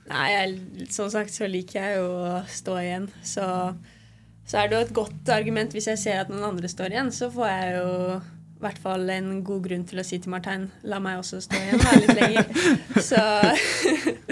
nei, 0.09 0.25
jeg, 0.33 0.89
som 0.95 1.11
sagt 1.13 1.35
så 1.35 1.49
liker 1.49 1.79
jeg 1.79 2.01
jo 2.01 2.09
å 2.31 2.41
stå 2.49 2.79
igjen. 2.81 3.07
Så, 3.25 3.45
så 4.49 4.61
er 4.61 4.69
det 4.69 4.77
jo 4.77 4.83
et 4.87 4.97
godt 5.03 5.33
argument 5.35 5.75
hvis 5.75 5.91
jeg 5.91 6.01
ser 6.01 6.23
at 6.23 6.33
noen 6.33 6.51
andre 6.53 6.71
står 6.71 6.95
igjen. 6.95 7.13
Så 7.15 7.31
får 7.35 7.51
jeg 7.51 7.79
jo 7.79 7.89
i 8.59 8.65
hvert 8.65 8.79
fall 8.83 9.07
en 9.13 9.27
god 9.47 9.61
grunn 9.69 9.85
til 9.87 10.01
å 10.01 10.03
si 10.03 10.17
til 10.19 10.33
Martein 10.33 10.65
la 10.83 10.97
meg 10.99 11.21
også 11.21 11.37
stå 11.45 11.55
igjen 11.55 11.79
her 11.85 12.01
litt 12.03 12.17
lenger. 12.17 12.49
Så 13.09 13.21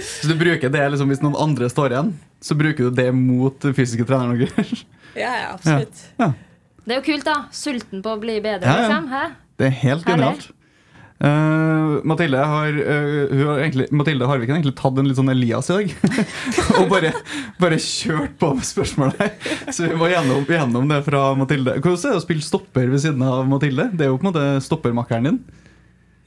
Så 0.03 0.27
du 0.27 0.35
bruker 0.39 0.67
det 0.73 0.81
liksom 0.91 1.07
hvis 1.13 1.21
noen 1.23 1.37
andre 1.39 1.69
står 1.71 1.95
igjen, 1.95 2.09
så 2.43 2.57
bruker 2.59 2.89
du 2.89 2.97
det 2.99 3.07
mot 3.15 3.55
den 3.63 3.73
fysiske 3.77 4.03
treneren 4.09 4.41
deres? 4.43 4.83
ja, 5.15 5.31
ja, 5.31 5.47
absolutt. 5.55 6.03
Ja. 6.19 6.33
Det 6.83 6.95
er 6.95 6.99
jo 6.99 7.05
kult, 7.07 7.25
da. 7.27 7.37
Sulten 7.55 8.03
på 8.03 8.13
å 8.15 8.19
bli 8.21 8.35
bedre, 8.43 8.67
Ja, 8.67 8.75
ja. 8.83 8.87
liksom. 8.91 9.07
Hæ? 9.15 9.23
Det 9.57 9.65
er 9.69 9.75
helt 9.81 10.03
Herlig. 10.05 10.11
genialt. 10.11 10.51
Eh, 11.17 12.05
Mathilde, 12.05 12.37
har, 12.37 12.75
uh, 12.77 13.57
egentlig, 13.57 13.87
Mathilde 13.91 14.27
Harviken 14.29 14.53
har 14.53 14.59
egentlig 14.59 14.77
tatt 14.77 14.99
en 15.01 15.07
litt 15.09 15.17
sånn 15.17 15.31
Elias 15.33 15.71
i 15.73 15.77
dag. 15.79 15.93
og 16.77 16.91
bare, 16.91 17.11
bare 17.57 17.79
kjørt 17.81 18.35
på 18.37 18.51
med 18.57 18.67
spørsmål 18.67 19.15
her. 19.17 19.31
Så 19.73 19.87
vi 19.87 19.97
må 19.97 20.11
gjennom, 20.11 20.45
gjennom 20.45 20.89
det 20.91 21.01
fra 21.07 21.23
Mathilde. 21.39 21.79
Hvordan 21.79 22.11
er 22.11 22.17
det 22.17 22.21
å 22.21 22.25
spille 22.27 22.45
stopper 22.45 22.91
ved 22.93 23.01
siden 23.05 23.25
av 23.25 23.47
Mathilde? 23.49 23.89
Det 23.97 24.05
er 24.05 24.13
jo 24.13 24.19
på 24.19 24.27
en 24.27 24.31
måte 24.31 24.67
stoppermakkeren 24.67 25.31
din. 25.31 25.41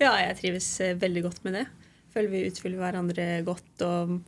Ja, 0.00 0.14
jeg 0.24 0.38
trives 0.40 0.68
eh, 0.82 0.96
veldig 0.98 1.26
godt 1.28 1.44
med 1.46 1.60
det. 1.60 1.66
Føler 2.10 2.32
vi 2.32 2.46
utfyller 2.48 2.82
hverandre 2.82 3.28
godt. 3.46 3.86
og 3.86 4.18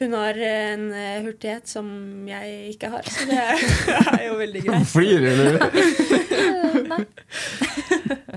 hun 0.00 0.14
har 0.16 0.38
en 0.48 0.86
eh, 0.96 1.20
hurtighet 1.26 1.68
som 1.68 1.86
jeg 2.28 2.72
ikke 2.72 2.88
har, 2.94 3.04
så 3.04 3.26
det 3.28 3.36
er 3.36 4.22
jo 4.28 4.38
veldig 4.40 4.62
greit. 4.64 4.88
Flirer 4.88 5.34
du? 5.36 5.48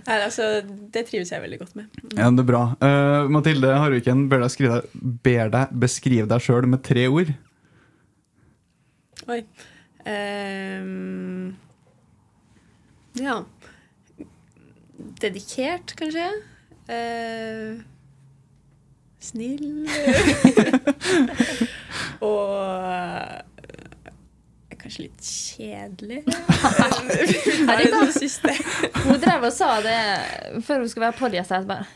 Nei, 0.04 0.18
altså, 0.18 0.48
det 0.94 1.06
trives 1.08 1.32
jeg 1.32 1.44
veldig 1.46 1.60
godt 1.62 1.78
med. 1.80 1.86
Ja, 2.18 2.28
det 2.28 2.44
er 2.44 2.50
bra. 2.50 2.64
Uh, 2.84 3.32
Mathilde 3.32 3.72
Harviken 3.80 4.28
ber 4.32 4.44
deg, 4.44 4.90
ber 5.24 5.54
deg 5.54 5.72
beskrive 5.86 6.28
deg 6.30 6.44
sjøl 6.44 6.68
med 6.70 6.84
tre 6.84 7.08
ord. 7.08 7.32
Oi. 9.32 9.40
Ehm, 10.04 11.56
ja. 13.16 13.40
Dedikert, 15.24 15.96
kanskje. 16.00 16.28
Eh, 16.92 17.80
snill. 19.24 19.88
Og 22.30 22.54
eh, 22.92 23.42
kanskje 24.84 25.08
litt 25.08 25.24
kjedelig. 25.24 26.22
Nei, 27.70 27.82
det 27.88 28.14
siste. 28.18 28.54
Hun 29.04 29.20
drev 29.24 29.48
og 29.48 29.54
sa 29.56 29.76
det 29.84 30.00
før 30.66 30.84
hun 30.84 30.90
skulle 30.92 31.10
være 31.10 31.20
podgjest. 31.20 31.56
her, 31.56 31.68
bare, 31.70 31.88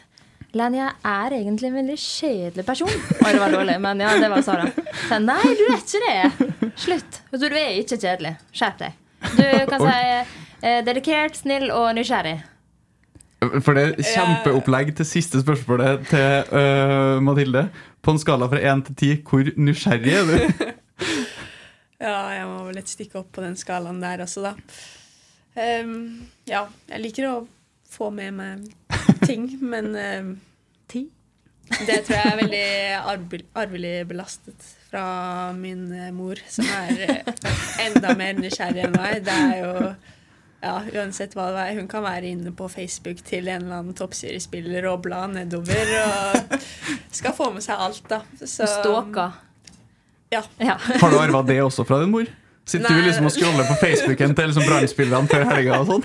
Lenny, 0.57 0.79
jeg 0.79 0.93
er 1.03 1.35
egentlig 1.41 1.67
en 1.69 1.79
veldig 1.81 1.97
kjedelig 1.99 2.65
person. 2.65 2.89
Oi, 3.19 3.31
det 3.33 3.41
var 3.41 3.51
dårlig, 3.53 3.75
men 3.83 3.99
ja, 4.01 4.13
det 4.21 4.29
var 4.31 4.45
Sara. 4.45 4.69
Så 5.07 5.19
Nei, 5.21 5.41
du 5.43 5.65
er 5.67 5.81
ikke 5.81 6.03
det. 6.07 6.71
Slutt. 6.79 7.19
Så 7.33 7.41
du 7.43 7.49
er 7.51 7.75
ikke 7.81 7.99
kjedelig. 7.99 8.37
Skjerp 8.55 8.79
deg. 8.85 9.01
Du 9.35 9.43
kan 9.67 9.83
si 9.83 9.97
eh, 9.97 10.79
dedikert, 10.87 11.35
snill 11.37 11.67
og 11.75 11.91
nysgjerrig. 11.97 12.39
For 13.37 13.77
det 13.77 13.83
er 13.83 14.01
kjempeopplegg 14.01 14.95
til 14.97 15.05
siste 15.05 15.43
spørsmålet 15.43 16.07
til 16.09 16.53
uh, 16.53 17.17
Mathilde. 17.21 17.67
På 18.01 18.15
en 18.15 18.21
skala 18.21 18.47
fra 18.49 18.61
én 18.61 18.81
til 18.87 18.97
ti, 18.97 19.11
hvor 19.21 19.51
nysgjerrig 19.57 20.15
er 20.21 20.31
du? 20.31 20.37
Ja, 21.97 22.27
jeg 22.29 22.45
må 22.45 22.59
vel 22.67 22.75
litt 22.77 22.91
stikke 22.91 23.17
opp 23.23 23.31
på 23.33 23.41
den 23.41 23.55
skalaen 23.57 23.97
der 24.03 24.21
også, 24.21 24.43
da. 24.45 24.51
Um, 25.57 26.27
ja, 26.45 26.67
jeg 26.91 27.01
liker 27.01 27.25
å 27.31 27.37
få 27.89 28.11
med 28.13 28.35
meg 28.37 28.67
ting, 29.25 29.47
men 29.65 29.95
ehm, 29.97 30.35
Ti? 30.87 31.07
det 31.87 32.03
tror 32.05 32.15
jeg 32.15 32.29
er 32.29 32.37
veldig 32.39 33.39
arvelig 33.57 33.95
belastet 34.07 34.67
fra 34.87 35.51
min 35.57 35.89
eh, 35.91 36.13
mor, 36.15 36.39
som 36.47 36.69
er 36.69 37.01
eh, 37.07 37.31
enda 37.87 38.13
mer 38.15 38.37
nysgjerrig 38.39 38.85
enn 38.85 38.95
meg. 38.95 39.25
Det 39.25 39.33
er 39.35 39.57
jo 39.65 39.73
ja, 40.63 40.77
uansett 40.97 41.35
hva 41.37 41.51
det 41.53 41.65
er. 41.67 41.75
Hun 41.77 41.89
kan 41.91 42.05
være 42.05 42.31
inne 42.31 42.53
på 42.55 42.69
Facebook 42.71 43.21
til 43.27 43.49
en 43.51 43.67
eller 43.67 43.81
annen 43.81 43.97
toppseriespiller 43.97 44.87
og 44.89 45.03
bla 45.05 45.25
nedover. 45.29 45.93
Og 46.01 46.57
skal 47.19 47.35
få 47.37 47.51
med 47.53 47.65
seg 47.65 47.83
alt, 47.87 48.03
da. 48.09 48.23
Så, 48.41 48.65
Stalka. 48.65 49.31
Ja. 50.33 50.41
Ja. 50.59 50.75
Har 50.77 51.13
du 51.13 51.19
arva 51.21 51.43
det 51.47 51.61
også 51.63 51.85
fra 51.87 52.01
din 52.01 52.11
mor? 52.11 52.27
Sitter 52.67 52.89
Nei. 52.89 52.97
du 52.99 53.05
liksom 53.07 53.27
og 53.29 53.31
scroller 53.31 53.67
på 53.69 53.77
Facebooken 53.79 54.33
til 54.35 54.49
liksom 54.51 54.65
Brann-spillerne 54.67 55.31
før 55.31 55.45
helga 55.47 55.77
og 55.79 55.85
sånn? 55.87 56.01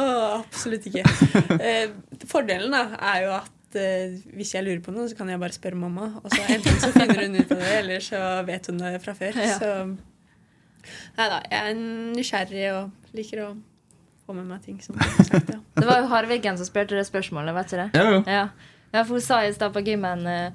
Åh, 0.00 0.38
absolutt 0.38 0.86
ikke. 0.88 1.02
Eh, 1.58 1.90
fordelen 2.30 2.72
da, 2.72 2.86
er 3.12 3.18
jo 3.26 3.34
at 3.36 3.76
eh, 3.76 4.14
hvis 4.38 4.54
jeg 4.56 4.64
lurer 4.64 4.80
på 4.84 4.94
noe, 4.94 5.04
så 5.10 5.18
kan 5.18 5.28
jeg 5.28 5.42
bare 5.42 5.52
spørre 5.52 5.76
mamma. 5.76 6.14
Og 6.22 6.32
så 6.32 6.40
enten 6.54 6.80
så 6.80 6.94
finner 6.94 7.20
hun 7.26 7.36
ut 7.36 7.52
av 7.52 7.60
det, 7.60 7.74
eller 7.82 8.06
så 8.06 8.22
vet 8.48 8.70
hun 8.72 8.80
det 8.80 8.94
fra 9.04 9.14
før. 9.18 9.36
Ja. 9.36 9.58
Så 9.60 9.74
nei 11.18 11.28
da, 11.28 11.42
jeg 11.44 11.60
er 11.60 11.76
nysgjerrig 12.16 12.64
og 12.78 13.12
liker 13.18 13.44
å 13.44 13.50
få 14.26 14.36
med 14.36 14.46
meg 14.46 14.62
ting. 14.64 14.78
som 14.82 14.98
sagt, 14.98 15.50
ja. 15.50 15.58
Det 15.80 15.86
var 15.88 16.02
jo 16.02 16.10
Harvigen 16.12 16.58
som 16.58 16.66
spurte 16.68 16.96
det 16.96 17.06
spørsmålet, 17.08 17.54
vet 17.56 17.72
du 17.72 17.76
det? 17.76 17.88
Ja, 17.98 18.04
jo. 18.10 18.22
Ja. 18.26 18.44
ja, 18.92 19.02
for 19.02 19.18
hun 19.18 19.24
sa 19.24 19.42
i 19.44 19.52
stad 19.54 19.74
på 19.74 19.82
gymmen 19.86 20.26
eh, 20.26 20.52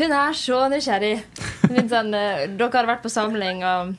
Hun 0.00 0.12
er 0.14 0.36
så 0.38 0.60
nysgjerrig. 0.72 1.16
Litt 1.70 1.90
sånn, 1.90 2.14
eh, 2.14 2.46
dere 2.56 2.70
har 2.76 2.88
vært 2.94 3.02
på 3.04 3.12
samling, 3.12 3.64
og 3.66 3.96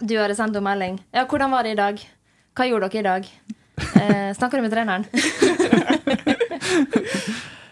Du 0.00 0.16
hadde 0.16 0.34
sendt 0.34 0.56
henne 0.56 0.64
melding. 0.64 1.00
Ja, 1.12 1.26
hvordan 1.28 1.52
var 1.52 1.66
det 1.66 1.74
i 1.74 1.80
dag? 1.80 2.00
Hva 2.56 2.66
gjorde 2.66 2.88
dere 2.88 3.00
i 3.02 3.08
dag? 3.10 3.28
Eh, 4.00 4.30
snakker 4.36 4.58
du 4.58 4.64
med 4.64 4.72
treneren? 4.72 5.04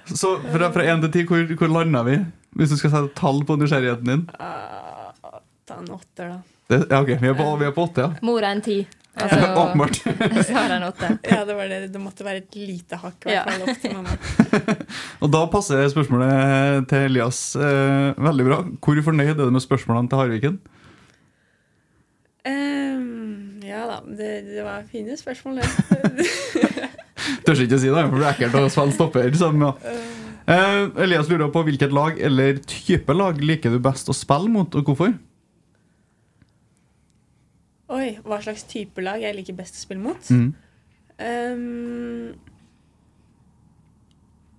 Så 0.08 0.38
fra, 0.40 0.70
fra 0.72 0.84
1 0.84 1.02
til 1.04 1.10
10, 1.24 1.26
hvor, 1.28 1.56
hvor 1.60 1.72
landa 1.72 2.02
vi? 2.06 2.18
Hvis 2.56 2.70
du 2.72 2.78
skal 2.80 2.92
sette 2.94 3.10
tall 3.18 3.42
på 3.46 3.56
nysgjerrigheten 3.60 4.08
din? 4.08 4.22
Ta 5.68 5.76
en 5.76 5.90
åtter, 5.92 6.30
da. 6.32 6.38
Det, 6.68 6.78
ja, 6.90 7.00
ok, 7.00 7.10
Vi 7.20 7.28
er 7.28 7.36
på, 7.36 7.48
vi 7.60 7.66
er 7.68 7.74
på 7.76 7.84
8, 7.88 8.00
ja. 8.06 8.08
Mor 8.24 8.44
er 8.44 8.56
en 8.56 8.64
ti. 8.64 8.78
Åpenbart. 9.62 9.98
så 10.46 10.54
har 10.54 10.72
jeg 10.74 10.88
åtte. 10.88 11.10
Ja, 11.28 11.40
det, 11.48 11.54
var 11.58 11.70
det. 11.70 11.78
det 11.94 12.00
måtte 12.02 12.24
være 12.26 12.42
et 12.44 12.56
lite 12.58 12.98
hakk 13.02 13.26
i 13.28 13.34
Ja. 13.34 13.44
hvert 13.46 13.58
fall 13.58 13.72
opp 13.72 13.82
til 13.82 13.94
mamma. 13.96 14.16
Og 15.26 15.32
da 15.34 15.44
passer 15.52 15.84
spørsmålet 15.92 16.88
til 16.90 17.06
Elias 17.10 17.40
eh, 17.58 18.10
veldig 18.28 18.46
bra. 18.48 18.58
Hvor 18.84 19.00
fornøyd 19.10 19.34
er 19.34 19.40
du 19.42 19.54
med 19.54 19.64
spørsmålene 19.64 20.12
til 20.12 20.22
Harviken? 20.22 20.58
Um, 22.48 23.58
ja 23.66 23.82
da, 23.90 23.98
det, 24.06 24.30
det 24.48 24.62
var 24.64 24.86
fine 24.88 25.16
spørsmål, 25.20 25.58
det. 25.60 26.28
Tør 27.44 27.60
ikke 27.64 27.76
å 27.76 27.82
si 27.82 27.90
det, 27.92 28.04
for 28.08 28.16
det 28.22 28.24
er 28.28 28.30
ekkelt 28.36 28.56
å 28.56 28.68
spille 28.72 28.94
stopper. 28.96 29.34
Som, 29.36 29.60
ja. 29.66 29.72
uh, 30.48 31.02
Elias 31.04 31.28
lurer 31.28 31.50
på 31.52 31.64
hvilket 31.66 31.92
lag 31.92 32.16
eller 32.24 32.62
type 32.70 33.12
lag 33.16 33.40
liker 33.42 33.74
du 33.74 33.82
best 33.84 34.08
å 34.08 34.16
spille 34.16 34.48
mot, 34.54 34.78
og 34.78 34.88
hvorfor? 34.88 35.12
Oi, 37.88 38.17
hva 38.30 38.40
slags 38.44 38.66
type 38.70 39.02
lag 39.02 39.22
jeg 39.22 39.36
liker 39.36 39.56
best 39.58 39.78
å 39.78 39.82
spille 39.82 40.04
mot? 40.04 40.30
Mm. 40.30 40.52
Um, 41.18 42.36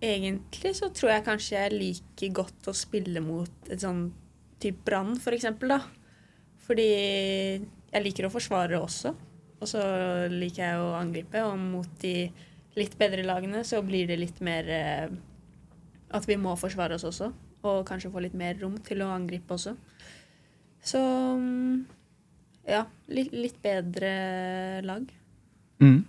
egentlig 0.04 0.74
så 0.76 0.90
tror 0.96 1.14
jeg 1.14 1.28
kanskje 1.28 1.56
jeg 1.56 1.76
liker 1.76 2.36
godt 2.42 2.70
å 2.72 2.76
spille 2.76 3.24
mot 3.24 3.72
et 3.72 3.84
sånn 3.84 4.10
type 4.60 4.84
Brann, 4.88 5.16
for 5.22 5.36
eksempel, 5.36 5.76
da. 5.78 5.82
Fordi 6.68 6.90
jeg 6.90 8.04
liker 8.06 8.28
å 8.28 8.34
forsvare 8.34 8.80
også. 8.80 9.14
Og 9.60 9.68
så 9.68 9.82
liker 10.32 10.64
jeg 10.64 10.82
å 10.84 10.94
angripe, 11.00 11.42
og 11.44 11.60
mot 11.60 11.90
de 12.04 12.30
litt 12.80 12.96
bedre 13.00 13.26
lagene 13.28 13.64
så 13.68 13.82
blir 13.84 14.08
det 14.08 14.20
litt 14.22 14.40
mer 14.46 14.70
eh, 14.72 15.08
at 16.16 16.28
vi 16.30 16.38
må 16.40 16.56
forsvare 16.60 16.96
oss 16.96 17.08
også. 17.10 17.32
Og 17.68 17.82
kanskje 17.88 18.12
få 18.14 18.24
litt 18.24 18.38
mer 18.40 18.56
rom 18.62 18.78
til 18.86 19.04
å 19.04 19.12
angripe 19.12 19.56
også. 19.56 19.76
Så 20.80 21.00
mm, 21.00 21.82
ja, 22.70 22.84
litt, 23.10 23.34
litt 23.34 23.58
bedre 23.64 24.12
lag. 24.86 25.10
Mm. 25.82 26.00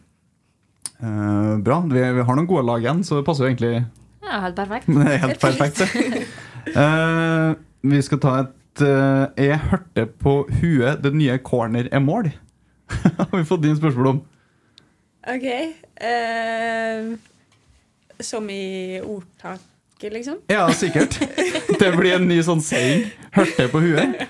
Eh, 1.01 1.59
bra. 1.65 1.81
Vi, 1.81 2.01
vi 2.01 2.27
har 2.27 2.37
noen 2.37 2.49
gode 2.51 2.67
lag 2.69 2.85
igjen, 2.85 3.03
så 3.07 3.21
det 3.21 3.27
passer 3.29 3.47
jo 3.47 3.51
egentlig 3.53 3.75
Ja, 4.21 4.41
helt 4.45 4.59
perfekt. 4.59 4.89
Er 5.07 5.25
helt 5.27 5.41
perfekt. 5.43 5.85
Eh, 6.61 7.55
vi 7.89 7.99
skal 8.05 8.19
ta 8.21 8.31
et 8.43 8.83
eh, 8.85 9.47
Jeg 9.47 9.57
hørte 9.71 10.03
på 10.21 10.35
huet 10.61 11.01
det 11.01 11.15
nye 11.17 11.39
corner 11.41 11.89
er 11.89 12.03
mål. 12.05 12.29
Har 13.17 13.33
vi 13.33 13.47
fått 13.49 13.65
din 13.65 13.79
spørsmål 13.79 14.11
om. 14.11 14.19
OK. 15.25 15.47
Eh, 16.05 17.09
som 18.21 18.51
i 18.53 19.01
ordtaket, 19.01 20.13
liksom? 20.13 20.37
Ja, 20.53 20.69
sikkert. 20.77 21.17
Det 21.81 21.91
blir 21.97 22.19
en 22.19 22.29
ny 22.29 22.43
sånn 22.45 22.61
saying. 22.61 23.09
Hørte 23.33 23.71
på 23.73 23.81
huet. 23.89 24.21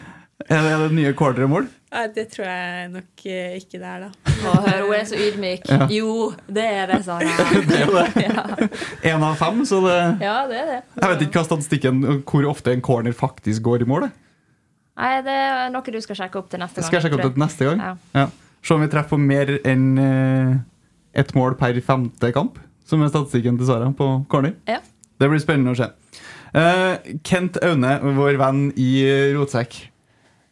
Er 0.50 0.64
det 0.66 0.70
det 0.82 0.94
nye 0.96 1.12
corner 1.14 1.44
er 1.46 1.50
mål? 1.50 1.66
Nei, 1.90 2.04
det 2.14 2.24
tror 2.30 2.46
jeg 2.46 2.88
nok 2.92 3.22
eh, 3.26 3.52
ikke 3.58 3.78
det 3.82 3.86
er, 3.90 4.04
da. 4.04 4.34
Å, 4.46 4.54
hør, 4.62 4.80
hun 4.86 4.94
er 4.94 5.04
så 5.10 5.18
ydmyk. 5.18 5.64
Ja. 5.70 5.86
Jo, 5.90 6.12
det 6.46 6.64
er 6.66 6.90
det, 6.90 6.98
Sara. 7.06 7.26
Det 9.02 9.10
er 9.10 9.16
av 9.18 9.38
fem, 9.40 9.62
så 9.66 9.80
det 9.84 9.96
Ja, 10.22 10.36
det 10.50 10.58
er 10.60 10.68
det. 10.70 10.80
Jeg 11.00 11.12
vet 11.12 11.24
ikke 11.26 11.40
hva 11.40 11.46
statistikken 11.48 12.02
hvor 12.28 12.46
ofte 12.50 12.74
en 12.74 12.82
corner 12.84 13.14
faktisk 13.16 13.62
går 13.66 13.82
i 13.86 13.88
mål. 13.90 14.06
det. 14.06 14.12
Nei, 15.00 15.12
det 15.24 15.34
er 15.34 15.70
noe 15.72 15.94
du 15.94 16.00
skal 16.04 16.18
sjekke 16.18 16.38
opp 16.42 16.50
til 16.52 16.60
neste 16.62 16.78
gang. 16.78 16.86
Skal 16.88 16.98
jeg 17.00 17.06
sjekke 17.08 17.18
opp 17.20 17.26
til 17.34 17.42
neste 17.42 17.68
gang? 17.70 17.82
Ja. 17.86 17.92
Ja. 18.20 18.26
Se 18.60 18.74
om 18.76 18.82
vi 18.84 18.90
treffer 18.92 19.14
på 19.16 19.20
mer 19.22 19.54
enn 19.64 19.86
eh, 19.98 20.56
ett 21.22 21.30
mål 21.34 21.56
per 21.58 21.78
femte 21.84 22.30
kamp, 22.36 22.58
som 22.86 23.02
er 23.02 23.10
statistikken 23.10 23.58
til 23.58 23.70
Sara 23.70 23.88
på 23.96 24.10
corner. 24.30 24.54
Ja. 24.68 24.78
Det 25.20 25.28
blir 25.30 25.40
spennende 25.42 25.72
å 25.74 25.78
se. 25.78 25.88
Eh, 26.54 27.14
Kent 27.26 27.58
Aune, 27.64 27.96
vår 28.18 28.38
venn 28.40 28.66
i 28.78 28.90
Rotsekk, 29.36 29.78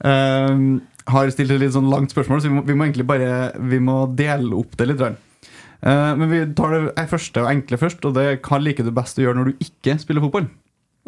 eh, 0.04 0.60
har 1.08 1.32
stilt 1.32 1.54
et 1.54 1.62
litt 1.62 1.74
sånn 1.74 1.90
langt 1.90 2.12
spørsmål, 2.14 2.42
så 2.42 2.50
vi 2.50 2.58
må, 2.58 2.66
vi 2.68 2.76
må 2.76 2.86
egentlig 2.86 3.08
bare 3.08 3.32
vi 3.70 3.80
må 3.82 4.02
dele 4.18 4.52
opp 4.58 4.76
det 4.78 4.90
litt. 4.90 5.02
Eh, 5.02 6.12
men 6.18 6.30
vi 6.32 6.44
tar 6.58 6.76
det 6.76 7.08
første 7.10 7.44
og 7.44 7.50
enkle 7.52 7.80
først, 7.80 8.04
og 8.08 8.16
det 8.18 8.28
hva 8.46 8.60
liker 8.62 8.86
du 8.86 8.94
best 8.94 9.20
å 9.20 9.24
gjøre 9.26 9.40
når 9.40 9.52
du 9.52 9.66
ikke 9.68 9.98
spiller 10.02 10.24
fotball? 10.24 10.48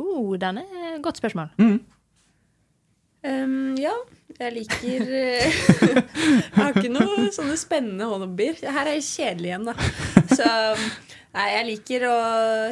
Oh, 0.01 0.36
den 0.41 0.62
er 0.62 0.95
et 0.95 1.03
godt 1.05 1.20
spørsmål. 1.20 1.53
Ehm, 3.26 3.76
ja, 3.76 3.93
jeg 4.38 4.55
liker 4.55 5.11
eh, 5.12 5.59
Jeg 5.91 6.57
har 6.57 6.72
ikke 6.72 6.93
noe 6.93 7.28
sånne 7.34 7.59
spennende 7.61 8.09
hobbyer. 8.09 8.62
Her 8.64 8.88
er 8.88 8.97
jeg 8.97 9.09
kjedelig 9.11 9.51
igjen, 9.51 9.68
da. 9.68 9.74
Så 10.30 10.47
nei, 11.36 11.47
jeg 11.53 11.66
liker 11.68 12.07
å 12.09 12.16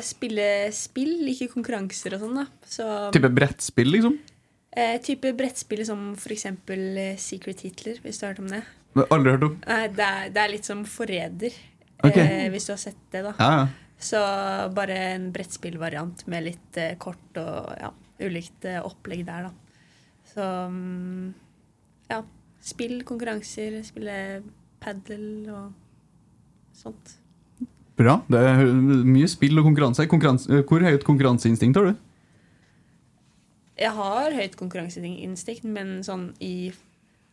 spille 0.05 0.49
spill, 0.75 1.13
liker 1.27 1.53
konkurranser 1.53 2.17
og 2.17 2.25
sånn, 2.25 2.41
da. 2.41 2.47
Så 2.65 2.89
Type 3.15 3.33
brettspill, 3.37 3.93
liksom? 3.99 4.17
Eh, 4.77 4.97
type 5.05 5.33
brettspill 5.39 5.85
som 5.87 6.13
eksempel 6.15 6.85
eh, 6.97 7.17
Secret 7.21 7.65
Hitler, 7.67 8.01
hvis 8.05 8.21
du 8.21 8.27
har 8.27 8.35
hørt 8.35 8.45
om 8.45 8.53
det. 8.53 8.63
Det 8.93 9.03
har 9.03 9.07
jeg 9.07 9.17
Aldri 9.19 9.35
hørt 9.37 9.47
om. 9.49 9.59
Nei, 9.67 9.83
det 9.95 10.07
er, 10.07 10.33
det 10.35 10.43
er 10.43 10.55
litt 10.55 10.69
som 10.69 10.87
Forræder, 10.89 11.61
okay. 12.03 12.25
eh, 12.25 12.49
hvis 12.53 12.69
du 12.69 12.75
har 12.75 12.83
sett 12.83 13.05
det, 13.13 13.25
da. 13.29 13.35
Ja, 13.39 13.51
ja. 13.63 13.69
Så 13.99 14.19
bare 14.77 14.97
en 15.17 15.31
brettspillvariant 15.35 16.21
med 16.31 16.45
litt 16.47 16.79
eh, 16.79 16.95
kort 17.03 17.41
og 17.41 17.73
ja, 17.81 17.91
ulikt 18.23 18.69
eh, 18.71 18.79
opplegg 18.79 19.25
der, 19.27 19.49
da. 19.49 19.87
Så 20.29 20.49
mm, 20.71 21.31
ja. 22.13 22.23
Spill, 22.69 23.01
konkurranser, 23.07 23.79
spille 23.87 24.15
padel 24.83 25.47
og 25.55 25.71
sånt. 26.77 27.15
Bra. 27.99 28.19
Det 28.31 28.41
er 28.51 28.65
mye 29.07 29.29
spill 29.31 29.59
og 29.59 29.67
konkurranse. 29.71 30.07
konkurranse 30.11 30.61
hvor 30.69 30.83
høyt 30.85 31.07
konkurranseinstinkt 31.07 31.79
har 31.79 31.89
du? 31.89 32.01
Jeg 33.79 33.95
har 33.95 34.35
høyt 34.35 34.57
konkurranseinstinkt, 34.59 35.67
men 35.71 36.01
sånn 36.07 36.33
i 36.43 36.71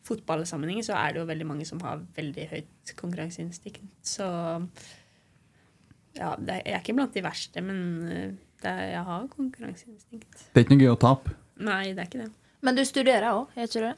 fotballsammenheng 0.06 0.84
så 0.86 0.94
er 1.00 1.16
det 1.16 1.24
jo 1.24 1.30
veldig 1.30 1.48
mange 1.50 1.66
som 1.66 1.82
har 1.82 2.04
veldig 2.16 2.46
høyt 2.52 2.94
konkurranseinstinkt. 3.00 3.82
Så 4.06 4.28
ja, 6.16 6.36
det 6.38 6.60
er, 6.60 6.62
jeg 6.62 6.78
er 6.78 6.84
ikke 6.84 6.96
blant 6.98 7.18
de 7.18 7.26
verste, 7.26 7.64
men 7.66 7.80
eh, 8.08 8.32
det 8.62 8.72
er, 8.72 8.86
jeg 8.94 9.04
har 9.10 9.28
konkurranseinstinkt. 9.34 10.48
Det 10.54 10.62
er 10.62 10.66
ikke 10.68 10.76
noe 10.76 10.86
gøy 10.86 10.94
å 10.94 11.02
tape. 11.02 11.36
Nei, 11.66 11.84
det 11.96 12.04
er 12.04 12.10
ikke 12.10 12.24
det. 12.24 12.32
Men 12.66 12.78
du 12.78 12.86
studerer 12.88 13.30
òg, 13.32 13.56
gjør 13.56 13.70
ikke 13.70 13.82
du 13.82 13.88
det? 13.88 13.96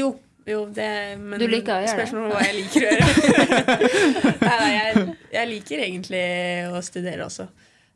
Jo, 0.00 0.08
jo, 0.46 0.62
det 0.74 0.88
men 1.20 1.42
Du 1.42 1.46
liker 1.50 1.76
å 1.76 1.82
gjøre? 1.84 1.98
Spørsmålet 1.98 2.30
er 2.30 2.36
hva 2.36 2.46
jeg 2.46 2.56
liker 2.60 2.86
å 2.86 2.94
gjøre. 2.94 3.76
nei, 4.46 4.56
nei, 4.62 4.72
jeg, 4.76 5.04
jeg 5.34 5.50
liker 5.50 5.84
egentlig 5.84 6.24
å 6.70 6.82
studere 6.86 7.26
også. 7.26 7.50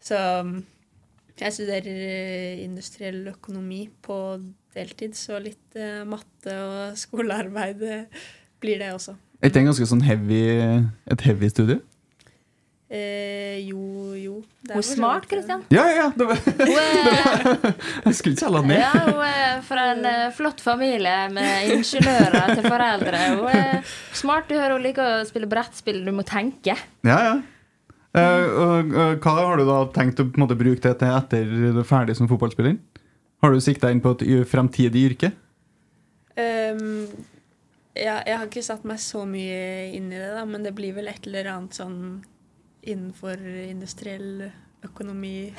Så 0.05 0.20
jeg 1.41 1.55
studerer 1.57 2.03
eh, 2.07 2.61
industriell 2.64 3.24
økonomi 3.32 3.89
på 4.05 4.18
deltid, 4.74 5.16
så 5.18 5.41
litt 5.43 5.78
eh, 5.78 6.05
matte 6.07 6.59
og 6.62 6.95
skolearbeid 7.05 7.82
eh, 7.89 8.28
blir 8.62 8.78
det 8.82 8.93
også. 8.95 9.16
Er 9.41 9.51
ikke 9.51 9.59
det 9.59 9.64
en 9.64 9.72
ganske 9.72 9.91
sånn 9.91 10.07
heavy, 10.07 10.45
et 11.11 11.26
heavy 11.26 11.51
studie? 11.53 11.80
Eh, 12.95 13.59
jo, 13.66 14.14
jo. 14.14 14.37
Hun 14.68 14.78
er 14.78 14.85
smart. 14.87 15.26
Kristian. 15.28 15.64
Ja, 15.74 15.85
ja! 15.91 16.05
Det 16.14 16.28
var, 16.28 16.39
jeg 18.07 18.14
skulle 18.14 18.37
ikke 18.37 18.45
selge 18.45 18.61
den 18.61 18.70
ned. 18.70 18.78
ja, 18.85 18.93
hun 19.09 19.24
er 19.26 19.64
fra 19.66 19.87
en 19.91 20.07
flott 20.37 20.62
familie 20.62 21.16
med 21.35 21.74
ingeniører 21.74 22.55
til 22.55 22.68
foreldre. 22.68 23.24
Hun 23.35 23.49
er 23.51 23.97
smart. 24.14 24.47
Du 24.49 24.55
hører 24.55 24.76
hun 24.76 24.87
liker 24.87 25.18
å 25.18 25.26
spille 25.28 25.51
brettspill. 25.51 26.05
Du 26.07 26.12
må 26.14 26.24
tenke. 26.28 26.78
Ja, 27.05 27.18
ja. 27.26 27.35
Eh, 28.14 29.16
hva 29.18 29.34
har 29.40 29.58
du 29.58 29.64
da 29.66 29.80
tenkt 29.94 30.20
å 30.22 30.26
på 30.28 30.38
en 30.38 30.44
måte, 30.44 30.58
bruke 30.58 30.82
det 30.84 30.96
til 31.00 31.14
etter 31.14 31.48
du 31.50 31.80
er 31.80 31.88
ferdig 31.88 32.14
som 32.18 32.30
fotballspiller? 32.30 32.76
Har 33.42 33.52
du 33.52 33.60
sikta 33.60 33.90
inn 33.92 34.02
på 34.04 34.14
et 34.14 34.48
fremtidig 34.48 35.02
yrke? 35.10 35.32
Um, 36.34 37.08
ja, 37.94 38.20
jeg 38.26 38.38
har 38.38 38.46
ikke 38.46 38.62
satt 38.64 38.86
meg 38.88 38.98
så 39.02 39.22
mye 39.28 39.90
inn 39.94 40.08
i 40.10 40.18
det, 40.18 40.30
da, 40.34 40.44
men 40.48 40.64
det 40.66 40.72
blir 40.74 40.94
vel 40.96 41.10
et 41.10 41.26
eller 41.28 41.50
annet 41.52 41.76
sånn 41.76 41.98
innenfor 42.84 43.38
industriell 43.68 44.48
økonomi, 44.84 45.52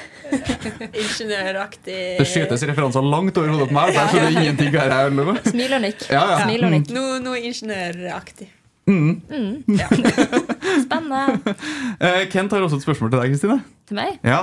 ingeniøraktig 1.01 1.95
Det 2.19 2.27
skytes 2.29 2.65
referanser 2.69 3.05
langt 3.05 3.37
over 3.41 3.55
hodet 3.55 3.71
på 3.71 3.77
meg, 3.77 3.93
så 3.93 4.03
jeg 4.03 4.11
skjønner 4.13 4.35
ingenting 4.43 4.75
her 4.75 4.93
jeg 4.93 5.15
med. 5.17 5.39
Smil 5.47 5.77
og 5.77 5.81
nikk. 5.87 6.05
Ja, 6.11 6.25
ja. 6.33 6.43
Smil 6.43 6.67
og 6.67 6.75
nikk. 6.75 6.93
Noe, 6.95 7.17
noe 7.23 7.41
ingeniøraktig. 7.49 8.51
Spennende. 10.83 11.55
Eh, 12.05 12.25
Kent 12.29 12.51
har 12.51 12.61
også 12.65 12.75
et 12.81 12.83
spørsmål 12.85 13.11
til 13.13 13.19
deg, 13.21 13.31
Kristine. 13.33 13.57
Til 13.87 13.95
meg? 13.99 14.17
Ja. 14.25 14.39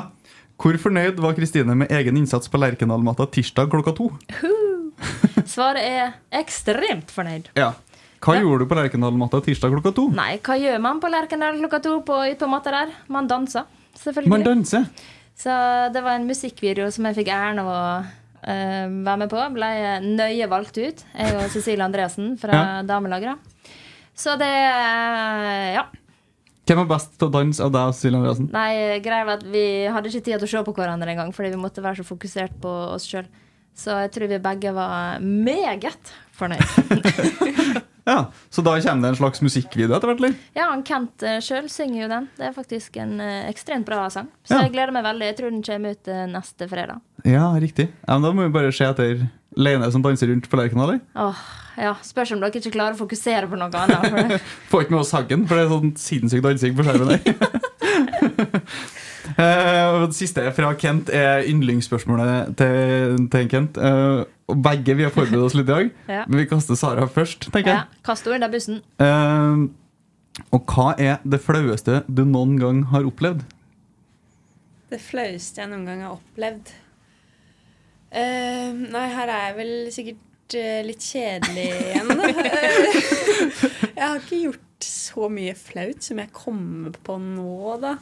Hvor 0.63 0.77
fornøyd 0.81 1.19
var 1.21 1.35
Kristine 1.37 1.75
med 1.77 1.91
egen 1.93 2.17
innsats 2.17 2.49
på 2.49 2.59
Lerkendal-matta 2.63 3.27
tirsdag 3.35 3.69
klokka 3.73 3.93
to? 3.99 4.07
Svaret 5.49 5.83
er 5.85 6.13
ekstremt 6.41 7.11
fornøyd. 7.13 7.51
Ja. 7.59 7.73
Hva 8.23 8.37
Ja. 8.37 8.41
gjorde 8.45 8.63
du 8.65 8.71
på 8.71 8.77
Lerkendal-matta 8.79 9.41
tirsdag 9.45 9.73
klokka 9.75 9.93
to? 9.97 10.09
Nei, 10.15 10.39
hva 10.39 10.57
gjør 10.61 10.81
man 10.81 11.01
på 11.03 11.11
Lerkendal 11.11 11.59
klokka 11.61 11.83
to 11.83 12.01
på, 12.07 12.19
på 12.39 12.49
matta 12.49 12.71
der? 12.71 12.93
Man 13.09 13.27
danser, 13.29 13.65
selvfølgelig. 13.99 14.31
Man 14.31 14.43
danser. 14.47 14.87
Så 15.37 15.51
det 15.93 16.03
var 16.05 16.15
en 16.21 16.27
musikkvideo 16.29 16.91
som 16.95 17.05
jeg 17.09 17.17
fikk 17.17 17.33
æren 17.35 17.59
av 17.59 17.67
å 17.73 17.81
uh, 18.07 18.87
være 19.03 19.19
med 19.25 19.31
på. 19.33 19.43
Ble 19.57 19.71
nøye 20.07 20.49
valgt 20.49 20.79
ut. 20.79 21.03
Jeg 21.19 21.35
og 21.37 21.49
Cecilie 21.51 21.83
Andreassen 21.85 22.37
fra 22.39 22.53
Ja. 22.53 22.83
damelaget. 22.87 23.37
Så 24.15 24.37
det 24.39 24.47
eh, 24.47 25.75
Ja. 25.75 25.87
Hvem 26.73 26.81
er 26.87 26.89
best 26.89 27.13
til 27.21 27.29
å 27.29 27.33
danse 27.35 27.61
av 27.61 27.73
deg 27.75 27.91
og 27.91 27.95
Cecilie 27.99 28.17
Andreassen? 28.23 28.47
Nei, 28.55 28.99
greia 29.05 29.27
var 29.29 29.41
at 29.43 29.47
vi 29.53 29.65
hadde 29.93 30.09
ikke 30.09 30.25
tid 30.25 30.39
til 30.41 30.49
å 30.49 30.53
se 30.55 30.63
på 30.65 30.73
hverandre 30.81 31.13
engang, 31.13 31.33
fordi 31.37 31.53
vi 31.53 31.61
måtte 31.61 31.85
være 31.85 32.01
så 32.01 32.07
fokusert 32.09 32.55
på 32.65 32.73
oss 32.97 33.05
sjøl. 33.11 33.29
Så 33.77 33.95
jeg 34.03 34.11
tror 34.17 34.29
vi 34.33 34.39
begge 34.45 34.73
var 34.77 35.21
meget 35.21 36.13
fornøyd. 36.37 37.83
Ja, 38.03 38.33
Så 38.51 38.65
da 38.67 38.73
kommer 38.83 39.03
det 39.07 39.11
en 39.13 39.19
slags 39.21 39.39
musikkvideo 39.47 39.95
etter 39.95 40.11
hvert? 40.11 40.19
eller? 40.25 40.33
Ja, 40.59 40.65
han 40.73 40.81
Kent 40.83 41.23
uh, 41.23 41.37
sjøl 41.39 41.69
synger 41.71 42.01
jo 42.03 42.09
den. 42.11 42.25
Det 42.35 42.49
er 42.49 42.57
faktisk 42.57 42.97
en 42.99 43.13
eh, 43.23 43.45
ekstremt 43.47 43.87
bra 43.87 44.09
sang. 44.11 44.27
Så 44.43 44.57
Ja. 44.57 44.65
jeg 44.65 44.73
gleder 44.75 44.91
meg 44.97 45.05
veldig. 45.07 45.29
Jeg 45.29 45.37
tror 45.39 45.53
den 45.55 45.63
kommer 45.63 45.95
ut 45.95 46.09
eh, 46.11 46.25
neste 46.33 46.67
fredag. 46.67 46.99
Ja, 47.23 47.45
riktig. 47.63 47.93
Ja, 48.03 48.17
men 48.19 48.27
Da 48.27 48.33
må 48.35 48.43
vi 48.49 48.55
bare 48.59 48.73
se 48.75 48.89
etter 48.91 49.23
Leine 49.55 49.87
som 49.95 50.03
danser 50.03 50.33
rundt 50.33 50.49
på 50.51 50.59
Lerkendal. 50.59 50.97
eller? 50.97 51.01
Åh, 51.15 51.45
ja, 51.79 51.95
Spørs 52.05 52.33
om 52.35 52.41
dere 52.43 52.61
ikke 52.61 52.73
klarer 52.75 52.97
å 52.97 53.01
fokusere 53.01 53.49
på 53.51 53.59
noe 53.59 53.71
annet. 53.83 54.43
Får 54.71 54.85
ikke 54.85 54.95
med 54.95 55.01
oss 55.03 55.13
Haggen, 55.17 55.47
for 55.49 55.59
det 55.59 55.65
er 55.67 55.73
sånn 55.73 55.95
sinnssyk 56.01 56.43
dansing 56.45 56.77
på 56.79 56.87
skjermen 56.87 57.13
der. 57.13 57.23
Uh, 59.33 59.87
og 59.95 59.99
det 60.11 60.17
siste 60.19 60.45
fra 60.57 60.73
Kent 60.81 61.13
er 61.15 61.47
yndlingsspørsmålet 61.49 62.53
til, 62.61 63.23
til 63.33 63.49
Kent. 63.53 63.81
Uh, 63.81 64.25
begge 64.53 64.97
vi 64.99 65.07
har 65.07 65.15
forberedt 65.15 65.47
oss 65.49 65.57
litt 65.57 65.69
i 65.69 65.73
dag, 65.73 65.93
Ja. 66.19 66.27
men 66.29 66.43
vi 66.43 66.49
kaster 66.51 66.77
Sara 66.79 67.07
først, 67.09 67.49
tenker 67.55 67.71
Ja, 67.73 67.79
jeg. 67.85 68.03
Kast 68.05 68.29
det 68.29 68.37
er 68.43 68.53
bussen. 68.53 68.83
Uh, 69.01 69.71
og 70.53 70.69
hva 70.73 70.93
er 71.01 71.19
det 71.29 71.41
flaueste 71.45 72.03
du 72.09 72.25
noen 72.29 72.59
gang 72.61 72.85
har 72.93 73.09
opplevd? 73.09 73.45
Det 74.93 75.01
flaueste 75.01 75.61
jeg 75.63 75.73
noen 75.73 75.89
gang 75.89 76.05
har 76.05 76.17
opplevd 76.19 76.73
Eh, 78.13 78.73
Nei, 78.77 79.07
her 79.09 79.31
er 79.33 79.47
jeg 79.47 79.55
vel 79.57 79.71
sikkert 79.95 80.19
eh, 80.59 80.81
litt 80.87 81.05
kjedelig 81.05 81.69
igjen, 81.71 82.13
jeg 83.97 84.03
har 84.03 84.19
ikke 84.21 84.43
gjort 84.47 84.87
så 84.87 85.29
mye 85.33 85.55
flaut 85.59 86.03
som 86.03 86.21
jeg 86.23 86.33
kommer 86.35 86.97
på 87.07 87.17
nå, 87.23 87.77
da. 87.83 87.97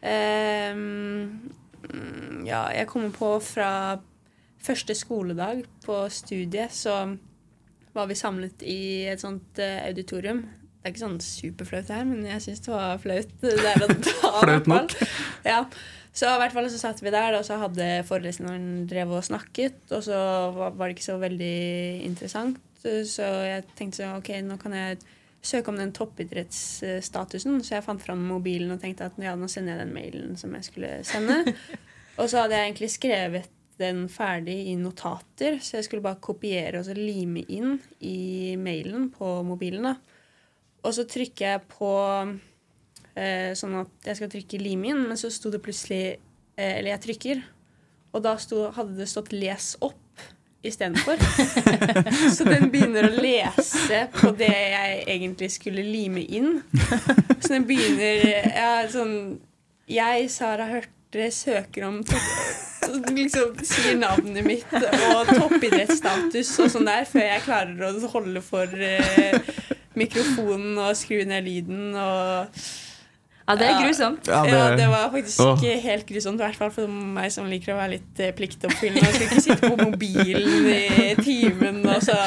Eh, 0.00 0.74
mm, 0.74 2.44
ja, 2.46 2.66
jeg 2.74 2.88
kommer 2.90 3.14
på 3.14 3.32
fra 3.44 3.70
første 4.62 4.94
skoledag 4.98 5.64
på 5.84 6.00
studiet, 6.12 6.74
så 6.74 7.00
var 7.94 8.08
vi 8.10 8.18
samlet 8.18 8.62
i 8.66 8.80
et 9.10 9.22
sånt 9.22 9.58
eh, 9.62 9.80
auditorium. 9.88 10.44
Det 10.88 10.94
er 10.94 10.96
ikke 10.96 11.04
sånn 11.04 11.20
superflaut 11.20 11.90
her, 11.92 12.04
men 12.08 12.22
jeg 12.24 12.40
syns 12.40 12.62
det 12.64 12.70
var 12.72 13.00
flaut 13.02 13.32
der 13.44 13.82
og 13.84 13.90
da. 13.92 14.30
Flaut 14.40 14.70
nok. 14.72 14.94
Ja. 15.52 15.58
Så 16.16 16.30
i 16.32 16.38
hvert 16.40 16.54
fall 16.56 16.70
så 16.72 16.78
satt 16.80 17.02
vi 17.04 17.12
der, 17.12 17.36
og 17.36 17.44
så 17.44 17.58
hadde 17.60 17.84
foreleseren 18.08 18.86
drevet 18.88 19.20
og 19.20 19.26
snakket, 19.26 19.76
og 19.92 20.00
så 20.06 20.16
var 20.56 20.80
det 20.80 20.96
ikke 20.96 21.04
så 21.04 21.18
veldig 21.20 21.58
interessant. 22.08 22.56
Så 22.80 23.28
jeg 23.44 23.66
tenkte 23.76 24.00
så, 24.00 24.14
ok, 24.16 24.32
nå 24.48 24.56
kan 24.62 24.74
jeg 24.74 24.96
søke 25.44 25.68
om 25.70 25.76
den 25.78 25.92
toppidrettsstatusen. 25.92 27.60
Så 27.60 27.76
jeg 27.76 27.84
fant 27.84 28.02
fram 28.02 28.24
mobilen 28.32 28.72
og 28.72 28.80
tenkte 28.80 29.10
at 29.12 29.20
ja, 29.20 29.36
nå 29.36 29.52
sender 29.52 29.76
jeg 29.76 29.84
den 29.84 29.94
mailen 29.94 30.40
som 30.40 30.56
jeg 30.56 30.70
skulle 30.70 30.96
sende. 31.06 31.42
Og 32.18 32.32
så 32.32 32.40
hadde 32.40 32.56
jeg 32.56 32.70
egentlig 32.72 32.90
skrevet 32.96 33.52
den 33.78 34.06
ferdig 34.10 34.56
i 34.72 34.74
notater, 34.74 35.60
så 35.62 35.76
jeg 35.76 35.86
skulle 35.86 36.02
bare 36.02 36.18
kopiere 36.18 36.80
og 36.80 36.88
så 36.88 36.96
lime 36.96 37.44
inn 37.46 37.76
i 38.02 38.56
mailen 38.58 39.04
på 39.14 39.36
mobilen. 39.46 39.86
da. 39.86 40.07
Og 40.86 40.94
så 40.94 41.04
trykker 41.08 41.52
jeg 41.52 41.62
på 41.72 41.92
eh, 43.18 43.54
sånn 43.58 43.78
at 43.82 44.10
jeg 44.10 44.20
skal 44.20 44.32
trykke 44.32 44.60
lim 44.62 44.84
inn, 44.88 45.06
men 45.10 45.20
så 45.20 45.30
sto 45.32 45.50
det 45.52 45.62
plutselig 45.64 46.02
eh, 46.14 46.74
Eller 46.78 46.92
jeg 46.94 47.04
trykker, 47.08 47.42
og 48.14 48.22
da 48.24 48.36
sto, 48.40 48.68
hadde 48.74 48.96
det 48.98 49.08
stått 49.10 49.34
'les 49.34 49.74
opp' 49.84 50.04
istedenfor. 50.62 51.20
så 52.36 52.44
den 52.48 52.70
begynner 52.72 53.08
å 53.08 53.18
lese 53.22 54.06
på 54.14 54.32
det 54.38 54.50
jeg 54.50 55.02
egentlig 55.06 55.50
skulle 55.54 55.84
lime 55.86 56.24
inn. 56.24 56.62
Så 57.38 57.52
den 57.54 57.66
begynner 57.68 58.24
ja, 58.26 58.72
sånn 58.90 59.38
Jeg, 59.88 60.30
Sara 60.34 60.66
Hørte, 60.68 61.30
søker 61.32 61.86
om 61.88 62.02
topp 62.04 62.66
liksom 62.88 63.56
sier 63.66 63.96
navnet 63.98 64.44
mitt 64.46 64.72
og 64.72 65.28
toppidrettsstatus 65.28 66.50
og 66.62 66.70
sånn 66.72 66.88
der 66.88 67.06
før 67.08 67.24
jeg 67.24 67.44
klarer 67.44 67.82
å 67.88 68.10
holde 68.12 68.42
for 68.44 68.72
eh, 68.72 69.36
mikrofonen 69.98 70.78
og 70.82 70.94
skru 70.98 71.20
ned 71.28 71.44
lyden 71.46 71.94
og 71.98 72.62
Ja, 73.48 73.54
det 73.56 73.64
er 73.64 73.78
grusomt. 73.80 74.26
Ja, 74.28 74.42
ja, 74.44 74.56
det- 74.70 74.78
det, 74.82 74.88
var 74.92 75.06
faktisk 75.10 75.40
Åh. 75.40 75.62
helt 75.80 76.04
grusomt. 76.06 76.36
I 76.40 76.44
hvert 76.44 76.56
fall 76.58 76.70
for 76.74 76.86
meg 77.16 77.30
som 77.32 77.46
liker 77.48 77.72
å 77.72 77.78
være 77.78 77.94
litt 77.94 78.20
eh, 78.20 78.32
pliktoppfyllende. 78.36 79.06
Jeg 79.06 79.14
skal 79.14 79.26
ikke 79.30 79.44
sitte 79.46 79.70
på 79.70 79.78
mobilen 79.88 80.66
i 80.68 81.14
timen 81.24 81.80
og 81.88 82.02
så 82.04 82.18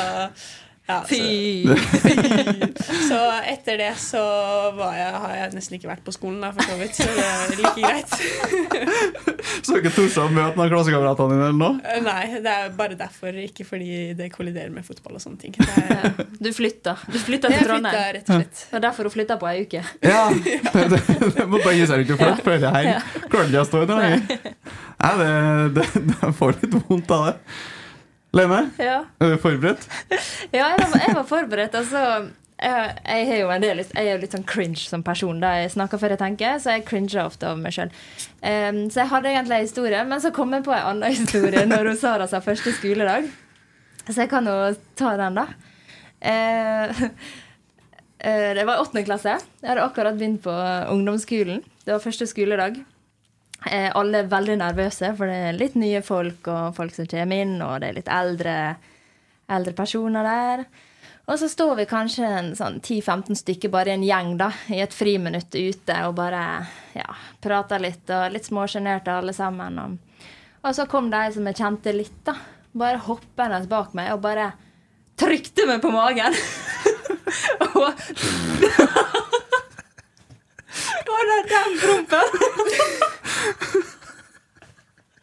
ja, 0.89 0.97
så, 1.07 1.15
så 3.07 3.19
etter 3.47 3.77
det 3.79 3.91
så 4.01 4.21
var 4.75 4.95
jeg, 4.97 5.11
har 5.23 5.35
jeg 5.37 5.53
nesten 5.55 5.77
ikke 5.77 5.89
vært 5.91 6.01
på 6.05 6.13
skolen, 6.15 6.41
da, 6.43 6.49
for 6.55 6.65
så 6.67 6.77
vidt. 6.79 6.97
Så 6.97 7.07
det 7.15 7.25
er 7.27 7.53
like 7.61 7.81
greit. 7.85 8.11
Så 9.61 9.73
du 9.75 9.77
ikke 9.81 9.91
torde 9.93 10.23
å 10.23 10.29
møte 10.31 10.55
noen 10.57 10.65
av 10.65 10.69
klassekameratene 10.71 11.33
dine? 11.35 11.47
eller 11.47 11.59
noe? 11.59 11.79
Eh, 11.85 12.01
Nei, 12.05 12.41
det 12.43 12.51
er 12.51 12.69
bare 12.77 12.95
derfor, 12.97 13.35
ikke 13.45 13.65
fordi 13.67 14.13
det 14.17 14.29
kolliderer 14.33 14.71
med 14.73 14.85
fotball 14.87 15.17
og 15.17 15.23
sånne 15.23 15.39
ting. 15.41 15.55
Det 15.57 15.67
er, 15.85 16.21
Du 16.41 16.49
flytta. 16.55 16.95
Du 17.11 17.17
flytta 17.21 17.51
jeg 17.51 17.61
til 17.61 17.67
flytta 17.67 17.67
Trondheim. 17.67 18.15
rett 18.17 18.29
og 18.31 18.39
slett. 18.41 18.63
Det 18.71 18.79
er 18.79 18.85
derfor 18.87 19.09
hun 19.09 19.15
flytta 19.15 19.37
på 19.41 19.49
ei 19.51 19.65
uke. 19.65 19.83
Ja! 20.05 20.23
Det, 20.31 20.87
det, 20.93 21.01
det 21.37 21.45
måtte 21.49 21.65
bare 21.65 21.75
gi 21.77 21.85
seg 21.89 22.05
ut 22.05 22.13
og 22.15 22.21
flytte, 22.21 22.45
for 22.45 22.63
det 22.63 22.71
her 22.73 22.89
klarer 23.31 23.51
ikke 23.51 23.61
å 23.63 23.69
stå 23.69 23.83
i 23.83 23.89
det 23.91 23.99
lenger. 24.01 24.49
Nei, 25.01 25.13
det, 25.21 25.29
det, 25.77 25.85
det 26.11 26.33
får 26.37 26.57
litt 26.61 26.75
vondt 26.87 27.13
av 27.17 27.27
det. 27.31 27.35
Lene, 28.31 28.71
Ja. 28.79 29.03
er 29.19 29.33
du 29.33 29.37
forberedt? 29.41 29.87
Ja, 30.55 30.69
jeg 30.71 30.87
var, 30.87 31.01
jeg 31.07 31.15
var 31.15 31.25
forberedt. 31.27 31.75
Altså, 31.75 32.29
jeg, 32.61 32.95
jeg, 33.05 33.27
har 33.27 33.37
jo 33.41 33.49
en 33.51 33.63
del, 33.63 33.81
jeg 33.83 34.05
er 34.07 34.11
jo 34.13 34.21
litt 34.21 34.35
sånn 34.35 34.47
cringe 34.47 34.79
som 34.79 35.03
person. 35.03 35.41
Da 35.43 35.55
jeg 35.59 35.73
snakker 35.73 35.99
før 35.99 36.15
jeg 36.15 36.21
tenker, 36.21 36.59
så 36.61 36.77
jeg 36.77 36.85
cringer 36.87 37.25
ofte 37.25 37.49
over 37.49 37.59
meg 37.63 37.75
sjøl. 37.75 37.91
så 38.41 39.01
jeg 39.01 39.11
hadde 39.11 39.33
egentlig 39.33 39.57
en 39.57 39.67
historie, 39.67 40.03
men 40.07 40.23
så 40.23 40.31
kom 40.35 40.53
jeg 40.53 40.63
på 40.67 40.75
en 40.75 40.87
annen 40.93 41.17
historie 41.17 41.65
når 41.71 41.93
Sara 41.99 42.27
sa 42.29 42.39
første 42.43 42.73
skoledag. 42.77 43.27
Så 44.07 44.23
jeg 44.23 44.31
kan 44.31 44.47
jo 44.47 44.55
ta 44.97 45.15
den, 45.19 45.37
da. 45.37 45.47
Uh, 46.21 47.03
uh, 48.21 48.49
det 48.57 48.65
var 48.69 48.81
åttende 48.81 49.05
klasse. 49.05 49.35
Jeg 49.61 49.69
hadde 49.73 49.85
akkurat 49.85 50.17
begynt 50.17 50.43
på 50.45 50.55
ungdomsskolen. 50.93 51.61
Det 51.85 51.93
var 51.93 52.03
første 52.03 52.27
skoledag. 52.29 52.79
Eh, 53.65 53.91
alle 53.93 54.23
er 54.23 54.29
veldig 54.29 54.55
nervøse, 54.57 55.11
for 55.17 55.29
det 55.29 55.35
er 55.37 55.57
litt 55.57 55.75
nye 55.77 56.01
folk 56.01 56.47
og 56.49 56.75
folk 56.77 56.95
som 56.95 57.09
kommer 57.09 57.43
inn, 57.43 57.59
og 57.61 57.81
det 57.81 57.91
er 57.91 57.97
litt 57.99 58.09
eldre, 58.09 58.55
eldre 59.53 59.73
personer 59.77 60.25
der. 60.25 60.63
Og 61.29 61.37
så 61.37 61.47
står 61.49 61.75
vi 61.77 61.85
kanskje 61.85 62.25
en 62.25 62.49
sånn 62.57 62.79
10-15 62.81 63.37
stykker 63.43 63.69
bare 63.71 63.93
i 63.93 63.93
en 63.93 64.05
gjeng 64.07 64.33
da, 64.39 64.49
i 64.73 64.81
et 64.81 64.95
friminutt 64.95 65.53
ute 65.53 65.99
og 66.07 66.15
bare 66.17 66.41
ja, 66.97 67.05
prater 67.43 67.83
litt, 67.83 68.09
og 68.09 68.33
litt 68.33 68.49
småsjenerte 68.49 69.13
alle 69.13 69.33
sammen. 69.37 69.77
Og, 69.83 70.25
og 70.65 70.75
så 70.75 70.87
kom 70.89 71.11
de 71.13 71.21
som 71.35 71.45
jeg 71.47 71.59
kjente 71.61 71.93
litt, 71.95 72.17
da. 72.25 72.35
Bare 72.71 73.03
hoppende 73.05 73.61
bak 73.69 73.93
meg 73.93 74.13
og 74.15 74.23
bare 74.25 74.49
trykte 75.19 75.67
meg 75.69 75.83
på 75.83 75.93
magen. 75.93 76.33
og 77.67 77.93
det 81.05 81.31
er 81.37 81.49
den 81.53 81.71
prompen! 81.85 83.10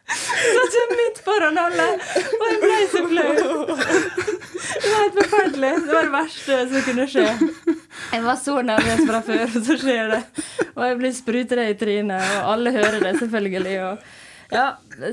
Satt 0.09 0.73
jeg 0.75 0.95
midt 0.97 1.19
foran 1.25 1.57
alle, 1.61 1.85
og 2.39 2.45
jeg 2.49 2.59
ble 2.63 2.77
så 2.89 3.01
flau. 3.11 3.33
Det 4.69 4.89
var 4.89 5.03
helt 5.03 5.17
forferdelig. 5.19 5.71
Det 5.85 5.93
var 5.93 6.07
det 6.07 6.13
verste 6.15 6.57
som 6.71 6.85
kunne 6.87 7.05
skje. 7.11 7.25
Jeg 8.13 8.23
var 8.25 8.39
så 8.41 8.55
nervøs 8.65 9.03
fra 9.09 9.19
før, 9.27 9.43
og 9.45 9.67
så 9.67 9.77
skjer 9.83 10.09
det. 10.15 10.21
Og 10.73 10.81
jeg 10.87 10.97
blir 11.01 11.13
sprutet 11.13 11.61
i 11.65 11.75
trynet, 11.77 12.25
og 12.39 12.51
alle 12.55 12.73
hører 12.73 12.99
det 13.03 13.13
selvfølgelig. 13.19 13.75
Og, 13.85 14.09
ja, 14.55 14.65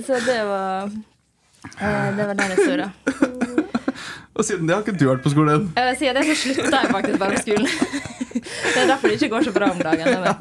så 0.06 0.20
det 0.24 0.38
var 0.48 0.86
eh, 0.86 2.16
Det 2.16 2.28
var 2.30 2.34
den 2.40 2.54
historien. 2.56 2.92
Og 4.36 4.44
siden 4.44 4.68
det 4.68 4.74
har 4.76 4.82
ikke 4.84 4.96
du 5.00 5.06
vært 5.08 5.24
på 5.24 5.32
skolen. 5.32 5.68
Siden 5.98 6.16
det 6.20 6.24
så 6.28 6.34
slutta 6.42 6.82
jeg 6.84 6.92
faktisk 6.92 7.18
bare 7.20 7.36
på 7.36 7.44
skolen. 7.44 7.68
Det 8.36 8.80
er 8.82 8.88
derfor 8.90 9.08
det 9.08 9.16
ikke 9.16 9.32
går 9.32 9.46
så 9.48 9.52
bra 9.56 9.70
om 9.72 9.78
dagen. 9.80 10.08
jeg 10.08 10.22
vet. 10.24 10.40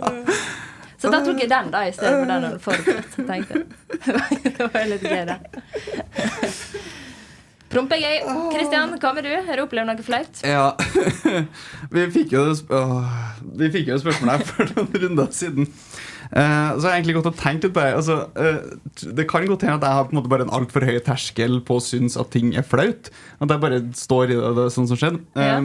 Så 1.05 1.13
da 1.13 1.21
tok 1.25 1.39
jeg 1.43 1.49
den 1.51 1.71
da 1.73 1.83
i 1.85 1.93
stedet 1.93 2.17
for 2.17 2.25
den 2.25 2.33
han 2.33 2.45
hadde 2.49 2.61
forberedt. 2.63 3.17
tenkte 3.29 3.59
jeg. 3.59 3.65
Det 4.57 4.69
var 4.73 4.87
litt 4.89 5.05
gøy, 5.05 5.23
det. 5.29 5.37
Prompegøy. 7.75 8.17
gøy. 8.23 8.41
Kristian, 8.53 8.95
hva 9.01 9.11
med 9.17 9.25
du? 9.27 9.31
Har 9.47 9.59
du 9.59 9.63
opplevd 9.65 9.89
noe 9.89 10.05
flaut? 10.05 10.41
Ja. 10.47 10.65
Vi 11.95 12.07
fikk 12.13 12.35
jo, 12.35 12.43
åh, 12.53 13.13
vi 13.57 13.69
fikk 13.73 13.89
jo 13.91 13.97
spørsmålet 14.01 14.35
her 14.35 14.45
for 14.51 14.75
noen 14.75 14.99
runder 15.05 15.31
siden. 15.35 15.69
Uh, 16.25 16.73
så 16.75 16.87
har 16.87 16.95
jeg 16.95 16.99
egentlig 17.03 17.15
gått 17.19 17.27
og 17.29 17.37
tenkt 17.37 17.65
litt 17.67 17.73
på 17.75 17.83
det. 17.83 17.91
Altså, 17.99 18.15
uh, 18.33 19.11
det 19.17 19.27
kan 19.29 19.45
godt 19.47 19.65
hende 19.67 19.77
at 19.77 19.85
jeg 19.85 19.97
har 19.99 20.07
på 20.07 20.15
en 20.15 20.19
måte 20.19 20.31
bare 20.31 20.47
en 20.47 20.53
altfor 20.57 20.85
høy 20.87 20.97
terskel 21.05 21.59
på 21.67 21.77
å 21.77 21.83
synes 21.83 22.17
at 22.19 22.31
ting 22.33 22.55
er 22.57 22.65
flaut. 22.65 23.11
At 23.37 23.53
jeg 23.53 23.61
bare 23.61 23.81
står 23.97 24.33
i 24.33 24.37
det, 24.39 24.53
det 24.57 24.69
sånn 24.73 24.89
som 24.89 24.99
skjedde. 25.01 25.21
Uh, 25.37 25.43
Ja. 25.45 25.57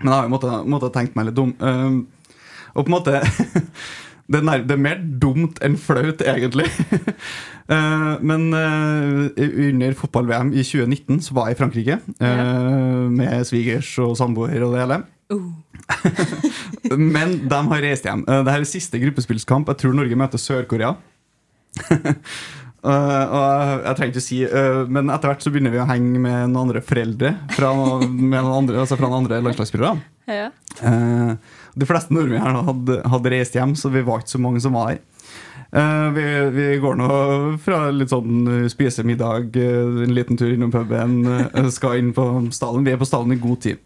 Men 0.00 0.08
jeg 0.08 0.16
har 0.16 0.24
jo 0.24 0.32
måttet, 0.32 0.68
måttet 0.72 0.94
tenkt 0.96 1.16
meg 1.18 1.26
litt 1.28 1.38
om. 1.38 1.50
Eh, 1.60 2.38
og 2.72 2.86
på 2.86 2.88
en 2.88 2.94
måte 2.94 3.18
det, 4.32 4.40
er 4.40 4.46
nær, 4.48 4.62
det 4.66 4.76
er 4.76 4.84
mer 4.88 5.00
dumt 5.22 5.60
enn 5.64 5.78
flaut, 5.80 6.24
egentlig. 6.24 6.68
Eh, 7.72 8.14
men 8.26 8.48
eh, 8.58 9.44
under 9.68 9.94
fotball-VM 9.96 10.48
i 10.50 10.64
2019 10.66 11.20
så 11.24 11.36
var 11.36 11.46
jeg 11.48 11.54
i 11.54 11.58
Frankrike 11.60 11.94
eh, 11.94 13.04
med 13.14 13.46
svigers 13.48 13.86
og 14.02 14.16
samboer 14.18 14.64
og 14.66 14.74
det 14.74 14.82
hele. 14.82 14.98
men 17.14 17.36
de 17.48 17.60
har 17.70 17.84
reist 17.84 18.06
hjem. 18.08 18.24
Uh, 18.26 18.40
Dette 18.42 18.58
er 18.58 18.68
siste 18.68 19.00
gruppespillskamp. 19.02 19.70
Jeg 19.70 19.82
tror 19.82 19.96
Norge 19.96 20.18
møter 20.18 20.42
Sør-Korea. 20.42 20.94
Uh, 21.82 23.24
og 23.38 23.86
jeg 23.86 23.96
trenger 23.96 24.10
ikke 24.10 24.22
si 24.26 24.42
uh, 24.44 24.82
Men 24.90 25.08
etter 25.14 25.30
hvert 25.30 25.44
så 25.44 25.52
begynner 25.54 25.72
vi 25.72 25.80
å 25.80 25.86
henge 25.88 26.20
med 26.20 26.50
noen 26.50 26.66
andre 26.66 26.82
foreldre 26.84 27.30
fra, 27.56 27.70
med 28.04 28.36
noen 28.36 28.56
andre, 28.58 28.82
altså 28.82 28.98
fra 29.00 29.08
noen 29.08 29.22
andre 29.22 29.40
landslagsspillere. 29.46 29.94
Ja. 30.30 30.50
Uh, 30.82 31.34
de 31.78 31.88
fleste 31.88 32.14
nordmenn 32.14 32.42
her 32.42 32.58
hadde, 32.68 32.98
hadde 33.14 33.32
reist 33.32 33.56
hjem, 33.56 33.74
så 33.78 33.90
vi 33.92 34.04
var 34.06 34.22
ikke 34.22 34.34
så 34.34 34.42
mange 34.42 34.62
som 34.64 34.76
var 34.76 34.92
her. 34.92 35.00
Uh, 35.72 36.10
vi, 36.12 36.24
vi 36.52 36.66
går 36.82 36.98
nå 37.00 37.12
fra 37.64 37.86
litt 37.94 38.12
sånn 38.12 38.66
spisemiddag, 38.68 39.54
uh, 39.56 40.02
en 40.04 40.12
liten 40.12 40.36
tur 40.36 40.52
innom 40.52 40.72
puben, 40.74 41.22
uh, 41.24 41.70
skal 41.72 42.02
inn 42.02 42.12
på 42.16 42.26
stallen. 42.52 42.84
Vi 42.84 42.92
er 42.92 43.00
på 43.00 43.08
stallen 43.08 43.32
i 43.32 43.40
god 43.40 43.62
tid. 43.64 43.80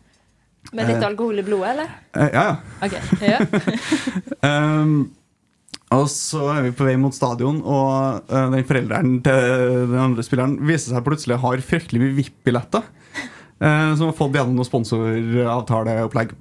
Med 0.75 0.91
litt 0.91 1.05
alkohol 1.07 1.39
i 1.39 1.45
blodet, 1.47 1.77
eller? 1.77 1.93
Ja, 2.17 2.27
ja. 2.33 2.49
Ok, 2.83 2.99
ja. 3.23 3.39
Um, 4.47 5.13
og 5.95 6.09
så 6.11 6.43
er 6.51 6.65
vi 6.67 6.75
på 6.75 6.87
vei 6.87 6.97
mot 6.99 7.15
stadion, 7.15 7.61
og 7.63 8.27
uh, 8.33 8.49
den 8.51 8.67
forelderen 8.67 9.21
til 9.27 9.87
den 9.93 10.01
andre 10.03 10.25
spilleren 10.27 10.57
viser 10.67 10.95
seg 10.95 11.07
plutselig 11.07 11.39
har 11.43 11.63
fryktelig 11.63 12.03
mye 12.03 12.17
VIP-billetter. 12.19 12.83
Uh, 13.63 13.95
som 13.97 14.09
har 14.09 14.17
fått 14.19 14.35
gjennom 14.37 14.59
noe 14.59 14.69
sponsoravtaleopplegg. 14.69 16.35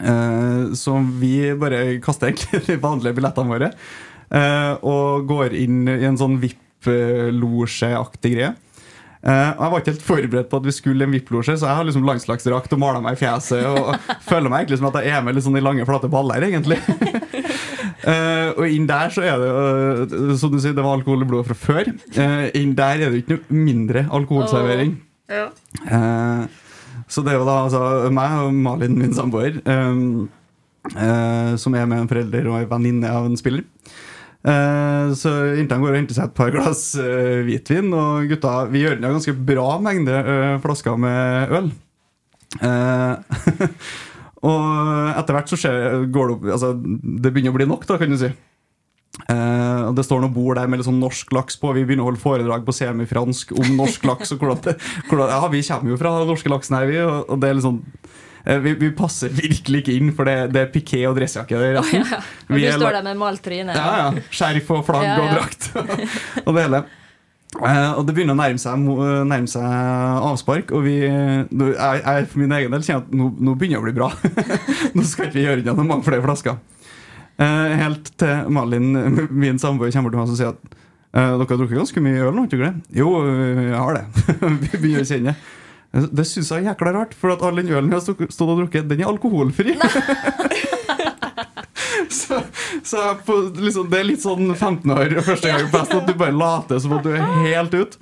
Uh, 0.00 0.74
så 0.74 0.96
vi 1.20 1.54
bare 1.58 2.00
kaster 2.02 2.32
egentlig 2.32 2.64
de 2.68 2.76
vanlige 2.82 3.14
billettene 3.14 3.52
våre 3.52 3.70
uh, 4.34 4.74
og 4.82 5.28
går 5.30 5.54
inn 5.54 5.84
i 5.86 6.02
en 6.08 6.18
sånn 6.18 6.40
VIP-losjeaktig 6.42 8.34
greie. 8.34 8.52
Og 9.24 9.30
Jeg 9.32 9.70
var 9.72 9.80
ikke 9.80 9.92
helt 9.94 10.02
forberedt 10.04 10.48
på 10.50 10.58
at 10.60 10.66
vi 10.66 10.72
skulle 10.76 11.00
i 11.00 11.06
en 11.06 11.14
VIP-losje, 11.14 11.54
så 11.56 11.70
jeg 11.70 11.76
har 11.78 11.86
liksom 11.88 12.04
landslagsdrakt 12.04 12.74
og 12.76 12.80
mala 12.82 13.00
meg 13.00 13.14
i 13.16 13.20
fjeset. 13.22 13.62
Og 13.64 13.94
føler 14.28 14.52
meg 14.52 14.58
egentlig 14.60 14.82
som 14.82 14.90
at 14.90 14.98
jeg 15.00 15.14
er 15.16 15.22
med 15.24 15.40
sånn 15.40 15.56
i 15.56 15.62
lange, 15.64 15.86
flate 15.88 16.10
baller, 16.12 16.44
egentlig. 16.44 16.76
Uh, 18.04 18.50
og 18.58 18.66
inn 18.68 18.84
der 18.90 19.14
så 19.14 19.24
er 19.24 19.40
det 19.40 19.48
uh, 19.48 20.34
Som 20.36 20.52
du 20.52 20.58
sier, 20.60 20.76
det 20.76 20.84
var 20.84 20.98
alkohol 20.98 21.24
i 21.24 21.30
blodet 21.30 21.48
fra 21.48 21.56
før. 21.56 21.88
Uh, 22.18 22.52
inn 22.52 22.76
der 22.76 23.00
er 23.00 23.14
det 23.14 23.22
ikke 23.22 23.38
noe 23.38 23.64
mindre 23.64 24.04
alkoholservering. 24.12 24.92
Ja. 25.32 25.48
Så 27.14 27.22
det 27.22 27.36
jo 27.36 27.44
da 27.46 27.60
altså 27.66 28.10
meg 28.14 28.32
og 28.42 28.56
Malin, 28.64 28.96
min 28.98 29.14
samboer, 29.14 29.60
eh, 29.62 30.00
eh, 30.90 31.52
som 31.60 31.76
er 31.78 31.86
med 31.86 32.02
en 32.02 32.10
forelder 32.10 32.48
og 32.50 32.58
en 32.58 32.72
venninne 32.72 33.12
av 33.14 33.28
en 33.28 33.38
spiller. 33.38 33.62
Eh, 34.44 35.12
så 35.16 35.30
Intan 35.56 35.80
går 35.80 35.94
og 35.94 35.98
henter 36.02 36.16
seg 36.18 36.28
et 36.28 36.36
par 36.36 36.50
glass 36.52 36.82
eh, 37.00 37.44
hvitvin, 37.46 37.92
og 37.96 38.26
gutta 38.28 38.56
vi 38.72 38.82
gjør 38.82 38.98
en 38.98 39.14
ganske 39.14 39.36
bra 39.48 39.68
mengde 39.80 40.18
eh, 40.20 40.56
flasker 40.64 40.98
med 41.00 41.54
øl. 41.60 41.70
Og 44.44 44.66
etter 45.16 45.34
hvert 45.34 45.48
så 45.50 45.56
skjer, 45.58 46.04
går 46.12 46.28
det 46.28 46.34
opp 46.36 46.44
altså, 46.54 46.68
Det 46.76 47.30
begynner 47.32 47.50
å 47.50 47.56
bli 47.56 47.66
nok, 47.66 47.86
da, 47.88 47.96
kan 47.98 48.12
du 48.12 48.18
si. 48.20 48.28
Og 49.24 49.94
Det 49.96 50.04
står 50.06 50.24
noen 50.24 50.34
bord 50.34 50.58
der 50.58 50.68
med 50.68 50.80
litt 50.80 50.88
sånn 50.88 51.00
norsk 51.02 51.32
laks 51.36 51.56
på. 51.60 51.72
Vi 51.76 51.84
begynner 51.86 52.04
å 52.04 52.10
holde 52.10 52.22
foredrag 52.22 52.64
på 52.66 52.74
semifransk 52.74 53.54
om 53.56 53.76
norsk 53.78 54.06
laks. 54.10 54.34
Og 54.34 54.42
hvordan 54.42 54.60
det, 54.66 54.76
hvordan, 55.08 55.30
ja, 55.30 55.40
Vi 55.52 55.62
kommer 55.68 55.94
jo 55.94 56.00
fra 56.00 56.16
den 56.18 56.30
norske 56.32 56.52
laksen 56.52 56.78
her, 56.78 56.88
vi. 56.90 56.98
Og, 57.04 57.36
det 57.40 57.50
er 57.50 57.58
litt 57.58 57.66
sånn 57.66 57.80
eh, 58.44 58.58
vi, 58.64 58.74
vi 58.80 58.90
passer 58.96 59.32
virkelig 59.34 59.84
ikke 59.84 59.94
inn, 60.00 60.10
for 60.16 60.28
det, 60.28 60.50
det 60.56 60.64
er 60.64 60.74
piké 60.74 61.04
og 61.08 61.16
dressjakke. 61.20 61.62
Det 61.62 61.70
oh, 61.80 61.94
ja. 61.94 62.20
Og 62.48 62.58
du 62.58 62.66
står 62.74 62.98
der 62.98 63.06
med 63.06 63.22
malt 63.22 63.44
tryne. 63.46 63.78
ja, 63.78 63.94
ja. 64.02 64.26
Skjerf 64.34 64.74
og 64.74 64.84
flagg 64.90 65.08
Ja, 65.08 65.16
og 65.22 65.32
drakt. 65.38 65.70
og 66.46 66.52
det 66.52 66.66
hele. 66.66 66.84
Uh, 67.54 68.00
og 68.00 68.06
det 68.08 68.16
begynner 68.16 68.34
å 68.34 68.38
nærme 68.40 68.58
seg, 68.58 68.80
nærme 69.30 69.46
seg 69.46 69.62
avspark, 69.62 70.72
og 70.74 70.82
vi 70.88 70.96
jeg, 71.04 71.44
jeg 71.78 72.26
for 72.32 72.42
min 72.42 72.54
egen 72.56 72.74
del 72.74 72.82
kjenner 72.82 73.04
at 73.04 73.12
nå, 73.14 73.28
nå 73.38 73.54
begynner 73.60 73.78
det 73.78 73.84
å 73.84 73.86
bli 73.86 73.94
bra. 73.94 74.08
nå 74.96 75.04
skal 75.06 75.28
ikke 75.28 75.38
vi 75.38 75.44
gjøre 75.46 75.62
unna 75.62 75.76
noen 75.78 75.92
mange 75.92 76.06
flere 76.08 76.24
flasker. 76.24 76.58
Eh, 77.34 77.74
helt 77.80 78.12
til 78.20 78.50
Malin, 78.54 78.92
min 79.44 79.58
samboer, 79.58 79.92
kommer 79.94 80.14
til 80.14 80.20
meg 80.20 80.30
og 80.30 80.38
sier 80.38 80.52
at 80.52 80.62
eh, 80.70 81.34
dere 81.34 81.42
har 81.42 81.58
drukket 81.58 81.80
ganske 81.80 82.04
mye 82.04 82.22
øl 82.22 82.36
nå, 82.36 82.46
ikke 82.46 82.62
det? 82.62 82.72
Jo, 83.00 83.10
jeg 83.26 83.74
har 83.74 83.98
det. 83.98 84.04
vi 84.62 84.78
begynner 84.78 85.02
å 85.02 85.10
kjenne 85.10 85.34
det. 85.34 86.26
Syns 86.26 86.50
jeg 86.50 86.64
er 86.64 86.70
jækla 86.72 86.94
rart, 86.96 87.14
for 87.14 87.34
at 87.34 87.42
all 87.46 87.58
den 87.60 87.70
ølen 87.70 87.90
vi 87.90 87.98
har 87.98 88.02
stått 88.02 88.40
og 88.46 88.56
drukket, 88.64 88.88
den 88.90 89.02
er 89.04 89.10
alkoholfri. 89.10 89.76
så 92.14 92.42
så 92.84 93.14
på, 93.26 93.36
liksom, 93.56 93.88
det 93.90 94.00
er 94.00 94.08
litt 94.08 94.22
sånn 94.22 94.50
15 94.54 94.90
år 94.92 95.14
første 95.24 95.48
gang 95.48 95.70
best 95.72 95.94
at 95.94 96.08
du 96.08 96.12
bare 96.18 96.34
later 96.36 96.80
som 96.82 96.92
at 96.98 97.06
du 97.06 97.14
er 97.16 97.22
helt 97.46 97.74
ut. 97.74 97.96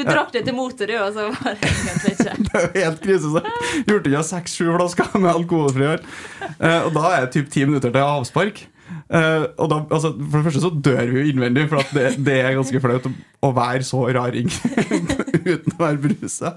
Du 0.00 0.08
drakk 0.08 0.32
det 0.32 0.44
til 0.46 0.56
motet, 0.56 0.88
du, 0.88 0.96
og 0.96 1.12
så 1.12 1.26
var 1.28 1.56
det 1.60 1.70
egentlig 1.70 2.14
ikke. 2.14 2.36
Det 2.50 2.56
er 2.56 2.66
jo 2.66 2.84
helt 2.84 3.00
krise. 3.04 3.30
Så 3.30 3.42
jeg 3.44 3.86
gjorde 3.90 4.10
ikke 4.12 4.22
seks-sju 4.30 4.66
flasker 4.78 5.16
med 5.20 5.30
alkoholfri 5.34 5.88
øl. 5.94 6.04
Eh, 6.56 6.80
og 6.86 6.92
da 6.96 7.02
er 7.14 7.26
det 7.26 7.32
typ 7.36 7.50
ti 7.52 7.66
minutter 7.68 7.92
til 7.92 8.06
avspark. 8.06 8.62
Eh, 9.10 9.44
og 9.58 9.66
da, 9.72 9.80
altså, 9.90 10.12
For 10.14 10.38
det 10.38 10.44
første 10.46 10.60
så 10.62 10.70
dør 10.86 11.08
vi 11.10 11.18
jo 11.24 11.30
innvendig, 11.32 11.64
for 11.70 11.80
at 11.82 11.88
det, 11.96 12.04
det 12.26 12.36
er 12.44 12.54
ganske 12.54 12.80
flaut 12.84 13.08
å, 13.08 13.10
å 13.48 13.50
være 13.56 13.82
så 13.82 14.04
raring 14.14 14.46
uten 15.50 15.72
å 15.74 15.80
være 15.80 15.98
brusa. 16.04 16.52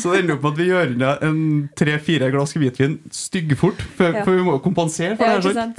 Så 0.00 0.10
det 0.10 0.22
ender 0.24 0.34
opp 0.34 0.42
med 0.48 0.52
at 0.52 0.58
vi 0.58 0.66
gjør 0.72 0.94
unna 0.96 1.12
en 1.28 1.38
tre-fire 1.78 2.30
glass 2.34 2.56
hvitvin 2.58 2.96
styggfort, 3.14 3.84
for, 3.98 4.16
Ja. 4.18 4.24
for 4.26 4.34
vi 4.34 4.46
må 4.48 4.56
kompensere 4.64 5.14
for 5.20 5.30
Ja, 5.30 5.38
det. 5.38 5.52
her, 5.54 5.60
sant? 5.62 5.78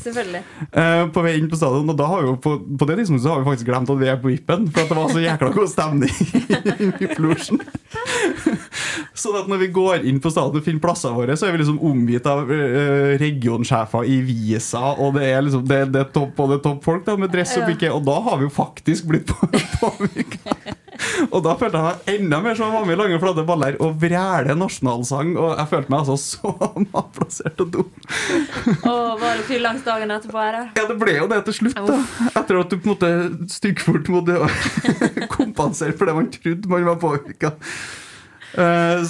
uh, 0.72 1.04
på 1.12 1.26
vei 1.26 1.36
inn 1.42 1.50
på 1.52 1.60
stadion. 1.60 1.92
Og 1.92 2.00
da 2.00 2.08
har 2.14 2.24
vi 2.24 2.32
jo 2.32 2.38
på, 2.48 2.56
på 2.80 2.88
det 2.88 3.02
tidspunktet 3.02 3.26
så 3.28 3.34
har 3.36 3.44
vi 3.44 3.50
faktisk 3.52 3.68
glemt 3.74 3.92
at 3.92 4.00
vi 4.06 4.12
er 4.14 4.22
på 4.24 4.32
vippen. 4.32 4.70
For 4.72 4.86
at 4.86 4.94
det 4.94 5.00
var 5.02 5.12
så 5.12 5.26
jækla 5.26 5.52
god 5.60 5.74
stemning 5.74 6.16
i 6.88 6.92
VIP-losjen. 7.02 7.60
sånn 9.24 9.38
at 9.41 9.50
når 9.52 9.62
vi 9.66 9.70
går 9.76 10.06
inn 10.10 10.20
på 10.24 10.32
stadion 10.34 10.60
og 10.62 10.66
finner 10.66 10.84
plassene 10.84 11.16
våre, 11.18 11.38
så 11.39 11.48
er 11.48 11.56
vi 11.56 11.62
liksom 11.64 11.80
omgitt 11.84 12.28
av 12.30 12.52
eh, 12.54 13.14
regionsjefer 13.22 14.08
i 14.10 14.20
Visa, 14.28 14.84
og 14.98 15.16
det 15.18 15.28
er 15.34 15.44
liksom 15.48 15.66
det, 15.70 15.82
det 15.94 16.04
er 16.06 16.12
topp 16.16 16.39
og 16.44 16.52
det 16.54 16.60
er 16.60 16.64
topp 16.70 16.84
folk 16.88 17.06
da, 17.08 17.18
med 17.20 17.34
dress 17.34 17.56
og 17.60 17.68
piké, 17.72 17.91
og 17.94 18.04
da 18.08 18.20
har 18.30 18.39
vi 18.41 18.48
jo 18.50 18.54
faktisk 18.54 19.10
blitt 19.12 19.30
på- 19.32 19.52
påvirka. 19.84 20.58
Og 21.34 21.41
da 21.44 21.56
følte 21.58 21.80
jeg 21.80 21.84
meg 21.88 22.10
enda 22.14 22.38
mer 22.46 22.56
som 22.58 22.89
i 22.91 22.96
Lange 22.96 23.18
flate 23.20 23.44
baller 23.48 23.76
og 23.84 23.96
vræle 24.00 24.54
nasjonalsang, 24.56 25.34
og 25.41 25.56
jeg 25.58 25.70
følte 25.72 25.91
meg 25.91 26.04
altså 26.04 26.18
så 26.22 26.52
malplassert 26.94 27.64
og 27.66 27.72
dum. 27.74 27.89
Og 28.94 29.20
var 29.20 29.39
det 29.39 29.48
fyllangs 29.50 29.84
dagen 29.86 30.14
etterpå 30.14 30.44
da? 30.54 30.62
Ja, 30.78 30.86
det 30.89 30.96
ble 31.02 31.16
jo 31.18 31.26
det 31.32 31.41
til 31.50 31.58
slutt, 31.58 31.76
da. 31.89 31.98
Etter 32.39 32.60
at 32.62 32.72
du 32.72 32.78
på 32.78 32.86
en 32.86 32.94
måte 32.94 33.12
styggfort 33.52 34.10
måtte 34.14 34.38
kompensere 35.34 35.96
for 35.98 36.10
det 36.10 36.16
man 36.18 36.30
trodde 36.34 36.72
man 36.72 36.88
var 36.88 37.02
påvirka. 37.02 37.54
Uh, 38.54 39.01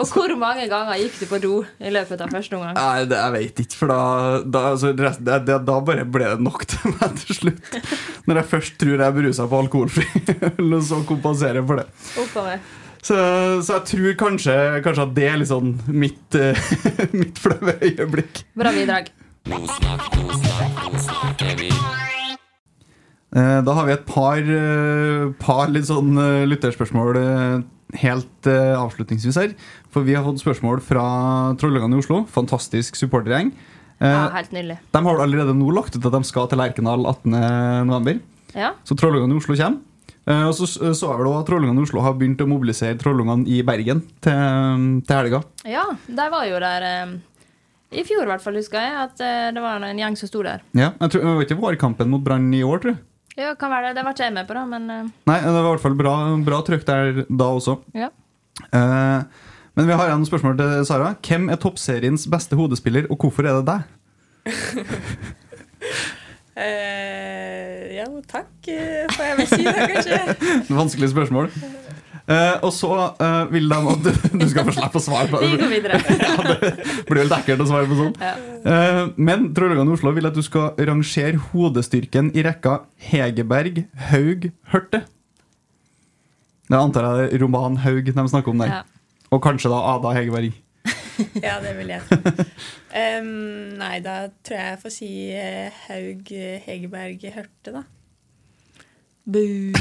Og 0.00 0.06
hvor 0.08 0.32
mange 0.40 0.64
ganger 0.70 0.96
gikk 1.02 1.18
du 1.20 1.26
på 1.28 1.38
do 1.42 1.54
i 1.84 1.90
løpet 1.92 2.22
av 2.24 2.30
første 2.32 2.56
omgang? 2.56 2.74
nei, 2.78 3.04
det, 3.10 3.18
jeg 3.18 3.34
vet 3.34 3.60
ikke, 3.64 3.76
for 3.76 3.92
da, 3.92 3.98
da, 4.40 4.62
altså, 4.72 4.92
resten, 4.96 5.26
det, 5.28 5.36
det, 5.50 5.58
da 5.68 5.76
bare 5.84 6.06
ble 6.08 6.30
det 6.32 6.40
nok 6.46 6.64
til 6.70 6.94
meg 6.96 7.18
til 7.20 7.38
slutt. 7.42 7.80
Når 8.24 8.40
jeg 8.40 8.50
først 8.54 8.78
tror 8.80 8.94
jeg 8.96 9.04
er 9.04 9.16
berusa 9.20 9.48
på 9.50 9.60
alkoholfri 9.66 10.06
øl, 10.48 10.68
og 10.78 10.82
så 10.88 11.02
kompenserer 11.08 11.60
jeg 11.60 11.68
for 11.68 11.82
det. 11.82 11.88
Oppover. 12.24 12.56
Så, 13.00 13.16
så 13.64 13.78
jeg 13.78 13.84
tror 13.92 14.16
kanskje, 14.26 14.56
kanskje 14.84 15.06
at 15.08 15.14
det 15.16 15.26
er 15.28 15.40
litt 15.40 15.52
sånn 15.52 15.74
mitt, 15.92 16.36
uh, 16.36 16.52
mitt 17.20 17.40
flaue 17.40 17.76
øyeblikk. 17.84 18.44
Bra 18.60 18.72
bidrag. 18.76 19.12
Eh, 21.40 22.09
Da 23.32 23.72
har 23.76 23.86
vi 23.86 23.92
et 23.94 24.06
par, 24.08 24.38
eh, 24.42 25.28
par 25.38 25.68
litt 25.70 25.86
sånn 25.86 26.16
eh, 26.18 26.46
lytterspørsmål 26.50 27.18
eh, 27.20 27.60
helt 28.02 28.46
eh, 28.50 28.72
avslutningsvis 28.74 29.38
her. 29.38 29.52
For 29.94 30.02
vi 30.06 30.16
har 30.18 30.24
fått 30.26 30.42
spørsmål 30.42 30.80
fra 30.82 31.04
Trollungene 31.60 31.94
i 31.98 32.02
Oslo. 32.02 32.24
Fantastisk 32.30 32.98
supportergjeng. 32.98 33.52
Eh, 34.00 34.08
Ja, 34.10 34.30
helt 34.34 34.50
nydelig. 34.56 34.78
De 34.90 35.02
har 35.06 35.22
allerede 35.22 35.54
nå 35.54 35.70
lagt 35.76 35.94
ut 35.94 36.04
at 36.08 36.12
de 36.16 36.22
skal 36.26 36.48
til 36.50 36.58
Lerkendal 36.58 37.06
18.11. 37.06 38.20
Ja. 38.56 38.72
Så 38.82 38.96
Trollungene 38.98 39.36
i 39.36 39.42
Oslo 39.42 39.54
kommer. 39.54 39.78
Eh, 40.26 40.44
Og 40.48 40.54
så 40.58 40.66
så 40.66 41.10
jeg 41.12 41.18
vel 41.22 41.30
at 41.38 41.46
Trollungene 41.46 41.78
i 41.78 41.86
Oslo 41.86 42.02
har 42.02 42.14
begynt 42.18 42.42
å 42.42 42.48
mobilisere 42.50 42.98
Trollungene 42.98 43.46
i 43.46 43.62
Bergen 43.62 44.02
til, 44.20 45.02
til 45.06 45.16
helga. 45.16 45.42
ja, 45.70 45.86
de 46.08 46.26
var 46.34 46.46
jo 46.50 46.58
der 46.58 46.82
eh, 46.82 47.14
i 47.92 48.02
fjor, 48.06 48.22
i 48.26 48.30
hvert 48.30 48.42
fall, 48.42 48.54
husker 48.58 48.78
jeg. 48.82 48.92
At 49.06 49.20
eh, 49.22 49.50
det 49.54 49.62
var 49.62 49.82
en 49.82 49.98
gjeng 50.02 50.16
som 50.18 50.28
sto 50.30 50.42
der. 50.46 50.62
Ja, 50.74 50.92
jeg, 51.00 51.10
tror, 51.14 51.22
jeg 51.26 51.38
vet 51.44 51.50
ikke 51.54 51.62
vårkampen 51.64 52.10
mot 52.10 52.22
Brann 52.26 52.50
i 52.54 52.62
år, 52.66 52.78
tror 52.82 52.94
jeg. 52.94 53.00
Ja, 53.40 53.54
kan 53.58 53.72
være 53.72 53.90
det. 53.90 53.96
Det 53.98 54.04
var 54.06 54.12
ikke 54.16 54.26
jeg 54.28 54.34
med 54.36 54.48
på, 54.50 54.56
da, 54.58 54.64
men 54.68 54.90
eh, 54.92 55.06
Nei, 55.30 55.38
det 55.40 55.52
var 55.54 55.62
i 55.64 55.70
hvert 55.70 55.84
fall 55.86 55.96
bra, 55.98 56.14
bra 56.44 56.58
trykk 56.66 56.84
der 56.88 57.22
da 57.28 57.50
også. 57.58 57.78
ja. 57.96 58.10
Eh, 58.76 59.46
men 59.78 59.86
vi 59.86 59.94
har 59.96 60.10
igjen 60.10 60.24
spørsmål 60.26 60.56
til 60.58 60.72
Sara. 60.84 61.12
Hvem 61.24 61.46
er 61.54 61.56
toppseriens 61.62 62.26
beste 62.28 62.56
hodespiller, 62.58 63.06
og 63.08 63.22
hvorfor 63.22 63.46
er 63.48 63.60
det 63.60 63.68
deg? 63.70 63.80
Eh, 66.60 67.94
ja, 67.96 68.04
takk, 68.28 68.50
eh, 68.68 69.06
får 69.14 69.24
jeg 69.24 69.36
vel 69.38 69.46
si 69.48 69.62
da, 69.64 69.86
kanskje. 69.88 70.18
Vanskelig 70.80 71.08
spørsmål. 71.14 71.46
Eh, 72.30 72.56
og 72.62 72.70
så 72.70 72.90
uh, 73.18 73.48
vil 73.50 73.66
de 73.66 73.76
at 73.90 74.04
du, 74.04 74.10
du 74.38 74.44
skal 74.46 74.66
få 74.68 74.74
slippe 74.76 75.00
å 75.00 75.02
svare 75.02 75.26
på 75.32 75.40
Vi 75.42 75.56
går 75.58 75.72
videre. 75.72 75.98
ja, 76.22 76.36
det 76.46 76.58
blir 77.08 77.24
vel 77.24 77.34
ekkelt 77.34 77.64
å 77.64 77.66
svare 77.66 77.88
på 77.90 77.98
sånn. 77.98 78.12
Ja. 78.22 78.34
Uh, 78.62 79.00
men 79.18 79.48
Trollungene 79.56 79.96
Oslo 79.96 80.12
vil 80.14 80.30
at 80.30 80.36
du 80.38 80.42
skal 80.46 80.78
rangere 80.78 81.40
hodestyrken 81.50 82.30
i 82.38 82.46
rekka 82.46 82.84
Hegerberg, 83.10 83.82
Haug, 84.12 84.50
Hørte. 84.70 85.02
Det 86.70 86.78
antar 86.78 87.08
jeg 87.08 87.18
det 87.18 87.28
er 87.34 87.42
Roman 87.42 87.80
Haug 87.82 88.12
de 88.14 88.28
snakker 88.30 88.54
om 88.54 88.62
der. 88.62 88.76
Ja. 88.78 88.82
Og 89.34 89.42
kanskje 89.42 89.72
da 89.72 89.82
Ada 89.96 90.14
Hegerberg. 90.20 90.54
Ja, 91.44 91.58
det 91.60 91.74
vil 91.76 91.90
jeg 91.92 92.06
tro. 92.06 92.46
Um, 92.90 93.76
nei, 93.78 94.00
da 94.02 94.32
tror 94.42 94.56
jeg 94.56 94.70
jeg 94.72 94.78
får 94.82 94.92
si 94.94 95.08
Haug 95.84 96.30
Hegerberg 96.64 97.26
Hørte, 97.36 97.74
da. 97.74 97.82
Bu. 99.24 99.40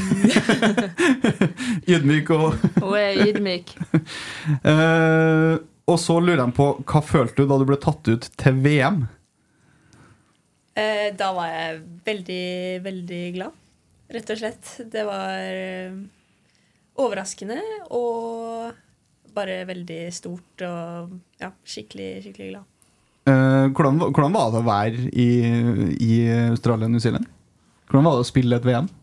Ydmyk 1.93 2.29
og 2.35 2.59
Hun 2.81 2.95
er 2.99 3.29
ydmyk. 3.29 3.75
Uh, 4.63 5.59
Og 5.89 5.97
så 5.97 6.19
lurer 6.21 6.43
jeg 6.43 6.53
på 6.57 6.67
hva 6.85 7.01
følte 7.01 7.41
du 7.41 7.49
da 7.49 7.57
du 7.57 7.65
ble 7.65 7.79
tatt 7.81 8.09
ut 8.11 8.27
til 8.37 8.59
VM? 8.61 9.01
Uh, 10.77 11.09
da 11.17 11.31
var 11.35 11.49
jeg 11.49 11.79
veldig, 12.05 12.45
veldig 12.85 13.21
glad, 13.35 13.55
rett 14.13 14.33
og 14.33 14.41
slett. 14.41 14.73
Det 14.93 15.05
var 15.07 15.49
eh, 15.49 15.97
overraskende 17.01 17.57
og 17.97 18.69
bare 19.33 19.63
veldig 19.69 20.01
stort 20.13 20.65
og 20.67 21.17
ja, 21.41 21.51
skikkelig, 21.65 22.11
skikkelig 22.27 22.51
glad. 22.53 22.69
Uh, 23.29 23.65
hvordan, 23.73 23.99
hvordan 24.13 24.37
var 24.37 24.53
det 24.53 24.61
å 24.61 24.69
være 24.69 25.09
i, 25.09 25.29
i 26.05 26.13
Australia 26.51 26.87
og 26.87 26.95
New 26.95 27.03
Zealand? 27.03 27.27
Hvordan 27.89 28.05
var 28.05 28.17
det 28.17 28.27
å 28.27 28.29
spille 28.29 28.61
et 28.61 28.69
VM? 28.69 28.93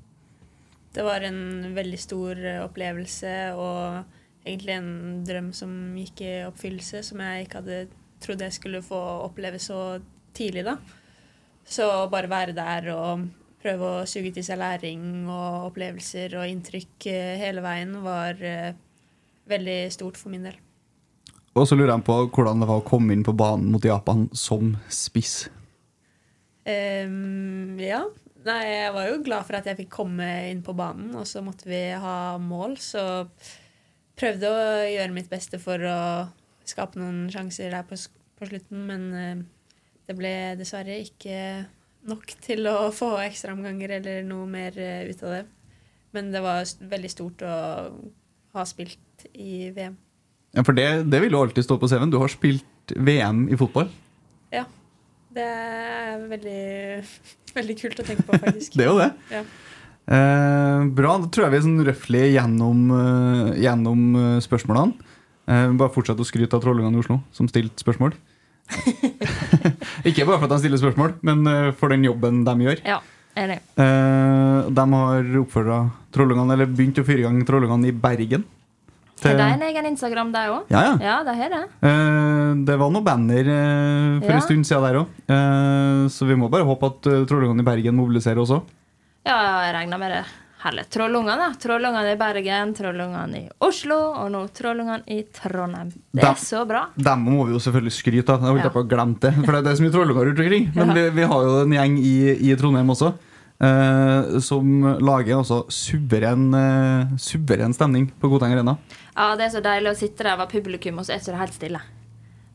Det 0.97 1.05
var 1.05 1.21
en 1.29 1.75
veldig 1.77 1.99
stor 2.01 2.39
eh, 2.41 2.63
opplevelse 2.65 3.33
og 3.61 4.47
egentlig 4.47 4.77
en 4.79 5.25
drøm 5.29 5.51
som 5.53 5.73
gikk 5.99 6.23
i 6.25 6.35
oppfyllelse, 6.47 7.03
som 7.05 7.21
jeg 7.21 7.45
ikke 7.45 7.61
hadde 7.61 7.81
trodd 8.25 8.45
jeg 8.47 8.55
skulle 8.57 8.81
få 8.85 9.01
oppleve 9.27 9.61
så 9.61 9.99
tidlig, 10.37 10.65
da. 10.65 10.79
Så 11.69 11.85
bare 12.09 12.31
være 12.31 12.55
der 12.57 12.89
og 12.95 13.27
prøve 13.61 13.91
å 13.91 14.07
suge 14.09 14.33
til 14.33 14.45
seg 14.47 14.61
læring 14.63 15.27
og 15.27 15.69
opplevelser 15.73 16.39
og 16.39 16.49
inntrykk 16.49 17.09
eh, 17.13 17.35
hele 17.43 17.65
veien 17.65 17.93
var 18.05 18.41
eh, 18.41 18.73
veldig 19.51 19.81
stort 19.93 20.17
for 20.21 20.33
min 20.33 20.49
del. 20.49 20.57
Og 21.57 21.69
så 21.69 21.77
lurer 21.77 21.95
jeg 21.95 22.07
på 22.07 22.19
hvordan 22.37 22.63
det 22.63 22.69
var 22.69 22.81
å 22.81 22.89
komme 22.89 23.13
inn 23.13 23.25
på 23.27 23.37
banen 23.37 23.69
mot 23.73 23.85
Japan 23.85 24.31
som 24.37 24.77
spiss. 24.93 25.47
Um, 26.67 27.77
ja. 27.81 28.03
Nei, 28.47 28.63
jeg 28.71 28.91
var 28.95 29.09
jo 29.09 29.23
glad 29.27 29.47
for 29.49 29.59
at 29.59 29.67
jeg 29.67 29.79
fikk 29.81 29.93
komme 29.97 30.27
inn 30.53 30.63
på 30.63 30.75
banen, 30.77 31.11
og 31.19 31.27
så 31.27 31.43
måtte 31.43 31.67
vi 31.67 31.81
ha 31.99 32.37
mål, 32.39 32.77
så 32.79 33.03
prøvde 34.17 34.51
å 34.51 34.61
gjøre 34.87 35.15
mitt 35.15 35.31
beste 35.31 35.59
for 35.61 35.83
å 35.83 35.99
skape 36.67 37.01
noen 37.01 37.27
sjanser 37.33 37.75
der 37.75 37.87
på, 37.89 37.99
på 38.39 38.49
slutten, 38.49 38.85
men 38.87 39.09
eh, 39.19 39.43
det 40.07 40.17
ble 40.19 40.33
dessverre 40.61 41.01
ikke 41.03 41.41
nok 42.07 42.37
til 42.45 42.69
å 42.71 42.93
få 42.95 43.17
ekstraomganger 43.25 43.99
eller 43.99 44.27
noe 44.27 44.47
mer 44.51 44.79
eh, 44.79 45.09
ut 45.11 45.27
av 45.27 45.35
det. 45.35 45.43
Men 46.15 46.31
det 46.33 46.43
var 46.45 46.63
veldig 46.95 47.11
stort 47.13 47.43
å 47.45 47.57
ha 48.57 48.65
spilt 48.69 49.27
i 49.35 49.73
VM. 49.75 49.99
Ja, 50.57 50.63
for 50.65 50.77
det, 50.77 50.87
det 51.11 51.21
vil 51.25 51.35
jo 51.35 51.43
alltid 51.45 51.67
stå 51.67 51.77
på 51.81 51.91
CV-en. 51.91 52.13
Du 52.15 52.21
har 52.23 52.33
spilt 52.33 52.95
VM 52.95 53.47
i 53.53 53.59
fotball. 53.59 53.91
Ja. 54.55 54.65
Det 55.37 55.45
er 55.45 56.23
veldig, 56.31 56.63
veldig 57.57 57.77
kult 57.81 58.03
å 58.03 58.07
tenke 58.07 58.27
på, 58.29 58.39
faktisk. 58.43 58.75
Det 58.79 58.85
er 58.87 58.91
jo 58.93 58.99
det. 59.01 59.11
Ja. 59.33 59.43
Eh, 60.07 60.85
bra. 60.95 61.17
Da 61.25 61.29
tror 61.35 61.47
jeg 61.47 61.55
vi 61.57 61.59
er 61.59 61.65
sånn 61.67 61.85
røftlig 61.89 62.23
gjennom, 62.37 62.85
eh, 62.95 63.53
gjennom 63.65 64.05
eh, 64.21 64.39
spørsmålene. 64.45 64.95
Eh, 65.47 65.69
bare 65.79 65.95
fortsett 65.95 66.21
å 66.23 66.27
skryte 66.27 66.59
av 66.59 66.63
Trollungene 66.65 66.99
i 66.99 67.03
Oslo, 67.03 67.21
som 67.35 67.49
stilte 67.51 67.83
spørsmål. 67.83 68.15
Ikke 70.09 70.27
bare 70.27 70.41
for 70.41 70.47
at 70.49 70.55
de 70.57 70.63
stiller 70.65 70.81
spørsmål, 70.83 71.17
men 71.27 71.47
eh, 71.51 71.71
for 71.79 71.93
den 71.95 72.07
jobben 72.07 72.43
de 72.47 72.55
gjør. 72.67 72.83
Ja, 72.87 73.01
enig. 73.39 73.59
Eh, 73.79 74.71
de 74.79 74.87
har 74.95 75.33
oppfordra 75.43 75.81
Trollungene, 76.15 76.55
eller 76.57 76.71
begynt 76.71 76.99
å 77.03 77.07
fyre 77.07 77.23
i 77.23 77.27
gang 77.27 77.39
Trollungene 77.47 77.91
i 77.91 77.95
Bergen. 77.95 78.47
Har 79.23 79.35
er 79.35 79.55
en 79.57 79.63
egen 79.63 79.87
Instagram, 79.87 80.31
de 80.33 80.39
òg? 80.53 80.65
Ja, 80.71 80.81
ja. 80.83 80.97
Ja, 81.01 81.17
de 81.25 81.35
har 81.41 81.49
det. 81.55 81.63
Eh, 81.89 82.55
det 82.69 82.79
var 82.79 82.91
noen 82.93 83.05
banner 83.05 83.39
eh, 83.49 84.21
for 84.21 84.31
Ja. 84.31 84.35
en 84.37 84.43
stund 84.45 84.67
siden 84.69 84.83
der 84.83 84.99
òg. 85.01 86.11
så 86.11 86.27
vi 86.27 86.35
må 86.37 86.51
bare 86.51 86.65
håpe 86.69 86.87
at 86.87 87.07
uh, 87.07 87.25
Trollungene 87.27 87.61
i 87.65 87.65
Bergen 87.65 87.97
mobiliserer 87.97 88.37
også. 88.43 88.63
Ja, 89.27 89.65
jeg 89.67 89.75
regner 89.75 89.99
med 89.99 90.11
det. 90.13 90.25
Herlig. 90.63 90.85
Trollungene. 90.91 91.49
Trollungene 91.63 92.13
i 92.13 92.17
Bergen, 92.19 92.73
Trollungene 92.75 93.39
i 93.39 93.49
Oslo, 93.61 93.97
og 94.23 94.31
nå 94.33 94.41
Trollungene 94.57 95.03
i 95.13 95.23
Trondheim. 95.35 95.91
Det 96.13 96.25
er 96.25 96.31
er 96.33 96.41
så 96.41 96.65
bra. 96.67 96.87
Dem 96.97 97.23
må 97.27 97.45
vi 97.47 97.53
jo 97.55 97.59
selvfølgelig 97.63 97.93
skryte 97.93 98.35
av. 98.35 98.41
Jeg 98.43 98.51
holdt 98.57 98.65
Ja. 98.65 98.71
på 98.75 98.83
å 98.85 98.89
glemme 98.89 99.19
det. 99.21 99.33
For 99.45 99.53
det 99.53 99.67
er 99.67 99.75
så 99.75 99.77
som 99.77 99.87
er 99.87 99.91
trollunger 99.95 100.27
rundt 100.27 100.41
omkring. 100.41 100.69
Men 100.75 100.95
vi, 100.95 101.09
vi 101.11 101.23
har 101.23 101.43
jo 101.45 101.63
en 101.63 101.71
gjeng 101.77 101.99
i, 101.99 102.15
i 102.51 102.57
Trondheim 102.57 102.89
også. 102.91 103.13
eh, 103.61 104.39
som 104.41 104.83
lager 105.01 105.39
altså 105.39 105.63
suveren, 105.73 106.53
eh, 106.55 107.07
suveren 107.17 107.73
stemning 107.73 108.11
på 108.21 108.29
Godteng 108.29 108.53
Arena. 108.53 108.77
Ja, 109.17 109.31
Det 109.37 109.47
er 109.47 109.53
så 109.55 109.63
deilig 109.65 109.93
å 109.95 109.97
sitte 109.97 110.27
der 110.27 110.41
og 110.43 110.51
publikum, 110.53 110.99
og 111.01 111.07
så 111.09 111.17
er 111.17 111.25
det 111.25 111.41
helt 111.41 111.57
stille. 111.57 111.81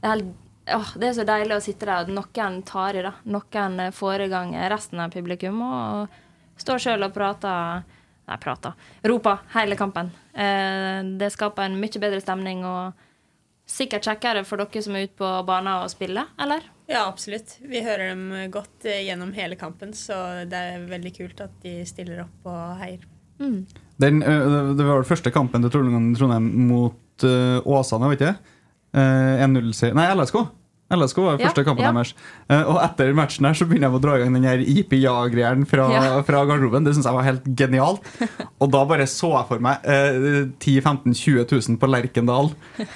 Det 0.02 0.06
er, 0.06 0.12
helt, 0.12 0.34
åh, 0.76 0.92
det 1.02 1.08
er 1.08 1.16
så 1.18 1.26
deilig 1.26 1.56
å 1.58 1.64
sitte 1.64 1.88
der, 1.90 2.06
og 2.06 2.14
noen 2.14 2.60
tar 2.70 2.98
i, 3.00 3.02
da. 3.06 3.16
Noen 3.26 3.80
eh, 3.82 3.96
får 3.96 4.28
i 4.28 4.30
gang 4.30 4.54
resten 4.70 5.02
av 5.02 5.14
publikum 5.14 5.64
og 5.66 6.20
står 6.62 6.84
sjøl 6.86 7.08
og 7.08 7.16
prater 7.16 7.82
Nei, 8.30 8.38
prater. 8.38 8.76
Roper 9.10 9.42
hele 9.56 9.76
kampen. 9.76 10.12
Eh, 10.32 11.02
det 11.20 11.32
skaper 11.34 11.66
en 11.66 11.80
mye 11.82 12.00
bedre 12.00 12.22
stemning 12.22 12.62
og 12.64 12.94
sikkert 13.68 14.06
kjekkere 14.08 14.44
for 14.48 14.62
dere 14.62 14.84
som 14.86 14.96
er 14.96 15.08
ute 15.10 15.18
på 15.20 15.32
banen 15.48 15.82
og 15.82 15.90
spiller, 15.92 16.30
eller? 16.40 16.64
Ja, 16.88 17.08
absolutt. 17.08 17.58
Vi 17.60 17.82
hører 17.84 18.14
dem 18.14 18.52
godt 18.54 18.86
gjennom 18.86 19.34
hele 19.36 19.58
kampen, 19.60 19.96
så 19.98 20.46
det 20.48 20.64
er 20.76 20.86
veldig 20.92 21.16
kult 21.18 21.44
at 21.44 21.58
de 21.66 21.82
stiller 21.90 22.24
opp 22.24 22.48
og 22.52 22.78
heier. 22.84 23.04
Den, 24.02 24.24
eh, 24.24 24.56
det 24.78 24.88
var 24.88 25.02
den 25.02 25.10
første 25.10 25.34
kampen 25.34 25.66
til 25.66 25.74
Trondheim 25.74 26.50
mot 26.70 26.98
Åsane, 27.22 28.10
vet? 28.16 28.24
Uh, 28.92 29.38
1-0-seier 29.46 29.96
Nei, 29.96 30.08
LSK. 30.18 30.40
LSK 30.92 31.22
var 31.24 31.40
første 31.42 31.64
Ja, 31.64 31.68
kampen 31.68 31.86
ja. 31.86 31.92
deres. 31.96 32.14
Eh, 32.52 32.62
og 32.68 32.80
etter 32.84 33.14
matchen 33.18 33.48
her 33.48 33.58
så 33.58 33.68
begynner 33.70 33.90
jeg 33.90 33.98
å 34.00 34.04
dra 34.04 34.16
i 34.18 34.24
gang 34.24 34.36
den 34.36 34.48
her 34.48 34.62
IP-ja-greien 34.64 35.66
fra, 35.70 35.88
Ja. 35.94 36.04
fra 36.28 36.44
garderoben. 36.50 36.86
Det 36.88 36.94
syns 36.98 37.08
jeg 37.10 37.18
var 37.18 37.28
helt 37.28 37.48
genialt. 37.58 38.08
Og 38.62 38.72
da 38.74 38.84
bare 38.90 39.08
så 39.10 39.32
jeg 39.38 39.50
for 39.52 39.64
meg 39.64 39.86
eh, 39.88 40.50
10 40.62 40.82
15 40.82 41.16
20 41.22 41.46
000 41.52 41.80
på 41.82 41.90
Lerkendal 41.92 42.52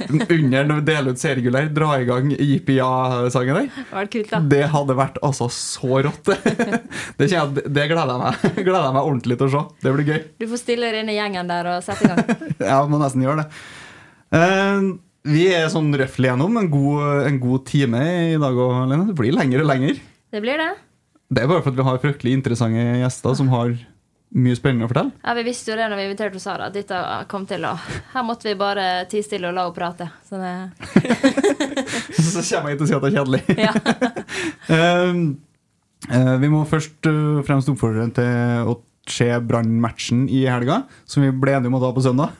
under 0.09 0.65
når 0.65 0.79
vi 0.81 0.85
deler 0.89 1.15
ut 1.15 1.21
seriegull 1.21 1.57
her, 1.59 1.69
dra 1.75 1.91
i 2.01 2.05
gang 2.07 2.31
IP-ja-sangen 2.35 3.61
der. 3.61 3.69
Det 3.75 4.07
kult, 4.13 4.31
da. 4.33 4.41
Det 4.55 4.63
hadde 4.73 4.97
vært 4.97 5.19
altså 5.25 5.47
så 5.53 6.01
rått. 6.05 6.31
det, 7.19 7.29
jeg, 7.31 7.63
det 7.65 7.87
gleder 7.91 8.13
jeg 8.13 8.21
meg 8.25 8.45
gleder 8.65 8.87
jeg 8.89 8.97
meg 8.97 9.01
ordentlig 9.09 9.39
til 9.39 9.47
å 9.49 9.53
se. 9.55 9.63
Det 9.85 9.95
blir 9.95 10.11
gøy. 10.11 10.21
Du 10.41 10.47
får 10.51 10.61
stille 10.61 10.91
deg 10.91 11.03
inn 11.03 11.13
i 11.13 11.17
gjengen 11.17 11.49
der 11.51 11.71
og 11.75 11.83
sette 11.85 12.05
i 12.05 12.11
gang. 12.11 12.53
Ja, 12.59 12.79
må 12.89 12.99
nesten 13.01 13.23
gjøre 13.25 13.43
det. 13.45 13.63
Eh, 14.35 14.87
vi 15.25 15.47
er 15.53 15.65
sånn 15.73 15.89
røftlig 15.97 16.29
gjennom 16.29 16.59
en 16.61 16.69
god, 16.69 17.25
en 17.29 17.39
god 17.41 17.65
time 17.69 18.01
i 18.35 18.37
dag 18.41 18.57
òg, 18.61 18.75
Lene. 18.91 19.07
Det 19.09 19.17
blir 19.17 19.33
lenger 19.35 19.63
og 19.63 19.69
lenger. 19.71 19.99
Det 20.35 20.41
blir 20.43 20.61
det. 20.61 20.71
Det 21.33 21.41
er 21.41 21.49
bare 21.49 21.63
for 21.65 21.73
at 21.73 21.79
vi 21.79 21.85
har 21.87 22.01
fryktelig 22.03 22.35
interessante 22.37 22.83
gjester 23.01 23.37
som 23.39 23.49
har 23.53 23.73
mye 24.35 24.57
spennende 24.57 24.85
å 24.85 24.91
fortelle. 24.91 25.13
Ja, 25.23 25.33
Vi 25.37 25.45
visste 25.47 25.71
jo 25.71 25.77
det 25.79 25.87
når 25.89 25.99
vi 26.01 26.05
inviterte 26.09 26.41
Sara, 26.43 26.67
at 26.67 26.75
dette 26.75 26.99
kom 27.31 27.45
til 27.47 27.63
å 27.65 27.71
Her 28.11 28.25
måtte 28.27 28.49
vi 28.49 28.55
bare 28.59 29.05
tie 29.09 29.23
stille 29.23 29.47
og 29.49 29.55
la 29.55 29.65
henne 29.65 29.77
prate. 29.77 30.09
Så 30.27 30.39
det, 30.41 30.53
Så 32.33 32.43
kommer 32.49 32.73
jeg 32.73 32.81
til 32.81 32.85
å 32.85 32.89
si 32.89 32.97
at 32.97 33.05
det 33.05 33.11
er 33.11 33.17
kjedelig. 33.19 33.43
ja. 33.67 33.73
Eh, 34.65 35.17
eh, 36.09 36.31
vi 36.41 36.47
må 36.49 36.63
først 36.65 37.05
og 37.09 37.43
fremst 37.45 37.69
oppfordre 37.69 38.07
til 38.17 38.71
å 38.71 38.79
se 39.09 39.27
Brann-matchen 39.45 40.23
i 40.33 40.41
helga, 40.49 40.79
som 41.05 41.21
vi 41.21 41.29
ble 41.29 41.53
enige 41.53 41.69
om 41.69 41.77
å 41.77 41.81
ta 41.83 41.91
på 41.93 42.01
søndag. 42.01 42.33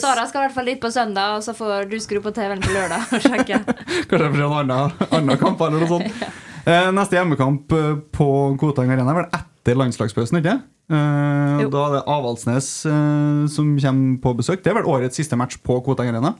Sara 0.00 0.26
skal 0.30 0.40
i 0.42 0.46
hvert 0.46 0.56
fall 0.56 0.70
dit 0.72 0.80
på 0.82 0.90
søndag, 0.94 1.36
og 1.38 1.44
så 1.46 1.54
får 1.56 1.88
du 1.90 1.96
skru 2.02 2.20
på 2.24 2.32
TV-en 2.36 2.62
på 2.64 2.74
lørdag 2.74 3.14
og 3.16 3.24
sjekke. 3.24 3.60
Kanskje 4.10 4.28
får 4.28 4.38
se 4.40 4.46
en 4.46 4.58
annen, 4.62 5.06
annen 5.10 5.40
kamp 5.40 5.60
eller 5.66 5.84
noe 5.84 5.90
sånt. 5.96 6.28
Eh, 6.68 6.90
neste 6.92 7.16
hjemmekamp 7.16 7.72
eh, 7.72 7.94
på 8.12 8.24
Koteng 8.60 8.90
Arena 8.92 9.14
er 9.14 9.16
vel 9.22 9.28
etter 9.38 9.78
landslagspausen, 9.78 10.36
ikke 10.42 10.52
eh, 10.58 11.62
Da 11.72 11.84
er 11.86 11.94
det 11.94 12.02
Avaldsnes 12.12 12.66
eh, 12.90 13.46
som 13.48 13.70
kommer 13.80 14.18
på 14.20 14.34
besøk. 14.42 14.60
Det 14.60 14.74
er 14.74 14.76
vel 14.76 14.90
årets 14.90 15.16
siste 15.16 15.38
match 15.40 15.56
på 15.64 15.78
Koteng 15.86 16.10
Arena. 16.12 16.34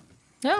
Ja. 0.44 0.58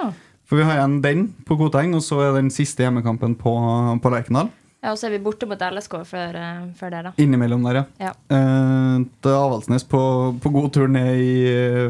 For 0.48 0.56
vi 0.56 0.64
har 0.64 0.78
igjen 0.78 1.02
den 1.04 1.26
på 1.44 1.58
Koteng, 1.60 1.92
og 1.98 2.00
så 2.06 2.22
er 2.30 2.38
den 2.38 2.48
siste 2.54 2.86
hjemmekampen 2.86 3.34
på, 3.36 3.52
på 4.00 4.14
Lerkendal. 4.14 4.48
ja, 4.80 4.94
og 4.94 4.96
så 5.02 5.10
er 5.10 5.18
vi 5.18 5.20
borte 5.26 5.44
mot 5.50 5.60
LSK 5.60 5.98
før, 6.08 6.38
eh, 6.40 6.64
før 6.78 6.94
det, 6.94 7.04
da. 7.10 7.12
Innimellom 7.20 7.68
der, 7.68 7.82
ja. 7.82 7.84
Ja. 8.08 8.14
Eh, 8.38 9.04
det 9.26 9.34
Avaldsnes 9.36 9.84
på, 9.90 10.00
på 10.40 10.54
god 10.54 10.72
tur 10.78 10.88
ned 10.88 11.20
i 11.20 11.34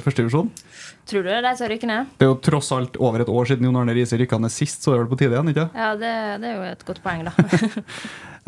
første 0.00 0.08
førstedivisjon. 0.08 0.50
Tror 1.08 1.24
du 1.24 1.30
det 1.30 1.38
er 1.38 1.44
de 1.46 1.54
som 1.56 1.70
rykker 1.70 1.88
ned? 1.88 2.08
Det 2.20 2.26
er 2.26 2.28
jo 2.28 2.40
tross 2.44 2.68
alt 2.76 2.98
over 3.00 3.22
et 3.24 3.30
år 3.32 3.48
siden 3.48 3.64
Jon 3.64 3.78
Arne 3.80 3.94
Riise 3.96 4.18
rykka 4.20 4.36
ned 4.42 4.52
sist, 4.52 4.82
så 4.84 4.92
det 4.92 4.98
er 4.98 5.04
vel 5.06 5.12
på 5.14 5.20
tide 5.22 5.32
igjen, 5.36 5.52
ikke 5.54 5.68
Ja, 5.72 5.92
det, 5.96 6.10
det 6.42 6.50
er 6.50 6.58
jo 6.58 6.66
et 6.68 6.84
godt 6.88 7.04
poeng, 7.04 7.28
da. 7.28 7.32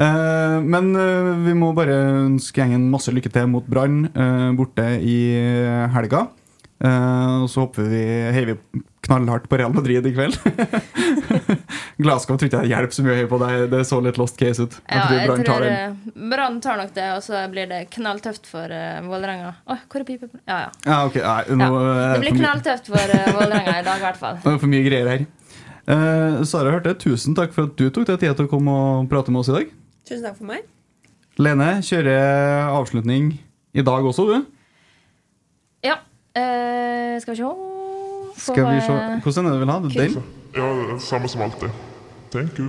Eh, 0.01 0.59
men 0.65 0.95
eh, 0.97 1.27
vi 1.45 1.53
må 1.53 1.75
bare 1.77 1.93
ønske 2.23 2.63
gjengen 2.63 2.87
masse 2.89 3.13
lykke 3.13 3.29
til 3.35 3.51
mot 3.53 3.67
Brann 3.69 4.07
eh, 4.09 4.47
borte 4.57 4.87
i 5.05 5.17
helga. 5.93 6.23
Eh, 6.81 7.43
og 7.43 7.51
så 7.53 7.67
håper 7.67 7.89
vi 7.93 8.05
heier 8.33 8.55
vi 8.55 8.83
knallhardt 9.05 9.49
på 9.51 9.59
Real 9.61 9.73
Madrid 9.75 10.07
i 10.07 10.13
kveld. 10.15 10.37
Glasgow 12.01 12.39
tror 12.39 12.49
ikke 12.49 12.63
jeg 12.65 12.73
hjelper 12.73 12.97
så 12.97 13.05
mye 13.05 13.13
å 13.13 13.19
heie 13.19 13.29
på. 13.29 13.41
Det, 13.43 13.51
det 13.73 13.81
så 13.89 13.99
litt 14.05 14.21
lost 14.21 14.39
case 14.41 14.65
ut. 14.65 14.77
Ja, 14.87 15.03
jeg 15.13 15.29
Brann 15.29 15.45
tar 15.45 15.65
tror 15.65 15.67
eh, 15.69 15.99
Brann 16.33 16.61
tar 16.65 16.81
nok 16.81 16.95
det, 16.97 17.09
og 17.19 17.21
så 17.25 17.43
blir 17.53 17.69
det 17.69 17.83
knalltøft 17.93 18.49
for 18.49 18.73
uh, 18.73 19.01
Vålerenga. 19.05 19.53
Oi, 19.69 19.79
hvor 19.93 20.05
er 20.05 20.09
pipa? 20.09 20.31
Ja, 20.49 20.63
ja. 20.63 20.71
Ja, 20.87 20.99
okay, 21.11 21.25
nei, 21.27 21.59
nå, 21.61 21.69
ja. 21.85 22.09
Det 22.15 22.25
blir 22.25 22.39
knalltøft 22.39 22.89
for 22.93 23.17
uh, 23.17 23.29
Vålerenga 23.37 23.77
i 23.77 23.87
dag, 23.91 24.01
i 24.01 24.07
hvert 24.09 24.21
fall. 24.23 24.41
Det 24.41 24.55
er 24.55 24.61
for 24.65 24.73
mye 24.73 24.89
greier 24.89 25.13
her. 25.13 25.29
Uh, 25.91 26.41
Sara 26.49 26.73
hørte, 26.73 26.97
tusen 27.03 27.37
takk 27.37 27.53
for 27.57 27.69
at 27.69 27.77
du 27.77 27.89
tok 27.93 28.09
deg 28.09 28.23
tid 28.25 28.37
til 28.39 28.49
å 28.49 28.53
komme 28.53 28.73
og 28.73 29.11
prate 29.13 29.35
med 29.35 29.45
oss 29.45 29.53
i 29.53 29.59
dag. 29.59 29.73
Tusen 30.09 30.25
takk 30.31 30.41
for 30.41 30.49
meg. 30.55 30.65
Lene 31.41 31.73
kjører 31.85 32.73
avslutning 32.73 33.35
i 33.77 33.85
dag 33.85 34.07
også, 34.07 34.29
du. 34.33 34.49
Ja. 35.85 36.01
Eh, 36.37 37.21
skal 37.21 37.33
vi 37.33 37.37
se 37.37 37.53
Skal 38.37 38.75
vi 38.75 38.81
se, 38.81 38.93
Hvordan 39.23 39.47
er 39.47 39.51
det 39.51 39.55
du 39.55 39.65
vil 39.65 39.71
ha 39.71 39.79
det? 39.79 39.95
Den? 39.95 40.23
Ja, 40.57 40.63
det 40.63 40.95
er 40.95 40.99
samme 40.99 41.29
som 41.29 41.43
alltid. 41.43 41.69
Thank 42.31 42.59
you. 42.59 42.69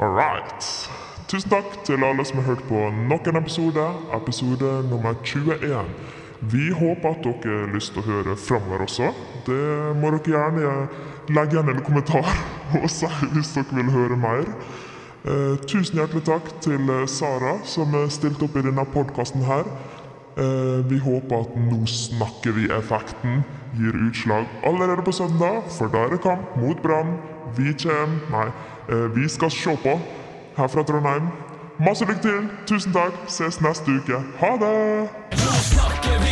All 0.00 0.08
right. 0.08 0.90
Tusen 1.28 1.50
takk 1.50 1.84
til 1.84 2.04
alle 2.04 2.24
som 2.24 2.38
har 2.38 2.44
hørt 2.44 2.62
på 2.68 2.90
nok 3.08 3.26
en 3.26 3.36
episode, 3.36 3.84
episode 4.14 4.88
nummer 4.90 5.14
21. 5.24 5.78
Vi 6.40 6.70
håper 6.70 7.08
at 7.08 7.24
dere 7.24 7.58
har 7.60 7.74
lyst 7.74 7.94
til 7.94 8.02
å 8.02 8.06
høre 8.06 8.36
framover 8.36 8.84
også. 8.84 9.12
Det 9.46 9.96
må 9.96 10.10
dere 10.10 10.34
gjerne 10.34 10.72
legge 11.32 11.56
igjen 11.56 11.70
en 11.72 11.84
kommentar 11.86 12.28
og 12.82 12.88
si 12.90 13.08
hvis 13.32 13.54
dere 13.56 13.78
vil 13.78 13.92
høre 13.94 14.18
mer. 14.18 14.44
Eh, 15.22 15.56
tusen 15.70 16.00
hjertelig 16.00 16.24
takk 16.26 16.50
til 16.60 16.92
Sara 17.06 17.56
som 17.64 17.94
stilte 18.10 18.48
opp 18.48 18.56
i 18.58 18.66
denne 18.66 18.84
podkasten 18.92 19.46
her. 19.46 19.68
Eh, 20.36 20.90
vi 20.90 20.98
håper 20.98 21.40
at 21.40 21.56
Nå 21.56 21.86
snakker 21.86 22.54
vi-effekten 22.56 23.42
gir 23.76 23.96
utslag 24.08 24.46
allerede 24.64 25.02
på 25.04 25.12
søndag, 25.12 25.62
for 25.68 25.92
da 25.92 26.06
er 26.06 26.14
det 26.14 26.20
kamp 26.24 26.56
mot 26.56 26.82
Brann. 26.82 27.18
Vi 27.56 27.72
kjem 27.72 28.20
Nei, 28.32 28.48
eh, 28.88 29.16
vi 29.16 29.28
skal 29.28 29.50
se 29.50 29.76
på 29.84 29.98
her 30.56 30.66
fra 30.68 30.82
Trondheim. 30.82 31.28
Masse 31.80 32.04
lykke 32.04 32.22
til. 32.22 32.48
Tusen 32.66 32.92
takk. 32.92 33.12
Ses 33.26 33.60
neste 33.60 33.90
uke. 33.90 34.22
Ha 34.40 34.56
det! 34.60 36.31